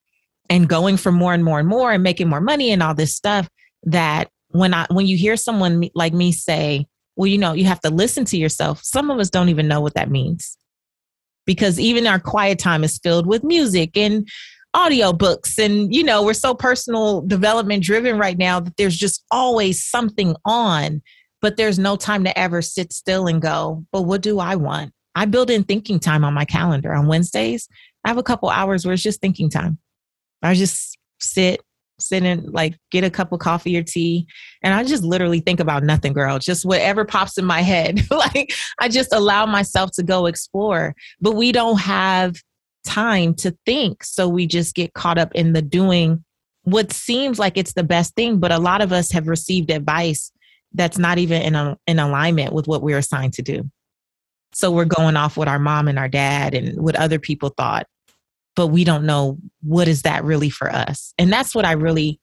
and 0.48 0.70
going 0.70 0.98
for 0.98 1.12
more 1.12 1.34
and 1.34 1.44
more 1.44 1.60
and 1.60 1.68
more 1.68 1.92
and 1.92 2.04
making 2.04 2.30
more 2.30 2.40
money 2.40 2.72
and 2.72 2.84
all 2.84 2.94
this 2.94 3.16
stuff 3.16 3.50
that 3.82 4.30
when 4.50 4.76
I 4.76 4.86
when 4.92 5.08
you 5.08 5.18
hear 5.18 5.36
someone 5.36 5.90
like 5.96 6.14
me 6.14 6.32
say, 6.32 6.86
well, 7.16 7.26
you 7.26 7.40
know, 7.40 7.54
you 7.54 7.66
have 7.66 7.82
to 7.82 7.90
listen 7.90 8.26
to 8.26 8.38
yourself. 8.38 8.82
Some 8.84 9.10
of 9.10 9.18
us 9.18 9.32
don't 9.32 9.50
even 9.50 9.68
know 9.68 9.82
what 9.82 9.96
that 9.96 10.12
means. 10.12 10.56
Because 11.46 11.80
even 11.80 12.06
our 12.06 12.20
quiet 12.20 12.60
time 12.60 12.84
is 12.84 13.00
filled 13.00 13.26
with 13.26 13.44
music 13.44 13.98
and 13.98 14.28
audiobooks. 14.76 15.64
And 15.64 15.94
you 15.94 16.04
know 16.04 16.24
we're 16.24 16.34
so 16.34 16.54
personal 16.54 17.22
development 17.22 17.84
driven 17.84 18.18
right 18.18 18.38
now 18.38 18.60
that 18.60 18.76
there's 18.78 18.98
just 18.98 19.24
always 19.32 19.84
something 19.84 20.36
on 20.46 21.02
but 21.42 21.58
there's 21.58 21.78
no 21.78 21.98
time 21.98 22.24
to 22.24 22.38
ever 22.40 22.62
sit 22.62 22.94
still 22.94 23.28
and 23.28 23.42
go 23.42 23.86
but 23.92 24.04
what 24.04 24.22
do 24.22 24.40
i 24.40 24.56
want? 24.56 24.92
I 25.16 25.26
build 25.26 25.52
in 25.52 25.64
thinking 25.64 26.00
time 26.00 26.24
on 26.26 26.34
my 26.34 26.46
calendar. 26.46 26.94
On 26.94 27.08
wednesdays 27.08 27.68
i 28.06 28.10
have 28.10 28.18
a 28.18 28.24
couple 28.24 28.50
hours 28.50 28.86
where 28.86 28.94
it's 28.94 29.04
just 29.04 29.22
thinking 29.22 29.50
time. 29.50 29.78
I 30.42 30.56
just 30.56 30.98
sit 31.20 31.62
sit 32.00 32.24
and 32.24 32.52
like 32.52 32.76
get 32.90 33.04
a 33.04 33.10
cup 33.10 33.32
of 33.32 33.40
coffee 33.40 33.78
or 33.78 33.84
tea 33.84 34.28
and 34.64 34.74
i 34.74 34.84
just 34.84 35.04
literally 35.04 35.40
think 35.40 35.60
about 35.60 35.84
nothing 35.84 36.14
girl. 36.14 36.40
Just 36.40 36.66
whatever 36.66 37.06
pops 37.06 37.38
in 37.38 37.46
my 37.46 37.62
head. 37.62 38.02
Like 38.12 38.54
i 38.80 38.90
just 38.90 39.14
allow 39.14 39.46
myself 39.46 39.92
to 39.94 40.04
go 40.04 40.26
explore. 40.26 40.96
But 41.22 41.36
we 41.36 41.52
don't 41.52 41.80
have 41.80 42.36
time 42.84 43.34
to 43.36 43.56
think. 43.66 44.04
So 44.04 44.28
we 44.28 44.48
just 44.48 44.76
get 44.76 44.94
caught 44.94 45.18
up 45.18 45.34
in 45.36 45.54
the 45.54 45.62
doing 45.62 46.24
what 46.64 46.94
seems 46.94 47.40
like 47.40 47.58
it's 47.58 47.74
the 47.74 47.84
best 47.84 48.16
thing. 48.16 48.40
But 48.40 48.52
a 48.52 48.60
lot 48.60 48.82
of 48.82 48.92
us 48.92 49.12
have 49.12 49.28
received 49.28 49.70
advice 49.70 50.32
that's 50.74 50.98
not 50.98 51.18
even 51.18 51.42
in, 51.42 51.56
a, 51.56 51.78
in 51.88 52.00
alignment 52.00 52.54
with 52.54 52.68
what 52.68 52.82
we're 52.82 52.98
assigned 52.98 53.34
to 53.34 53.42
do. 53.42 53.70
So 54.54 54.72
we're 54.72 54.86
going 54.86 55.18
off 55.18 55.38
what 55.38 55.48
our 55.48 55.60
mom 55.60 55.88
and 55.88 55.98
our 55.98 56.08
dad 56.08 56.54
and 56.54 56.80
what 56.82 56.96
other 56.96 57.20
people 57.20 57.50
thought, 57.50 57.88
but 58.56 58.68
we 58.68 58.84
don't 58.84 59.06
know 59.06 59.40
what 59.62 59.88
is 59.88 60.04
that 60.04 60.24
really 60.24 60.50
for 60.50 60.72
us. 60.72 61.14
And 61.18 61.32
that's 61.32 61.56
what 61.56 61.66
I 61.66 61.74
really, 61.74 62.20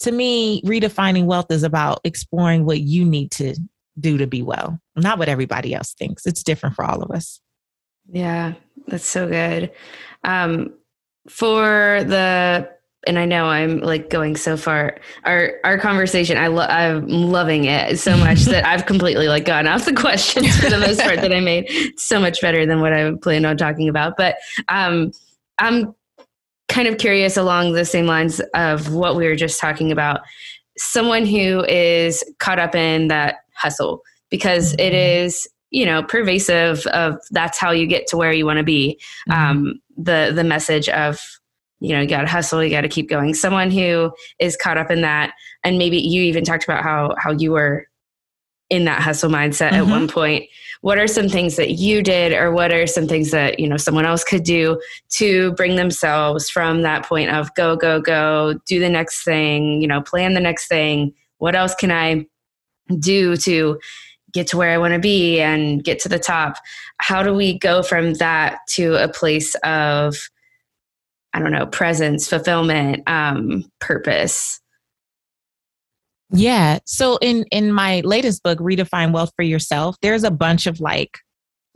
to 0.00 0.12
me, 0.12 0.62
redefining 0.62 1.24
wealth 1.24 1.50
is 1.50 1.62
about 1.62 2.00
exploring 2.04 2.64
what 2.64 2.80
you 2.80 3.04
need 3.04 3.32
to 3.32 3.56
do 3.98 4.18
to 4.18 4.26
be 4.26 4.42
well, 4.42 4.78
not 4.96 5.18
what 5.18 5.28
everybody 5.28 5.74
else 5.74 5.94
thinks. 5.94 6.26
It's 6.26 6.42
different 6.42 6.76
for 6.76 6.84
all 6.84 7.02
of 7.02 7.10
us. 7.10 7.40
Yeah, 8.10 8.54
that's 8.86 9.06
so 9.06 9.28
good. 9.28 9.72
Um, 10.24 10.74
for 11.28 12.04
the 12.04 12.70
and 13.06 13.18
I 13.18 13.26
know 13.26 13.46
I'm 13.46 13.80
like 13.80 14.10
going 14.10 14.36
so 14.36 14.56
far. 14.56 14.98
Our 15.24 15.54
our 15.64 15.78
conversation, 15.78 16.36
I 16.38 16.46
lo- 16.46 16.66
I'm 16.68 17.06
loving 17.06 17.64
it 17.64 17.98
so 17.98 18.16
much 18.16 18.40
that 18.44 18.66
I've 18.66 18.86
completely 18.86 19.28
like 19.28 19.44
gone 19.44 19.66
off 19.66 19.84
the 19.84 19.94
questions 19.94 20.56
for 20.58 20.70
the 20.70 20.78
most 20.78 21.00
part 21.00 21.20
that 21.20 21.32
I 21.32 21.40
made 21.40 21.70
so 21.96 22.20
much 22.20 22.40
better 22.40 22.66
than 22.66 22.80
what 22.80 22.92
I 22.92 23.12
planned 23.22 23.46
on 23.46 23.56
talking 23.56 23.88
about. 23.88 24.16
But 24.16 24.36
um, 24.68 25.12
I'm 25.58 25.94
kind 26.68 26.88
of 26.88 26.98
curious 26.98 27.36
along 27.36 27.72
the 27.72 27.84
same 27.84 28.06
lines 28.06 28.40
of 28.54 28.92
what 28.92 29.16
we 29.16 29.26
were 29.26 29.36
just 29.36 29.60
talking 29.60 29.92
about. 29.92 30.20
Someone 30.76 31.24
who 31.24 31.64
is 31.66 32.24
caught 32.38 32.58
up 32.58 32.74
in 32.74 33.08
that 33.08 33.36
hustle 33.54 34.00
because 34.30 34.72
it 34.74 34.92
mm-hmm. 34.92 35.26
is 35.26 35.48
you 35.74 35.84
know 35.84 36.04
pervasive 36.04 36.86
of 36.86 37.18
that's 37.32 37.58
how 37.58 37.72
you 37.72 37.86
get 37.86 38.06
to 38.06 38.16
where 38.16 38.32
you 38.32 38.46
want 38.46 38.58
to 38.58 38.62
be 38.62 38.98
mm-hmm. 39.28 39.50
um, 39.50 39.80
the 39.96 40.32
the 40.32 40.44
message 40.44 40.88
of 40.88 41.20
you 41.80 41.90
know 41.90 42.00
you 42.00 42.06
got 42.06 42.20
to 42.20 42.28
hustle 42.28 42.62
you 42.62 42.70
got 42.70 42.82
to 42.82 42.88
keep 42.88 43.08
going 43.08 43.34
someone 43.34 43.72
who 43.72 44.12
is 44.38 44.56
caught 44.56 44.78
up 44.78 44.90
in 44.90 45.00
that 45.00 45.32
and 45.64 45.76
maybe 45.76 45.98
you 45.98 46.22
even 46.22 46.44
talked 46.44 46.62
about 46.62 46.82
how 46.84 47.12
how 47.18 47.32
you 47.32 47.50
were 47.50 47.88
in 48.70 48.84
that 48.84 49.02
hustle 49.02 49.28
mindset 49.28 49.70
mm-hmm. 49.70 49.82
at 49.82 49.86
one 49.86 50.06
point 50.06 50.44
what 50.80 50.96
are 50.96 51.08
some 51.08 51.28
things 51.28 51.56
that 51.56 51.72
you 51.72 52.02
did 52.02 52.32
or 52.32 52.52
what 52.52 52.72
are 52.72 52.86
some 52.86 53.08
things 53.08 53.32
that 53.32 53.58
you 53.58 53.68
know 53.68 53.76
someone 53.76 54.06
else 54.06 54.22
could 54.22 54.44
do 54.44 54.80
to 55.08 55.52
bring 55.54 55.74
themselves 55.74 56.48
from 56.48 56.82
that 56.82 57.04
point 57.04 57.30
of 57.30 57.52
go 57.56 57.74
go 57.74 58.00
go 58.00 58.54
do 58.64 58.78
the 58.78 58.88
next 58.88 59.24
thing 59.24 59.82
you 59.82 59.88
know 59.88 60.00
plan 60.00 60.34
the 60.34 60.40
next 60.40 60.68
thing 60.68 61.12
what 61.38 61.56
else 61.56 61.74
can 61.74 61.90
i 61.90 62.24
do 63.00 63.36
to 63.36 63.78
get 64.34 64.48
to 64.48 64.56
where 64.56 64.70
I 64.70 64.78
want 64.78 64.92
to 64.92 65.00
be 65.00 65.40
and 65.40 65.82
get 65.82 65.98
to 66.00 66.08
the 66.08 66.18
top. 66.18 66.56
How 66.98 67.22
do 67.22 67.32
we 67.32 67.58
go 67.58 67.82
from 67.82 68.14
that 68.14 68.58
to 68.70 69.02
a 69.02 69.08
place 69.08 69.54
of, 69.64 70.16
I 71.32 71.38
don't 71.38 71.52
know, 71.52 71.66
presence, 71.66 72.28
fulfillment, 72.28 73.08
um, 73.08 73.64
purpose? 73.80 74.60
Yeah. 76.30 76.80
So 76.84 77.16
in 77.22 77.44
in 77.52 77.72
my 77.72 78.00
latest 78.00 78.42
book, 78.42 78.58
Redefine 78.58 79.12
Wealth 79.12 79.32
for 79.36 79.44
Yourself, 79.44 79.96
there's 80.02 80.24
a 80.24 80.30
bunch 80.30 80.66
of 80.66 80.80
like 80.80 81.18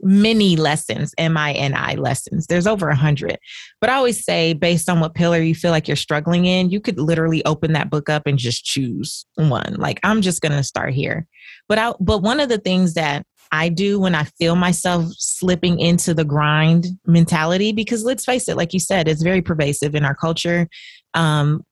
mini 0.01 0.55
lessons, 0.55 1.13
M-I-N-I 1.17 1.95
lessons. 1.95 2.47
There's 2.47 2.67
over 2.67 2.89
a 2.89 2.95
hundred. 2.95 3.37
But 3.81 3.89
I 3.89 3.95
always 3.95 4.23
say, 4.23 4.53
based 4.53 4.89
on 4.89 4.99
what 4.99 5.13
pillar 5.13 5.41
you 5.41 5.55
feel 5.55 5.71
like 5.71 5.87
you're 5.87 5.97
struggling 5.97 6.45
in, 6.45 6.69
you 6.69 6.79
could 6.79 6.99
literally 6.99 7.43
open 7.45 7.73
that 7.73 7.89
book 7.89 8.09
up 8.09 8.23
and 8.25 8.37
just 8.37 8.63
choose 8.63 9.25
one. 9.35 9.75
Like, 9.77 9.99
I'm 10.03 10.21
just 10.21 10.41
gonna 10.41 10.63
start 10.63 10.93
here. 10.93 11.27
But 11.69 11.77
I 11.77 11.93
but 11.99 12.21
one 12.21 12.41
of 12.41 12.49
the 12.49 12.57
things 12.57 12.95
that 12.95 13.25
I 13.51 13.69
do 13.69 13.99
when 13.99 14.15
I 14.15 14.25
feel 14.25 14.55
myself 14.55 15.05
slipping 15.17 15.79
into 15.79 16.13
the 16.13 16.25
grind 16.25 16.87
mentality, 17.05 17.71
because 17.71 18.03
let's 18.03 18.25
face 18.25 18.47
it, 18.47 18.57
like 18.57 18.73
you 18.73 18.79
said, 18.79 19.07
it's 19.07 19.23
very 19.23 19.41
pervasive 19.41 19.95
in 19.95 20.05
our 20.05 20.15
culture. 20.15 20.67
Um, 21.13 21.63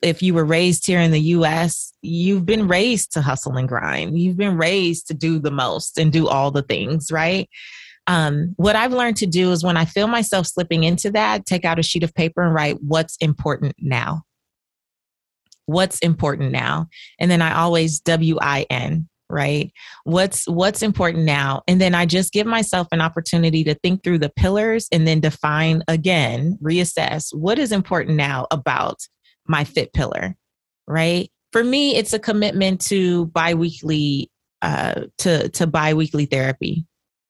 if 0.00 0.22
you 0.22 0.32
were 0.32 0.44
raised 0.44 0.86
here 0.86 1.00
in 1.00 1.10
the 1.10 1.20
US, 1.20 1.92
you've 2.02 2.46
been 2.46 2.68
raised 2.68 3.12
to 3.12 3.20
hustle 3.20 3.56
and 3.56 3.68
grind. 3.68 4.18
You've 4.18 4.36
been 4.36 4.56
raised 4.56 5.08
to 5.08 5.14
do 5.14 5.38
the 5.38 5.50
most 5.50 5.98
and 5.98 6.12
do 6.12 6.28
all 6.28 6.50
the 6.50 6.62
things, 6.62 7.10
right? 7.10 7.48
Um, 8.06 8.54
what 8.56 8.76
I've 8.76 8.92
learned 8.92 9.18
to 9.18 9.26
do 9.26 9.52
is 9.52 9.62
when 9.62 9.76
I 9.76 9.84
feel 9.84 10.06
myself 10.06 10.46
slipping 10.46 10.84
into 10.84 11.10
that, 11.12 11.46
take 11.46 11.64
out 11.64 11.78
a 11.78 11.82
sheet 11.82 12.02
of 12.02 12.14
paper 12.14 12.42
and 12.42 12.54
write 12.54 12.78
what's 12.80 13.16
important 13.18 13.74
now. 13.78 14.22
What's 15.66 15.98
important 16.00 16.50
now? 16.50 16.88
And 17.20 17.30
then 17.30 17.42
I 17.42 17.54
always 17.54 18.00
W 18.00 18.38
I 18.40 18.66
N, 18.70 19.08
right 19.30 19.72
what's 20.04 20.46
what's 20.46 20.82
important 20.82 21.24
now 21.24 21.62
and 21.68 21.80
then 21.80 21.94
i 21.94 22.04
just 22.04 22.32
give 22.32 22.46
myself 22.46 22.88
an 22.92 23.00
opportunity 23.00 23.62
to 23.64 23.74
think 23.76 24.02
through 24.02 24.18
the 24.18 24.32
pillars 24.36 24.88
and 24.92 25.06
then 25.06 25.20
define 25.20 25.82
again 25.88 26.58
reassess 26.62 27.34
what 27.34 27.58
is 27.58 27.72
important 27.72 28.16
now 28.16 28.46
about 28.50 28.96
my 29.50 29.64
fit 29.64 29.92
pillar, 29.92 30.36
right? 30.86 31.30
For 31.52 31.62
me, 31.62 31.96
it's 31.96 32.12
a 32.12 32.18
commitment 32.18 32.80
to 32.86 33.26
biweekly 33.26 34.30
uh 34.62 35.06
to 35.18 35.48
to 35.50 35.66
biweekly 35.66 36.26
therapy. 36.26 36.86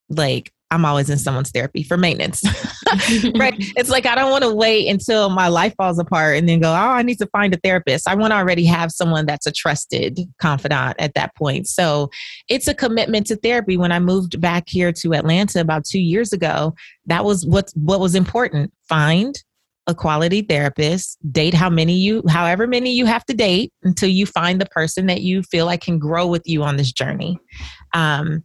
Like 0.09 0.53
I'm 0.71 0.85
always 0.85 1.11
in 1.11 1.19
someone's 1.19 1.51
therapy 1.51 1.83
for 1.83 1.97
maintenance. 1.97 2.45
right. 3.37 3.55
It's 3.77 3.91
like 3.91 4.07
I 4.07 4.15
don't 4.15 4.31
want 4.31 4.45
to 4.45 4.55
wait 4.55 4.89
until 4.89 5.31
my 5.31 5.49
life 5.49 5.75
falls 5.77 5.99
apart 5.99 6.37
and 6.37 6.49
then 6.49 6.61
go, 6.61 6.71
oh, 6.71 6.75
I 6.75 7.03
need 7.03 7.19
to 7.19 7.27
find 7.27 7.55
a 7.55 7.59
therapist. 7.59 8.09
I 8.09 8.15
want 8.15 8.33
to 8.33 8.37
already 8.37 8.65
have 8.67 8.91
someone 8.91 9.27
that's 9.27 9.47
a 9.47 9.53
trusted 9.53 10.21
confidant 10.39 10.97
at 10.99 11.15
that 11.15 11.35
point. 11.35 11.67
So 11.67 12.11
it's 12.49 12.69
a 12.69 12.75
commitment 12.75 13.27
to 13.29 13.37
therapy. 13.37 13.77
When 13.77 13.93
I 13.93 13.99
moved 13.99 14.41
back 14.41 14.65
here 14.69 14.93
to 14.93 15.15
Atlanta 15.15 15.61
about 15.61 15.85
two 15.85 16.01
years 16.01 16.33
ago, 16.33 16.75
that 17.07 17.25
was 17.25 17.47
what 17.47 17.71
what 17.75 18.01
was 18.01 18.15
important. 18.15 18.73
Find 18.89 19.35
a 19.87 19.95
quality 19.95 20.43
therapist, 20.43 21.19
date 21.33 21.55
how 21.55 21.69
many 21.69 21.95
you, 21.95 22.23
however 22.29 22.67
many 22.67 22.93
you 22.93 23.07
have 23.07 23.25
to 23.27 23.35
date 23.35 23.73
until 23.83 24.09
you 24.09 24.27
find 24.27 24.61
the 24.61 24.67
person 24.67 25.07
that 25.07 25.23
you 25.23 25.43
feel 25.43 25.67
like 25.67 25.81
can 25.81 25.99
grow 25.99 26.27
with 26.27 26.43
you 26.47 26.63
on 26.63 26.77
this 26.77 26.93
journey. 26.93 27.39
Um, 27.93 28.45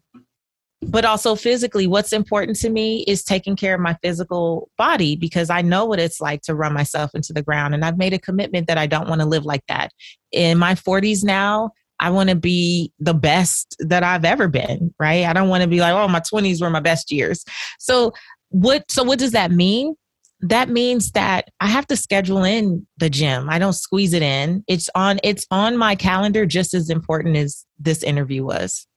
but 0.87 1.05
also 1.05 1.35
physically, 1.35 1.87
what's 1.87 2.13
important 2.13 2.57
to 2.57 2.69
me 2.69 3.03
is 3.07 3.23
taking 3.23 3.55
care 3.55 3.75
of 3.75 3.81
my 3.81 3.97
physical 4.01 4.69
body 4.77 5.15
because 5.15 5.49
I 5.49 5.61
know 5.61 5.85
what 5.85 5.99
it's 5.99 6.21
like 6.21 6.41
to 6.43 6.55
run 6.55 6.73
myself 6.73 7.11
into 7.13 7.33
the 7.33 7.41
ground. 7.41 7.73
And 7.73 7.83
I've 7.83 7.97
made 7.97 8.13
a 8.13 8.19
commitment 8.19 8.67
that 8.67 8.77
I 8.77 8.87
don't 8.87 9.09
want 9.09 9.21
to 9.21 9.27
live 9.27 9.45
like 9.45 9.63
that. 9.67 9.91
In 10.31 10.57
my 10.57 10.75
40s 10.75 11.23
now, 11.23 11.71
I 11.99 12.09
want 12.09 12.29
to 12.29 12.35
be 12.35 12.91
the 12.99 13.13
best 13.13 13.75
that 13.79 14.03
I've 14.03 14.25
ever 14.25 14.47
been, 14.47 14.93
right? 14.99 15.25
I 15.25 15.33
don't 15.33 15.49
want 15.49 15.63
to 15.63 15.69
be 15.69 15.79
like, 15.79 15.93
oh, 15.93 16.07
my 16.07 16.19
20s 16.19 16.61
were 16.61 16.69
my 16.69 16.81
best 16.81 17.11
years. 17.11 17.45
So 17.79 18.13
what 18.49 18.89
so 18.89 19.03
what 19.03 19.19
does 19.19 19.31
that 19.31 19.51
mean? 19.51 19.95
that 20.41 20.69
means 20.69 21.11
that 21.11 21.49
I 21.59 21.67
have 21.67 21.87
to 21.87 21.97
schedule 21.97 22.43
in 22.43 22.85
the 22.97 23.09
gym. 23.09 23.49
I 23.49 23.57
don't 23.57 23.73
squeeze 23.73 24.13
it 24.13 24.21
in. 24.21 24.63
It's 24.67 24.89
on 24.93 25.19
it's 25.23 25.45
on 25.49 25.77
my 25.77 25.95
calendar 25.95 26.45
just 26.45 26.73
as 26.73 26.89
important 26.89 27.35
as 27.37 27.65
this 27.79 28.03
interview 28.03 28.43
was. 28.43 28.87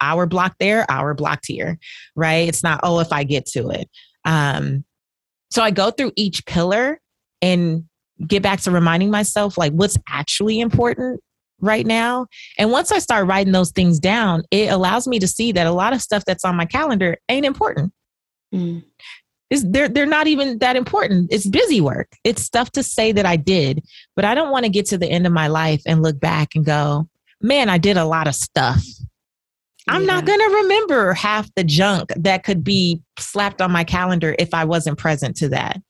Hour 0.00 0.26
block 0.26 0.56
there, 0.58 0.86
hour 0.90 1.14
blocked 1.14 1.46
here, 1.46 1.78
right? 2.14 2.48
It's 2.48 2.62
not 2.62 2.80
oh 2.82 3.00
if 3.00 3.12
I 3.12 3.24
get 3.24 3.46
to 3.46 3.70
it. 3.70 3.88
Um 4.24 4.84
so 5.50 5.62
I 5.62 5.70
go 5.70 5.90
through 5.90 6.12
each 6.16 6.44
pillar 6.46 7.00
and 7.40 7.84
get 8.26 8.42
back 8.42 8.60
to 8.62 8.70
reminding 8.70 9.10
myself 9.10 9.56
like 9.56 9.72
what's 9.72 9.96
actually 10.08 10.60
important 10.60 11.20
right 11.60 11.86
now. 11.86 12.26
And 12.58 12.70
once 12.70 12.92
I 12.92 12.98
start 12.98 13.26
writing 13.26 13.52
those 13.52 13.70
things 13.70 13.98
down, 13.98 14.42
it 14.50 14.70
allows 14.70 15.08
me 15.08 15.18
to 15.18 15.26
see 15.26 15.52
that 15.52 15.66
a 15.66 15.72
lot 15.72 15.92
of 15.92 16.02
stuff 16.02 16.24
that's 16.24 16.44
on 16.44 16.56
my 16.56 16.66
calendar 16.66 17.16
ain't 17.28 17.46
important. 17.46 17.92
Mm 18.54 18.82
is 19.50 19.64
they're 19.70 19.88
they're 19.88 20.06
not 20.06 20.26
even 20.26 20.58
that 20.58 20.76
important. 20.76 21.32
It's 21.32 21.46
busy 21.46 21.80
work. 21.80 22.08
It's 22.24 22.42
stuff 22.42 22.70
to 22.72 22.82
say 22.82 23.12
that 23.12 23.26
I 23.26 23.36
did, 23.36 23.82
but 24.14 24.24
I 24.24 24.34
don't 24.34 24.50
want 24.50 24.64
to 24.64 24.70
get 24.70 24.86
to 24.86 24.98
the 24.98 25.08
end 25.08 25.26
of 25.26 25.32
my 25.32 25.48
life 25.48 25.82
and 25.86 26.02
look 26.02 26.20
back 26.20 26.54
and 26.54 26.64
go, 26.64 27.08
"Man, 27.40 27.68
I 27.68 27.78
did 27.78 27.96
a 27.96 28.04
lot 28.04 28.28
of 28.28 28.34
stuff." 28.34 28.82
Yeah. 29.88 29.94
I'm 29.94 30.06
not 30.06 30.24
going 30.24 30.38
to 30.38 30.56
remember 30.62 31.14
half 31.14 31.52
the 31.54 31.64
junk 31.64 32.12
that 32.16 32.44
could 32.44 32.62
be 32.62 33.02
slapped 33.18 33.62
on 33.62 33.70
my 33.72 33.84
calendar 33.84 34.36
if 34.38 34.54
I 34.54 34.64
wasn't 34.64 34.98
present 34.98 35.36
to 35.38 35.48
that. 35.50 35.80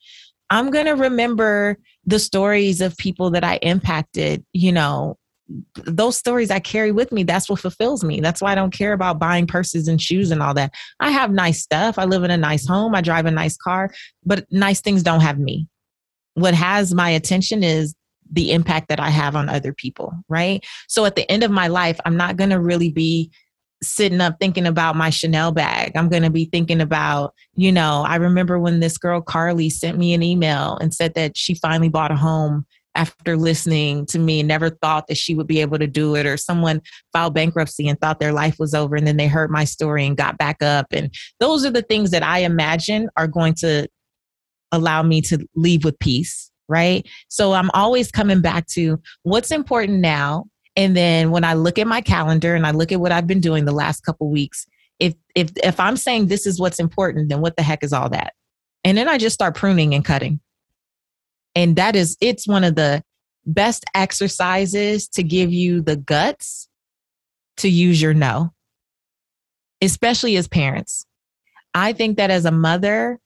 I'm 0.50 0.70
going 0.70 0.86
to 0.86 0.92
remember 0.92 1.78
the 2.06 2.18
stories 2.18 2.80
of 2.80 2.96
people 2.96 3.30
that 3.30 3.44
I 3.44 3.56
impacted, 3.56 4.44
you 4.52 4.72
know, 4.72 5.18
those 5.84 6.16
stories 6.16 6.50
I 6.50 6.58
carry 6.58 6.92
with 6.92 7.10
me, 7.10 7.22
that's 7.22 7.48
what 7.48 7.60
fulfills 7.60 8.04
me. 8.04 8.20
That's 8.20 8.40
why 8.40 8.52
I 8.52 8.54
don't 8.54 8.72
care 8.72 8.92
about 8.92 9.18
buying 9.18 9.46
purses 9.46 9.88
and 9.88 10.00
shoes 10.00 10.30
and 10.30 10.42
all 10.42 10.54
that. 10.54 10.74
I 11.00 11.10
have 11.10 11.30
nice 11.30 11.62
stuff. 11.62 11.98
I 11.98 12.04
live 12.04 12.22
in 12.24 12.30
a 12.30 12.36
nice 12.36 12.66
home. 12.66 12.94
I 12.94 13.00
drive 13.00 13.26
a 13.26 13.30
nice 13.30 13.56
car, 13.56 13.90
but 14.24 14.46
nice 14.50 14.80
things 14.80 15.02
don't 15.02 15.20
have 15.20 15.38
me. 15.38 15.66
What 16.34 16.54
has 16.54 16.94
my 16.94 17.10
attention 17.10 17.62
is 17.62 17.94
the 18.30 18.52
impact 18.52 18.88
that 18.88 19.00
I 19.00 19.08
have 19.08 19.34
on 19.34 19.48
other 19.48 19.72
people, 19.72 20.12
right? 20.28 20.64
So 20.86 21.06
at 21.06 21.16
the 21.16 21.30
end 21.30 21.42
of 21.42 21.50
my 21.50 21.68
life, 21.68 21.98
I'm 22.04 22.16
not 22.16 22.36
going 22.36 22.50
to 22.50 22.60
really 22.60 22.90
be 22.90 23.30
sitting 23.82 24.20
up 24.20 24.36
thinking 24.40 24.66
about 24.66 24.96
my 24.96 25.10
Chanel 25.10 25.52
bag. 25.52 25.92
I'm 25.96 26.08
going 26.08 26.24
to 26.24 26.30
be 26.30 26.46
thinking 26.46 26.80
about, 26.80 27.34
you 27.54 27.70
know, 27.70 28.04
I 28.06 28.16
remember 28.16 28.58
when 28.58 28.80
this 28.80 28.98
girl 28.98 29.20
Carly 29.20 29.70
sent 29.70 29.98
me 29.98 30.14
an 30.14 30.22
email 30.22 30.76
and 30.78 30.92
said 30.92 31.14
that 31.14 31.36
she 31.36 31.54
finally 31.54 31.88
bought 31.88 32.10
a 32.10 32.16
home 32.16 32.66
after 32.98 33.36
listening 33.36 34.04
to 34.06 34.18
me 34.18 34.40
and 34.40 34.48
never 34.48 34.70
thought 34.70 35.06
that 35.06 35.16
she 35.16 35.34
would 35.34 35.46
be 35.46 35.60
able 35.60 35.78
to 35.78 35.86
do 35.86 36.16
it 36.16 36.26
or 36.26 36.36
someone 36.36 36.82
filed 37.12 37.32
bankruptcy 37.32 37.86
and 37.86 38.00
thought 38.00 38.18
their 38.18 38.32
life 38.32 38.56
was 38.58 38.74
over 38.74 38.96
and 38.96 39.06
then 39.06 39.16
they 39.16 39.28
heard 39.28 39.50
my 39.50 39.62
story 39.62 40.04
and 40.04 40.16
got 40.16 40.36
back 40.36 40.60
up 40.62 40.86
and 40.90 41.14
those 41.38 41.64
are 41.64 41.70
the 41.70 41.82
things 41.82 42.10
that 42.10 42.24
i 42.24 42.40
imagine 42.40 43.08
are 43.16 43.28
going 43.28 43.54
to 43.54 43.86
allow 44.72 45.00
me 45.00 45.20
to 45.20 45.38
leave 45.54 45.84
with 45.84 45.96
peace 46.00 46.50
right 46.68 47.06
so 47.28 47.52
i'm 47.52 47.70
always 47.72 48.10
coming 48.10 48.40
back 48.40 48.66
to 48.66 48.98
what's 49.22 49.52
important 49.52 50.00
now 50.00 50.44
and 50.78 50.96
then 50.96 51.30
when 51.30 51.44
i 51.44 51.52
look 51.52 51.78
at 51.78 51.86
my 51.86 52.00
calendar 52.00 52.54
and 52.54 52.66
i 52.66 52.70
look 52.70 52.90
at 52.90 53.00
what 53.00 53.12
i've 53.12 53.26
been 53.26 53.40
doing 53.40 53.66
the 53.66 53.72
last 53.72 54.00
couple 54.00 54.30
weeks 54.30 54.66
if 54.98 55.12
if 55.34 55.50
if 55.62 55.78
i'm 55.78 55.98
saying 55.98 56.26
this 56.28 56.46
is 56.46 56.58
what's 56.58 56.78
important 56.78 57.28
then 57.28 57.42
what 57.42 57.56
the 57.56 57.62
heck 57.62 57.84
is 57.84 57.92
all 57.92 58.08
that 58.08 58.32
and 58.84 58.96
then 58.96 59.08
i 59.08 59.18
just 59.18 59.34
start 59.34 59.54
pruning 59.54 59.94
and 59.94 60.06
cutting 60.06 60.40
and 61.58 61.74
that 61.74 61.96
is, 61.96 62.16
it's 62.20 62.46
one 62.46 62.62
of 62.62 62.76
the 62.76 63.02
best 63.44 63.84
exercises 63.92 65.08
to 65.08 65.24
give 65.24 65.52
you 65.52 65.82
the 65.82 65.96
guts 65.96 66.68
to 67.56 67.68
use 67.68 68.00
your 68.00 68.14
no, 68.14 68.52
especially 69.82 70.36
as 70.36 70.46
parents. 70.46 71.04
I 71.74 71.92
think 71.94 72.16
that 72.16 72.30
as 72.30 72.44
a 72.44 72.52
mother, 72.52 73.18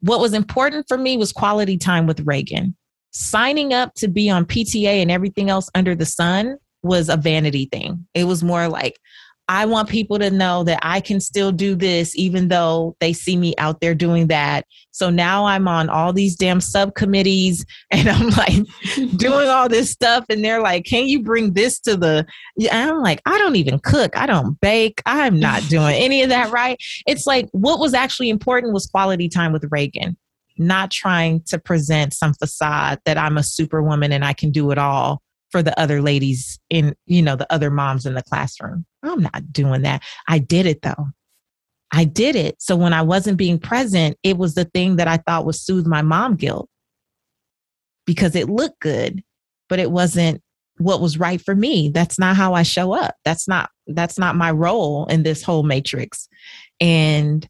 what 0.00 0.20
was 0.20 0.32
important 0.32 0.86
for 0.86 0.96
me 0.96 1.16
was 1.16 1.32
quality 1.32 1.76
time 1.76 2.06
with 2.06 2.20
Reagan. 2.20 2.76
Signing 3.18 3.72
up 3.72 3.94
to 3.94 4.08
be 4.08 4.28
on 4.28 4.44
PTA 4.44 5.00
and 5.00 5.10
everything 5.10 5.48
else 5.48 5.70
under 5.74 5.94
the 5.94 6.04
sun 6.04 6.58
was 6.82 7.08
a 7.08 7.16
vanity 7.16 7.66
thing. 7.72 8.06
It 8.14 8.24
was 8.24 8.44
more 8.44 8.68
like, 8.68 8.98
I 9.48 9.64
want 9.64 9.88
people 9.88 10.18
to 10.18 10.30
know 10.30 10.64
that 10.64 10.80
I 10.82 11.00
can 11.00 11.20
still 11.20 11.52
do 11.52 11.76
this 11.76 12.16
even 12.16 12.48
though 12.48 12.96
they 12.98 13.12
see 13.12 13.36
me 13.36 13.54
out 13.58 13.80
there 13.80 13.94
doing 13.94 14.26
that. 14.26 14.66
So 14.90 15.08
now 15.08 15.46
I'm 15.46 15.68
on 15.68 15.88
all 15.88 16.12
these 16.12 16.34
damn 16.34 16.60
subcommittees 16.60 17.64
and 17.90 18.08
I'm 18.08 18.28
like 18.30 18.66
doing 19.16 19.48
all 19.48 19.68
this 19.68 19.90
stuff. 19.90 20.24
And 20.28 20.44
they're 20.44 20.60
like, 20.60 20.84
can 20.84 21.06
you 21.06 21.22
bring 21.22 21.52
this 21.52 21.78
to 21.80 21.96
the. 21.96 22.26
And 22.70 22.90
I'm 22.90 23.02
like, 23.02 23.22
I 23.24 23.38
don't 23.38 23.56
even 23.56 23.78
cook. 23.78 24.16
I 24.16 24.26
don't 24.26 24.60
bake. 24.60 25.00
I'm 25.06 25.38
not 25.38 25.66
doing 25.68 25.94
any 25.94 26.22
of 26.22 26.28
that 26.28 26.50
right. 26.50 26.76
It's 27.06 27.26
like 27.26 27.48
what 27.52 27.78
was 27.78 27.94
actually 27.94 28.30
important 28.30 28.74
was 28.74 28.86
quality 28.86 29.28
time 29.28 29.52
with 29.52 29.64
Reagan, 29.70 30.16
not 30.58 30.90
trying 30.90 31.42
to 31.48 31.58
present 31.58 32.12
some 32.12 32.34
facade 32.34 33.00
that 33.04 33.18
I'm 33.18 33.38
a 33.38 33.42
superwoman 33.42 34.12
and 34.12 34.24
I 34.24 34.32
can 34.32 34.50
do 34.50 34.70
it 34.70 34.78
all 34.78 35.22
for 35.50 35.62
the 35.62 35.78
other 35.78 36.02
ladies 36.02 36.58
in, 36.70 36.94
you 37.06 37.22
know, 37.22 37.36
the 37.36 37.50
other 37.52 37.70
moms 37.70 38.06
in 38.06 38.14
the 38.14 38.22
classroom. 38.22 38.84
I'm 39.02 39.22
not 39.22 39.52
doing 39.52 39.82
that. 39.82 40.02
I 40.28 40.38
did 40.38 40.66
it 40.66 40.82
though. 40.82 41.06
I 41.92 42.04
did 42.04 42.34
it. 42.34 42.56
So 42.60 42.74
when 42.74 42.92
I 42.92 43.02
wasn't 43.02 43.38
being 43.38 43.58
present, 43.58 44.16
it 44.22 44.36
was 44.36 44.54
the 44.54 44.64
thing 44.64 44.96
that 44.96 45.08
I 45.08 45.18
thought 45.18 45.46
would 45.46 45.54
soothe 45.54 45.86
my 45.86 46.02
mom 46.02 46.34
guilt 46.34 46.68
because 48.06 48.34
it 48.34 48.48
looked 48.48 48.80
good, 48.80 49.22
but 49.68 49.78
it 49.78 49.90
wasn't 49.90 50.42
what 50.78 51.00
was 51.00 51.18
right 51.18 51.40
for 51.40 51.54
me. 51.54 51.90
That's 51.92 52.18
not 52.18 52.36
how 52.36 52.54
I 52.54 52.62
show 52.62 52.92
up. 52.92 53.14
That's 53.24 53.48
not 53.48 53.70
that's 53.86 54.18
not 54.18 54.36
my 54.36 54.50
role 54.50 55.06
in 55.06 55.22
this 55.22 55.42
whole 55.42 55.62
matrix. 55.62 56.28
And 56.80 57.48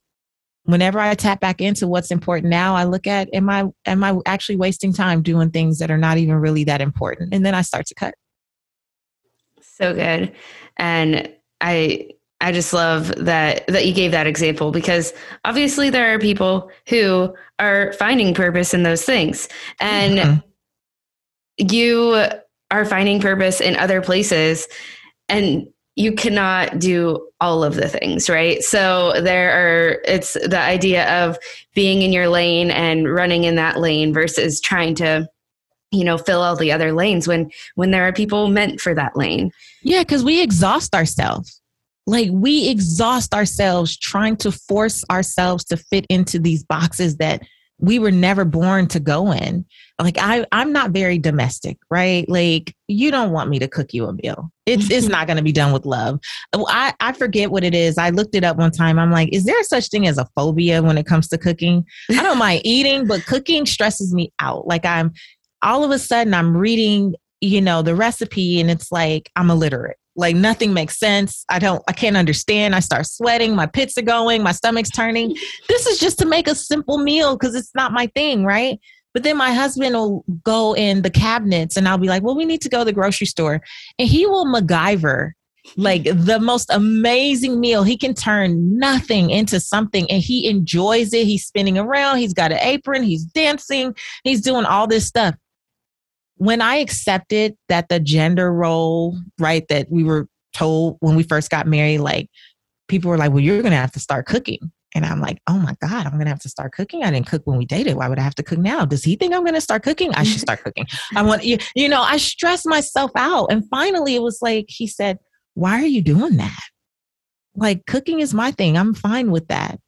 whenever 0.67 0.99
I 0.99 1.15
tap 1.15 1.41
back 1.41 1.61
into 1.61 1.87
what's 1.87 2.11
important 2.11 2.51
now, 2.51 2.75
I 2.75 2.85
look 2.85 3.07
at 3.07 3.29
am 3.33 3.49
I 3.49 3.65
am 3.87 4.05
I 4.05 4.17
actually 4.27 4.57
wasting 4.57 4.93
time 4.93 5.23
doing 5.23 5.51
things 5.51 5.79
that 5.79 5.91
are 5.91 5.99
not 5.99 6.19
even 6.19 6.35
really 6.35 6.65
that 6.65 6.81
important? 6.81 7.33
And 7.33 7.45
then 7.47 7.55
I 7.55 7.63
start 7.63 7.87
to 7.87 7.95
cut. 7.95 8.15
So 9.63 9.95
good. 9.95 10.33
And 10.77 11.33
I 11.61 12.11
I 12.41 12.53
just 12.53 12.73
love 12.73 13.09
that 13.25 13.67
that 13.69 13.87
you 13.87 13.95
gave 13.95 14.11
that 14.11 14.27
example 14.27 14.71
because 14.71 15.13
obviously 15.45 15.91
there 15.91 16.15
are 16.15 16.19
people 16.19 16.71
who 16.89 17.35
are 17.59 17.93
finding 17.95 18.35
purpose 18.35 18.75
in 18.75 18.83
those 18.83 19.05
things. 19.05 19.49
And 19.81 20.19
mm-hmm. 20.19 21.71
you 21.71 22.27
are 22.71 22.85
finding 22.85 23.21
purpose 23.21 23.61
in 23.61 23.77
other 23.77 24.03
places 24.03 24.67
and 25.29 25.69
you 25.97 26.13
cannot 26.13 26.79
do 26.79 27.27
all 27.41 27.65
of 27.65 27.75
the 27.75 27.89
things, 27.89 28.29
right? 28.29 28.63
So 28.63 29.15
there 29.23 29.51
are, 29.51 30.03
it's 30.05 30.35
the 30.35 30.61
idea 30.61 31.25
of 31.25 31.39
being 31.75 32.03
in 32.03 32.13
your 32.13 32.29
lane 32.29 32.71
and 32.71 33.13
running 33.13 33.45
in 33.45 33.57
that 33.57 33.81
lane 33.81 34.13
versus 34.13 34.61
trying 34.61 34.95
to, 34.97 35.27
you 35.91 36.05
know, 36.05 36.19
fill 36.19 36.43
all 36.43 36.55
the 36.55 36.71
other 36.71 36.93
lanes 36.93 37.27
when, 37.27 37.51
when 37.77 37.93
there 37.93 38.07
are 38.07 38.13
people 38.13 38.49
meant 38.49 38.79
for 38.79 38.95
that 38.95 39.17
lane. 39.17 39.51
Yeah. 39.83 40.05
Cause 40.05 40.23
we 40.23 40.43
exhaust 40.43 40.95
ourselves. 40.95 41.63
Like 42.07 42.29
we 42.31 42.69
exhaust 42.69 43.35
ourselves 43.35 43.97
trying 43.97 44.37
to 44.39 44.53
force 44.53 45.03
ourselves 45.11 45.65
to 45.65 45.79
fit 45.79 46.07
into 46.11 46.39
these 46.39 46.63
boxes 46.63 47.17
that 47.17 47.43
we 47.79 47.99
were 47.99 48.11
never 48.11 48.45
born 48.45 48.87
to 48.89 49.01
go 49.01 49.33
in. 49.33 49.65
Like 49.99 50.17
I, 50.19 50.47
I'm 50.53 50.73
not 50.73 50.91
very 50.91 51.19
domestic, 51.19 51.79
right? 51.91 52.29
Like 52.29 52.75
you 52.89 53.11
don't 53.11 53.33
want 53.33 53.51
me 53.51 53.59
to 53.59 53.69
cook 53.69 53.93
you 53.93 54.07
a 54.07 54.13
meal. 54.13 54.51
It's 54.65 54.91
it's 54.91 55.09
not 55.09 55.27
going 55.27 55.37
to 55.37 55.43
be 55.43 55.53
done 55.53 55.73
with 55.73 55.87
love. 55.87 56.21
Oh, 56.53 56.67
I 56.69 56.95
I 57.01 57.13
forget 57.13 57.51
what 57.51 57.65
it 57.65 57.75
is. 57.75 57.99
I 57.99 58.11
looked 58.11 58.35
it 58.35 58.45
up 58.45 58.57
one 58.57 58.71
time. 58.71 58.99
I'm 58.99 59.11
like, 59.11 59.31
is 59.33 59.45
there 59.45 59.63
such 59.65 59.89
thing 59.89 60.07
as 60.07 60.19
a 60.19 60.29
phobia 60.35 60.83
when 60.83 60.99
it 60.99 61.07
comes 61.07 61.29
to 61.29 61.39
cooking? 61.39 61.85
I 62.11 62.23
don't 62.23 62.39
mind 62.39 62.63
eating, 62.65 63.07
but 63.07 63.27
cooking 63.27 63.67
stresses 63.67 64.13
me 64.15 64.33
out. 64.39 64.67
Like 64.67 64.85
I'm 64.85 65.13
all 65.63 65.85
of 65.85 65.91
a 65.91 65.99
sudden 65.99 66.35
I'm 66.35 66.57
reading, 66.57 67.15
you 67.41 67.61
know, 67.61 67.83
the 67.83 67.95
recipe 67.95 68.61
and 68.61 68.71
it's 68.71 68.91
like 68.93 69.31
I'm 69.37 69.51
illiterate 69.51 69.99
like 70.17 70.35
nothing 70.35 70.73
makes 70.73 70.99
sense. 70.99 71.45
I 71.49 71.59
don't 71.59 71.83
i 71.89 71.93
can't 71.93 72.17
understand. 72.17 72.75
I 72.75 72.81
start 72.81 73.07
sweating. 73.07 73.55
My 73.55 73.67
pits 73.67 73.97
are 73.99 74.03
going. 74.03 74.43
My 74.43 74.53
stomach's 74.53 74.91
turning. 74.91 75.37
This 75.69 75.87
is 75.87 75.99
just 75.99 76.19
to 76.19 76.27
make 76.27 76.49
a 76.49 76.55
simple 76.55 76.99
meal 76.99 77.37
because 77.37 77.55
it's 77.55 77.75
not 77.75 77.93
my 77.93 78.07
thing 78.09 78.45
right? 78.45 78.81
But 79.15 79.23
then 79.23 79.37
my 79.37 79.53
husband 79.53 79.95
will 79.95 80.25
go 80.45 80.75
in 80.75 81.03
the 81.03 81.11
cabinets 81.11 81.77
and 81.77 81.89
i'll 81.89 81.99
be 81.99 82.09
like 82.09 82.23
well 82.23 82.37
we 82.37 82.45
need 82.45 82.61
to 82.63 82.69
go 82.69 82.81
to 82.81 82.85
the 82.85 82.93
grocery 82.93 83.27
store. 83.27 83.61
And 83.99 84.09
he 84.09 84.27
will 84.27 84.47
macgyver 84.47 85.33
like 85.77 86.05
the 86.05 86.39
most 86.41 86.71
amazing 86.71 87.59
meal. 87.59 87.83
He 87.83 87.97
can 87.97 88.15
turn 88.15 88.79
nothing 88.79 89.31
into 89.31 89.59
something 89.59 90.09
and 90.11 90.23
he 90.23 90.49
enjoys 90.49 91.13
it. 91.13 91.27
He's 91.27 91.45
spinning 91.45 91.77
around. 91.77 92.19
He's 92.19 92.35
got 92.35 92.53
an 92.53 92.59
apron. 92.59 93.03
He's 93.03 93.25
dancing. 93.25 93.95
He's 94.23 94.41
doing 94.41 94.65
all 94.65 94.87
this 94.87 95.07
stuff 95.07 95.35
when 96.37 96.61
I 96.61 96.77
accepted 96.77 97.57
that 97.69 97.89
the 97.89 98.01
gender 98.01 98.53
role, 98.53 99.19
right, 99.39 99.67
that 99.69 99.89
we 99.91 100.05
were 100.05 100.29
told 100.53 100.97
when 101.01 101.17
we 101.17 101.23
first 101.23 101.51
got 101.51 101.67
married, 101.67 101.99
like 101.99 102.29
people 102.89 103.11
were 103.11 103.19
like, 103.19 103.31
well, 103.31 103.41
you're 103.41 103.63
going 103.63 103.73
to 103.73 103.79
have 103.79 103.93
to 103.93 104.01
start 104.01 104.27
cooking. 104.27 104.73
And 104.95 105.05
I'm 105.05 105.21
like, 105.21 105.43
oh 105.47 105.59
my 105.59 105.75
God, 105.83 106.07
I'm 106.07 106.13
going 106.13 106.25
to 106.25 106.31
have 106.31 106.41
to 106.41 106.49
start 106.49 106.73
cooking. 106.73 107.03
I 107.03 107.11
didn't 107.11 107.27
cook 107.27 107.43
when 107.45 107.59
we 107.59 107.67
dated. 107.67 107.97
Why 107.97 108.09
would 108.09 108.19
I 108.19 108.23
have 108.23 108.35
to 108.37 108.43
cook 108.43 108.59
now? 108.59 108.85
Does 108.85 109.05
he 109.05 109.17
think 109.17 109.35
I'm 109.35 109.43
going 109.43 109.55
to 109.55 109.61
start 109.61 109.83
cooking? 109.83 110.15
I 110.15 110.23
should 110.23 110.41
start 110.41 110.63
cooking. 110.63 110.87
I 111.15 111.23
want 111.23 111.45
you, 111.45 111.59
you 111.75 111.89
know, 111.89 112.01
I 112.01 112.17
stressed 112.17 112.67
myself 112.67 113.11
out. 113.15 113.47
And 113.51 113.69
finally 113.69 114.15
it 114.15 114.23
was 114.23 114.39
like, 114.41 114.67
he 114.69 114.87
said, 114.87 115.19
why 115.55 115.83
are 115.83 115.87
you 115.87 116.01
doing 116.01 116.37
that? 116.37 116.61
Like 117.55 117.85
cooking 117.87 118.21
is 118.21 118.33
my 118.33 118.53
thing. 118.53 118.79
I'm 118.79 118.95
fine 118.95 119.31
with 119.31 119.49
that. 119.49 119.79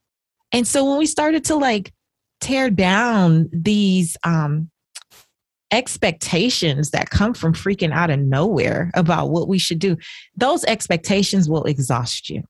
And 0.53 0.67
so 0.67 0.85
when 0.85 0.99
we 0.99 1.07
started 1.07 1.45
to 1.45 1.57
like 1.57 1.93
tear 2.41 2.71
down 2.71 3.49
these 3.53 4.17
um 4.25 4.71
expectations 5.71 6.91
that 6.91 7.11
come 7.11 7.35
from 7.35 7.53
freaking 7.53 7.93
out 7.93 8.11
of 8.11 8.19
nowhere 8.19 8.91
about 8.95 9.31
what 9.31 9.49
we 9.49 9.59
should 9.59 9.79
do, 9.79 9.97
those 10.37 10.65
expectations 10.65 11.49
will 11.49 11.65
exhaust 11.65 12.31
you. 12.31 12.43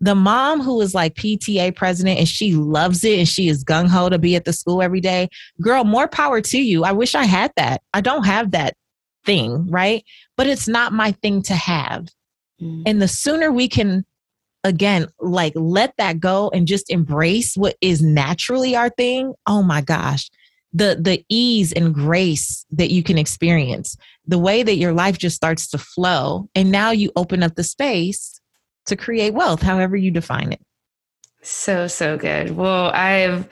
The 0.00 0.14
mom 0.14 0.60
who 0.60 0.80
is 0.80 0.94
like 0.94 1.14
PTA 1.14 1.74
president 1.76 2.18
and 2.18 2.28
she 2.28 2.52
loves 2.52 3.04
it 3.04 3.18
and 3.18 3.28
she 3.28 3.48
is 3.48 3.64
gung 3.64 3.88
ho 3.88 4.08
to 4.08 4.18
be 4.18 4.34
at 4.36 4.44
the 4.44 4.52
school 4.52 4.82
every 4.82 5.00
day, 5.00 5.28
girl, 5.62 5.84
more 5.84 6.08
power 6.08 6.40
to 6.40 6.58
you. 6.58 6.84
I 6.84 6.92
wish 6.92 7.14
I 7.14 7.24
had 7.24 7.52
that. 7.56 7.80
I 7.94 8.00
don't 8.00 8.24
have 8.24 8.50
that 8.50 8.74
thing, 9.24 9.68
right? 9.70 10.04
But 10.36 10.48
it's 10.48 10.68
not 10.68 10.92
my 10.92 11.12
thing 11.12 11.42
to 11.42 11.54
have. 11.54 12.08
Mm. 12.60 12.82
And 12.86 13.00
the 13.00 13.08
sooner 13.08 13.52
we 13.52 13.68
can 13.68 14.04
again 14.64 15.06
like 15.20 15.52
let 15.54 15.94
that 15.98 16.18
go 16.18 16.50
and 16.52 16.66
just 16.66 16.90
embrace 16.90 17.54
what 17.54 17.76
is 17.82 18.02
naturally 18.02 18.74
our 18.74 18.88
thing 18.88 19.34
oh 19.46 19.62
my 19.62 19.82
gosh 19.82 20.30
the 20.74 20.98
the 21.00 21.24
ease 21.28 21.72
and 21.72 21.94
grace 21.94 22.66
that 22.70 22.90
you 22.90 23.02
can 23.02 23.16
experience 23.16 23.96
the 24.26 24.38
way 24.38 24.62
that 24.62 24.76
your 24.76 24.92
life 24.92 25.16
just 25.16 25.36
starts 25.36 25.68
to 25.68 25.78
flow 25.78 26.48
and 26.54 26.70
now 26.70 26.90
you 26.90 27.10
open 27.16 27.42
up 27.42 27.54
the 27.54 27.64
space 27.64 28.40
to 28.86 28.96
create 28.96 29.32
wealth 29.32 29.62
however 29.62 29.96
you 29.96 30.10
define 30.10 30.52
it. 30.52 30.60
So 31.42 31.86
so 31.86 32.18
good. 32.18 32.56
Well 32.56 32.90
i've 32.90 33.48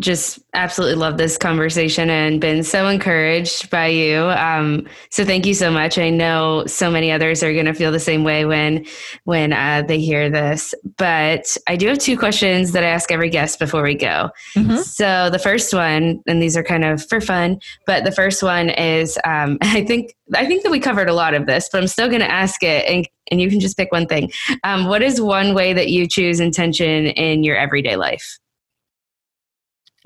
just 0.00 0.38
absolutely 0.54 0.96
love 0.96 1.18
this 1.18 1.36
conversation 1.36 2.10
and 2.10 2.40
been 2.40 2.62
so 2.62 2.88
encouraged 2.88 3.70
by 3.70 3.86
you. 3.86 4.22
Um, 4.30 4.86
so 5.10 5.24
thank 5.24 5.46
you 5.46 5.54
so 5.54 5.70
much. 5.70 5.98
I 5.98 6.10
know 6.10 6.64
so 6.66 6.90
many 6.90 7.10
others 7.12 7.42
are 7.42 7.52
going 7.52 7.66
to 7.66 7.74
feel 7.74 7.92
the 7.92 8.00
same 8.00 8.24
way 8.24 8.44
when 8.44 8.86
when 9.24 9.52
uh, 9.52 9.82
they 9.86 10.00
hear 10.00 10.30
this. 10.30 10.74
But 10.96 11.56
I 11.66 11.76
do 11.76 11.88
have 11.88 11.98
two 11.98 12.18
questions 12.18 12.72
that 12.72 12.84
I 12.84 12.88
ask 12.88 13.10
every 13.10 13.30
guest 13.30 13.58
before 13.58 13.82
we 13.82 13.94
go. 13.94 14.30
Mm-hmm. 14.56 14.76
So 14.78 15.30
the 15.30 15.38
first 15.38 15.72
one, 15.74 16.22
and 16.26 16.42
these 16.42 16.56
are 16.56 16.64
kind 16.64 16.84
of 16.84 17.06
for 17.06 17.20
fun, 17.20 17.58
but 17.86 18.04
the 18.04 18.12
first 18.12 18.42
one 18.42 18.70
is 18.70 19.18
um, 19.24 19.58
I 19.62 19.84
think 19.84 20.14
I 20.34 20.46
think 20.46 20.62
that 20.62 20.70
we 20.70 20.80
covered 20.80 21.08
a 21.08 21.14
lot 21.14 21.34
of 21.34 21.46
this, 21.46 21.68
but 21.70 21.80
I'm 21.80 21.88
still 21.88 22.08
going 22.08 22.20
to 22.20 22.30
ask 22.30 22.62
it, 22.62 22.84
and 22.86 23.08
and 23.30 23.40
you 23.40 23.50
can 23.50 23.60
just 23.60 23.76
pick 23.76 23.92
one 23.92 24.06
thing. 24.06 24.30
Um, 24.64 24.86
what 24.86 25.02
is 25.02 25.20
one 25.20 25.54
way 25.54 25.72
that 25.72 25.88
you 25.88 26.06
choose 26.06 26.40
intention 26.40 27.06
in 27.08 27.44
your 27.44 27.56
everyday 27.56 27.96
life? 27.96 28.38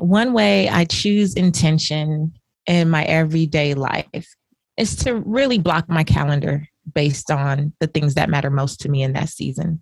One 0.03 0.33
way 0.33 0.69
I 0.69 0.85
choose 0.85 1.35
intention 1.35 2.33
in 2.67 2.91
my 2.91 3.05
everyday 3.05 3.75
life 3.75 4.35
is 4.77 4.97
to 4.97 5.15
really 5.15 5.59
block 5.59 5.89
my 5.89 6.03
calendar 6.03 6.67
based 6.93 7.31
on 7.31 7.73
the 7.79 7.87
things 7.87 8.15
that 8.15 8.29
matter 8.29 8.51
most 8.51 8.81
to 8.81 8.89
me 8.89 9.05
in 9.05 9.13
that 9.13 9.29
season. 9.29 9.81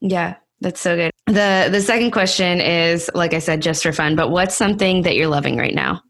Yeah, 0.00 0.36
that's 0.62 0.80
so 0.80 0.96
good. 0.96 1.10
The 1.26 1.68
the 1.70 1.82
second 1.82 2.12
question 2.12 2.62
is 2.62 3.10
like 3.14 3.34
I 3.34 3.38
said 3.38 3.60
just 3.60 3.82
for 3.82 3.92
fun, 3.92 4.16
but 4.16 4.30
what's 4.30 4.56
something 4.56 5.02
that 5.02 5.16
you're 5.16 5.28
loving 5.28 5.58
right 5.58 5.74
now? 5.74 6.00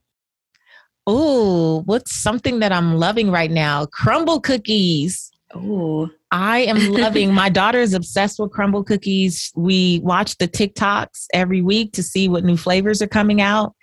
Oh, 1.09 1.83
what's 1.85 2.15
something 2.15 2.61
that 2.61 2.71
I'm 2.71 2.95
loving 2.95 3.33
right 3.33 3.51
now? 3.51 3.87
Crumbl 3.87 4.41
cookies. 4.41 5.33
Oh, 5.63 6.11
I 6.31 6.61
am 6.61 6.93
loving 6.93 7.33
my 7.33 7.49
daughter 7.49 7.79
is 7.79 7.95
obsessed 7.95 8.39
with 8.39 8.53
Crumbl 8.53 8.85
cookies. 8.85 9.53
We 9.55 10.01
watch 10.03 10.37
the 10.39 10.49
TikToks 10.49 11.27
every 11.33 11.63
week 11.63 11.93
to 11.93 12.03
see 12.03 12.29
what 12.29 12.45
new 12.45 12.57
flavors 12.57 13.01
are 13.01 13.07
coming 13.07 13.41
out. 13.41 13.75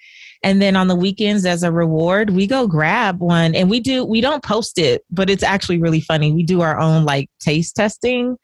And 0.43 0.61
then 0.61 0.75
on 0.75 0.87
the 0.87 0.95
weekends, 0.95 1.45
as 1.45 1.63
a 1.63 1.71
reward, 1.71 2.31
we 2.31 2.47
go 2.47 2.67
grab 2.67 3.21
one 3.21 3.55
and 3.55 3.69
we 3.69 3.79
do, 3.79 4.03
we 4.03 4.19
don't 4.19 4.43
post 4.43 4.77
it, 4.77 5.03
but 5.09 5.29
it's 5.29 5.41
actually 5.41 5.77
really 5.77 6.01
funny. 6.01 6.33
We 6.33 6.43
do 6.43 6.61
our 6.61 6.77
own 6.79 7.05
like 7.05 7.29
taste 7.39 7.77
testing 7.77 8.35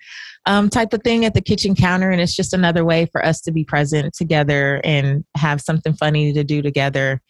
um, 0.45 0.69
type 0.69 0.93
of 0.93 1.03
thing 1.03 1.25
at 1.25 1.33
the 1.33 1.41
kitchen 1.41 1.75
counter. 1.75 2.09
And 2.09 2.21
it's 2.21 2.35
just 2.35 2.53
another 2.53 2.85
way 2.85 3.05
for 3.11 3.23
us 3.23 3.41
to 3.41 3.51
be 3.51 3.65
present 3.65 4.13
together 4.13 4.79
and 4.85 5.25
have 5.35 5.59
something 5.59 5.93
funny 5.93 6.31
to 6.31 6.43
do 6.45 6.61
together. 6.61 7.21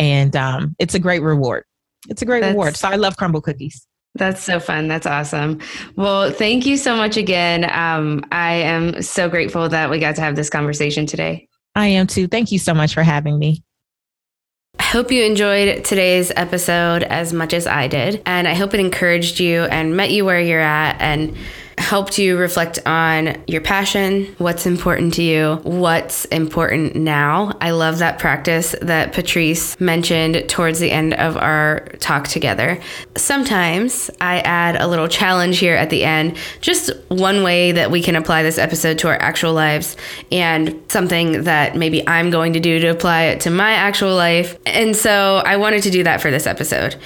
And 0.00 0.34
um, 0.34 0.74
it's 0.80 0.94
a 0.94 0.98
great 0.98 1.22
reward. 1.22 1.62
It's 2.08 2.22
a 2.22 2.24
great 2.24 2.40
That's, 2.40 2.52
reward. 2.52 2.76
So 2.76 2.88
I 2.88 2.96
love 2.96 3.16
Crumbl 3.16 3.44
cookies. 3.44 3.86
That's 4.16 4.42
so 4.42 4.60
fun. 4.60 4.88
That's 4.88 5.06
awesome. 5.06 5.60
Well, 5.96 6.30
thank 6.30 6.66
you 6.66 6.76
so 6.76 6.96
much 6.96 7.16
again. 7.16 7.70
Um, 7.70 8.24
I 8.32 8.54
am 8.54 9.02
so 9.02 9.28
grateful 9.28 9.68
that 9.68 9.90
we 9.90 9.98
got 9.98 10.16
to 10.16 10.22
have 10.22 10.36
this 10.36 10.50
conversation 10.50 11.06
today. 11.06 11.48
I 11.74 11.88
am 11.88 12.06
too. 12.06 12.26
Thank 12.26 12.52
you 12.52 12.58
so 12.58 12.74
much 12.74 12.94
for 12.94 13.02
having 13.02 13.38
me. 13.38 13.62
I 14.78 14.84
hope 14.84 15.10
you 15.10 15.24
enjoyed 15.24 15.84
today's 15.84 16.30
episode 16.36 17.02
as 17.02 17.32
much 17.32 17.54
as 17.54 17.66
I 17.66 17.88
did. 17.88 18.22
And 18.26 18.46
I 18.46 18.54
hope 18.54 18.74
it 18.74 18.80
encouraged 18.80 19.40
you 19.40 19.64
and 19.64 19.96
met 19.96 20.10
you 20.10 20.24
where 20.24 20.40
you're 20.40 20.60
at 20.60 21.00
and 21.00 21.36
helped 21.78 22.18
you 22.18 22.36
reflect 22.36 22.78
on 22.86 23.36
your 23.46 23.60
passion, 23.60 24.34
what's 24.38 24.66
important 24.66 25.14
to 25.14 25.22
you, 25.22 25.60
what's 25.62 26.24
important 26.26 26.96
now. 26.96 27.56
I 27.60 27.70
love 27.70 27.98
that 27.98 28.18
practice 28.18 28.74
that 28.82 29.12
Patrice 29.12 29.78
mentioned 29.78 30.48
towards 30.48 30.78
the 30.78 30.90
end 30.90 31.14
of 31.14 31.36
our 31.36 31.80
talk 32.00 32.28
together. 32.28 32.80
Sometimes 33.16 34.10
I 34.20 34.40
add 34.40 34.76
a 34.80 34.86
little 34.86 35.06
challenge 35.06 35.58
here 35.58 35.74
at 35.74 35.90
the 35.90 36.02
end, 36.02 36.36
just 36.60 36.90
one 37.08 37.42
way 37.42 37.72
that 37.72 37.90
we 37.90 38.02
can 38.02 38.16
apply 38.16 38.42
this 38.42 38.58
episode 38.58 38.98
to 38.98 39.08
our 39.08 39.20
actual 39.20 39.52
lives 39.52 39.96
and 40.32 40.80
something 40.88 41.44
that 41.44 41.76
maybe 41.76 42.06
I'm 42.08 42.30
going 42.30 42.54
to 42.54 42.60
do 42.60 42.80
to 42.80 42.88
apply 42.88 43.24
it 43.24 43.40
to 43.42 43.50
my 43.50 43.72
actual 43.72 44.16
life. 44.16 44.58
And 44.66 44.96
so 44.96 45.42
I 45.44 45.56
wanted 45.56 45.82
to 45.84 45.90
do 45.90 46.04
that 46.04 46.20
for 46.20 46.30
this 46.30 46.46
episode. 46.46 46.96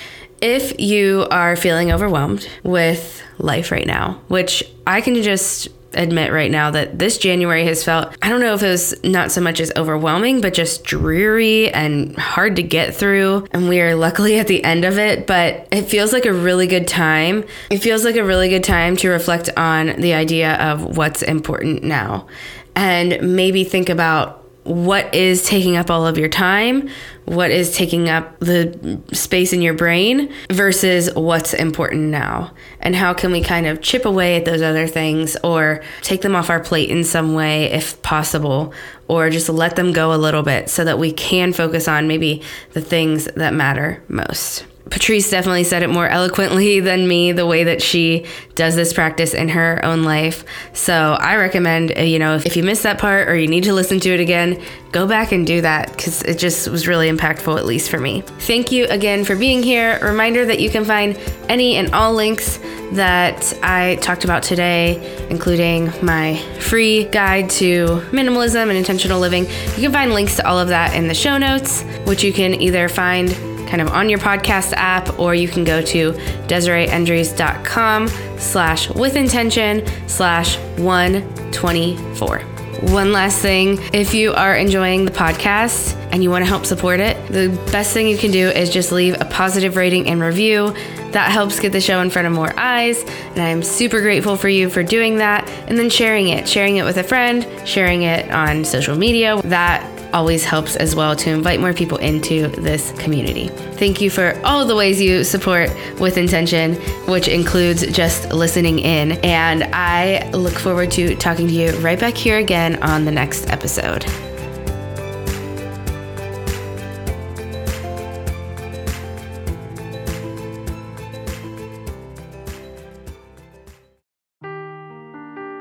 If 0.41 0.81
you 0.81 1.27
are 1.31 1.55
feeling 1.55 1.93
overwhelmed 1.93 2.49
with 2.62 3.23
life 3.43 3.70
right 3.70 3.86
now, 3.86 4.20
which 4.28 4.62
I 4.86 5.01
can 5.01 5.20
just 5.22 5.68
admit 5.93 6.32
right 6.32 6.51
now 6.51 6.70
that 6.70 6.99
this 6.99 7.18
January 7.18 7.64
has 7.64 7.82
felt, 7.82 8.16
I 8.22 8.28
don't 8.28 8.41
know 8.41 8.55
if 8.55 8.62
it 8.62 8.68
was 8.68 9.03
not 9.03 9.32
so 9.32 9.41
much 9.41 9.61
as 9.61 9.72
overwhelming, 9.76 10.41
but 10.41 10.55
just 10.55 10.84
dreary 10.84 11.72
and 11.72 12.16
hard 12.16 12.57
to 12.57 12.62
get 12.62 12.95
through. 12.95 13.47
And 13.51 13.68
we 13.68 13.80
are 13.80 13.95
luckily 13.97 14.38
at 14.38 14.47
the 14.47 14.62
end 14.62 14.84
of 14.84 14.99
it, 14.99 15.26
but 15.26 15.66
it 15.72 15.82
feels 15.82 16.12
like 16.12 16.26
a 16.26 16.32
really 16.32 16.66
good 16.66 16.86
time. 16.86 17.45
It 17.70 17.78
feels 17.78 18.05
like 18.05 18.16
a 18.16 18.24
really 18.24 18.49
good 18.49 18.64
time 18.64 18.97
to 18.99 19.09
reflect 19.09 19.51
on 19.57 20.01
the 20.01 20.14
idea 20.14 20.55
of 20.55 20.97
what's 20.97 21.22
important 21.22 21.82
now 21.82 22.28
and 22.76 23.34
maybe 23.36 23.64
think 23.64 23.88
about 23.88 24.39
what 24.65 25.15
is 25.15 25.45
taking 25.45 25.77
up 25.77 25.91
all 25.91 26.07
of 26.07 26.19
your 26.19 26.29
time, 26.29 26.89
what 27.25 27.51
is 27.51 27.75
taking 27.75 28.09
up 28.09 28.39
the 28.41 29.01
space 29.13 29.53
in 29.53 29.63
your 29.63 29.75
brain 29.75 30.33
versus 30.51 31.13
what's 31.15 31.55
important 31.55 32.11
now. 32.11 32.53
And 32.81 32.95
how 32.95 33.15
can 33.15 33.33
we 33.33 33.43
kind 33.43 33.67
of 33.67 33.81
chip 33.81 34.05
away 34.05 34.37
at 34.37 34.45
those 34.45 34.63
other 34.63 34.87
things 34.87 35.37
or 35.43 35.83
take 36.03 36.23
them 36.23 36.37
off 36.37 36.51
our 36.51 36.61
plate 36.61 36.91
in 36.91 37.05
some 37.05 37.35
way 37.35 37.65
if 37.73 38.01
possible, 38.03 38.75
or 39.09 39.31
just 39.31 39.49
let 39.49 39.77
them 39.77 39.93
go 39.93 40.13
a 40.13 40.17
little 40.17 40.43
bit 40.43 40.69
so 40.69 40.85
that 40.85 40.99
we 40.99 41.13
can 41.13 41.53
focus 41.53 41.89
on 41.89 42.07
maybe 42.07 42.43
the 42.73 42.81
things 42.81 43.27
that 43.37 43.55
matter 43.55 44.03
most. 44.09 44.65
Patrice 44.91 45.30
definitely 45.30 45.64
said 45.64 45.82
it 45.82 45.88
more 45.88 46.09
eloquently 46.09 46.80
than 46.91 47.09
me, 47.09 47.32
the 47.32 47.47
way 47.47 47.64
that 47.64 47.80
she 47.80 48.26
does 48.55 48.74
this 48.74 48.93
practice 48.93 49.32
in 49.32 49.49
her 49.49 49.82
own 49.84 50.03
life. 50.03 50.45
So 50.72 51.16
I 51.18 51.36
recommend, 51.36 51.97
uh, 51.97 52.03
you 52.03 52.18
know, 52.18 52.36
if 52.36 52.57
you 52.57 52.62
missed 52.62 52.82
that 52.82 52.99
part 52.99 53.28
or 53.28 53.36
you 53.36 53.49
need 53.49 53.64
to 53.64 53.72
listen 53.72 54.01
to 54.01 54.11
it 54.11 54.20
again, 54.20 54.61
go 54.93 55.07
back 55.07 55.32
and 55.32 55.47
do 55.47 55.61
that 55.61 55.91
because 55.91 56.22
it 56.22 56.38
just 56.38 56.68
was 56.68 56.86
really 56.86 57.11
impactful, 57.11 57.57
at 57.57 57.64
least 57.64 57.91
for 57.91 57.99
me. 57.99 58.22
Thank 58.41 58.72
you 58.72 58.86
again 58.86 59.24
for 59.24 59.36
being 59.36 59.62
here. 59.62 59.99
Reminder 60.03 60.45
that 60.45 60.61
you 60.61 60.68
can 60.68 60.84
find 60.84 61.18
any 61.49 61.76
and 61.76 61.95
all 61.95 62.12
links 62.12 62.59
that 62.93 63.55
I 63.62 63.97
talked 64.03 64.24
about 64.24 64.43
today, 64.43 65.26
including 65.30 65.93
my 66.03 66.36
free 66.59 67.05
guide 67.05 67.49
to 67.51 67.86
minimalism 68.11 68.68
and 68.68 68.72
intentional 68.72 69.20
living. 69.20 69.45
You 69.45 69.82
can 69.82 69.93
find 69.93 70.12
links 70.12 70.36
to 70.36 70.47
all 70.47 70.59
of 70.59 70.68
that 70.68 70.95
in 70.95 71.07
the 71.07 71.14
show 71.14 71.38
notes, 71.38 71.82
which 72.05 72.24
you 72.24 72.32
can 72.32 72.61
either 72.61 72.88
find 72.88 73.30
kind 73.71 73.81
of 73.81 73.89
on 73.89 74.11
your 74.11 74.18
podcast 74.18 74.73
app, 74.75 75.18
or 75.18 75.35
you 75.35 75.49
can 75.49 75.64
go 75.64 75.81
to 75.81 76.12
DesireeEndries.com 76.49 78.09
slash 78.39 78.91
with 78.91 79.16
intention 79.16 79.87
slash 80.09 80.59
124. 80.79 82.41
One 82.81 83.12
last 83.12 83.41
thing 83.41 83.79
if 83.93 84.14
you 84.14 84.33
are 84.33 84.57
enjoying 84.57 85.05
the 85.05 85.11
podcast 85.11 85.95
and 86.12 86.23
you 86.23 86.31
want 86.31 86.43
to 86.45 86.49
help 86.49 86.64
support 86.64 86.99
it, 86.99 87.14
the 87.31 87.51
best 87.71 87.93
thing 87.93 88.09
you 88.09 88.16
can 88.16 88.31
do 88.31 88.49
is 88.49 88.71
just 88.71 88.91
leave 88.91 89.21
a 89.21 89.27
positive 89.27 89.77
rating 89.77 90.09
and 90.09 90.21
review. 90.21 90.75
That 91.12 91.31
helps 91.31 91.61
get 91.61 91.73
the 91.73 91.81
show 91.81 92.01
in 92.01 92.09
front 92.09 92.27
of 92.27 92.33
more 92.33 92.59
eyes, 92.59 93.03
and 93.03 93.41
I'm 93.41 93.62
super 93.62 94.01
grateful 94.01 94.37
for 94.37 94.49
you 94.49 94.71
for 94.71 94.83
doing 94.83 95.18
that. 95.18 95.49
And 95.68 95.77
then 95.77 95.91
sharing 95.91 96.29
it, 96.29 96.49
sharing 96.49 96.77
it 96.77 96.85
with 96.85 96.97
a 96.97 97.05
friend, 97.05 97.47
sharing 97.66 98.03
it 98.03 98.31
on 98.31 98.64
social 98.64 98.97
media. 98.97 99.41
That 99.43 99.99
always 100.13 100.45
helps 100.45 100.77
as 100.77 100.95
well 100.95 101.17
to 101.17 101.31
invite 101.31 101.61
more 101.61 101.73
people 101.73 101.99
into 101.99 102.49
this 102.49 102.93
community. 102.93 103.49
Thank 103.49 104.01
you 104.01 104.11
for 104.11 104.39
all 104.45 104.65
the 104.65 104.77
ways 104.77 105.01
you 105.01 105.25
support 105.25 105.71
with 105.99 106.17
intention, 106.19 106.75
which 107.07 107.29
includes 107.29 107.87
just 107.93 108.33
listening 108.33 108.79
in. 108.79 109.13
And 109.25 109.65
I 109.75 110.29
look 110.31 110.55
forward 110.55 110.91
to 110.93 111.17
talking 111.17 111.49
to 111.49 111.53
you 111.53 111.71
right 111.79 111.99
back 111.99 112.15
here 112.15 112.39
again 112.39 112.83
on 112.83 113.05
the 113.05 113.11
next 113.11 113.49
episode. 113.51 114.05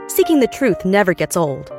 Seeking 0.09 0.41
the 0.41 0.49
truth 0.51 0.83
never 0.83 1.13
gets 1.13 1.37
old. 1.37 1.78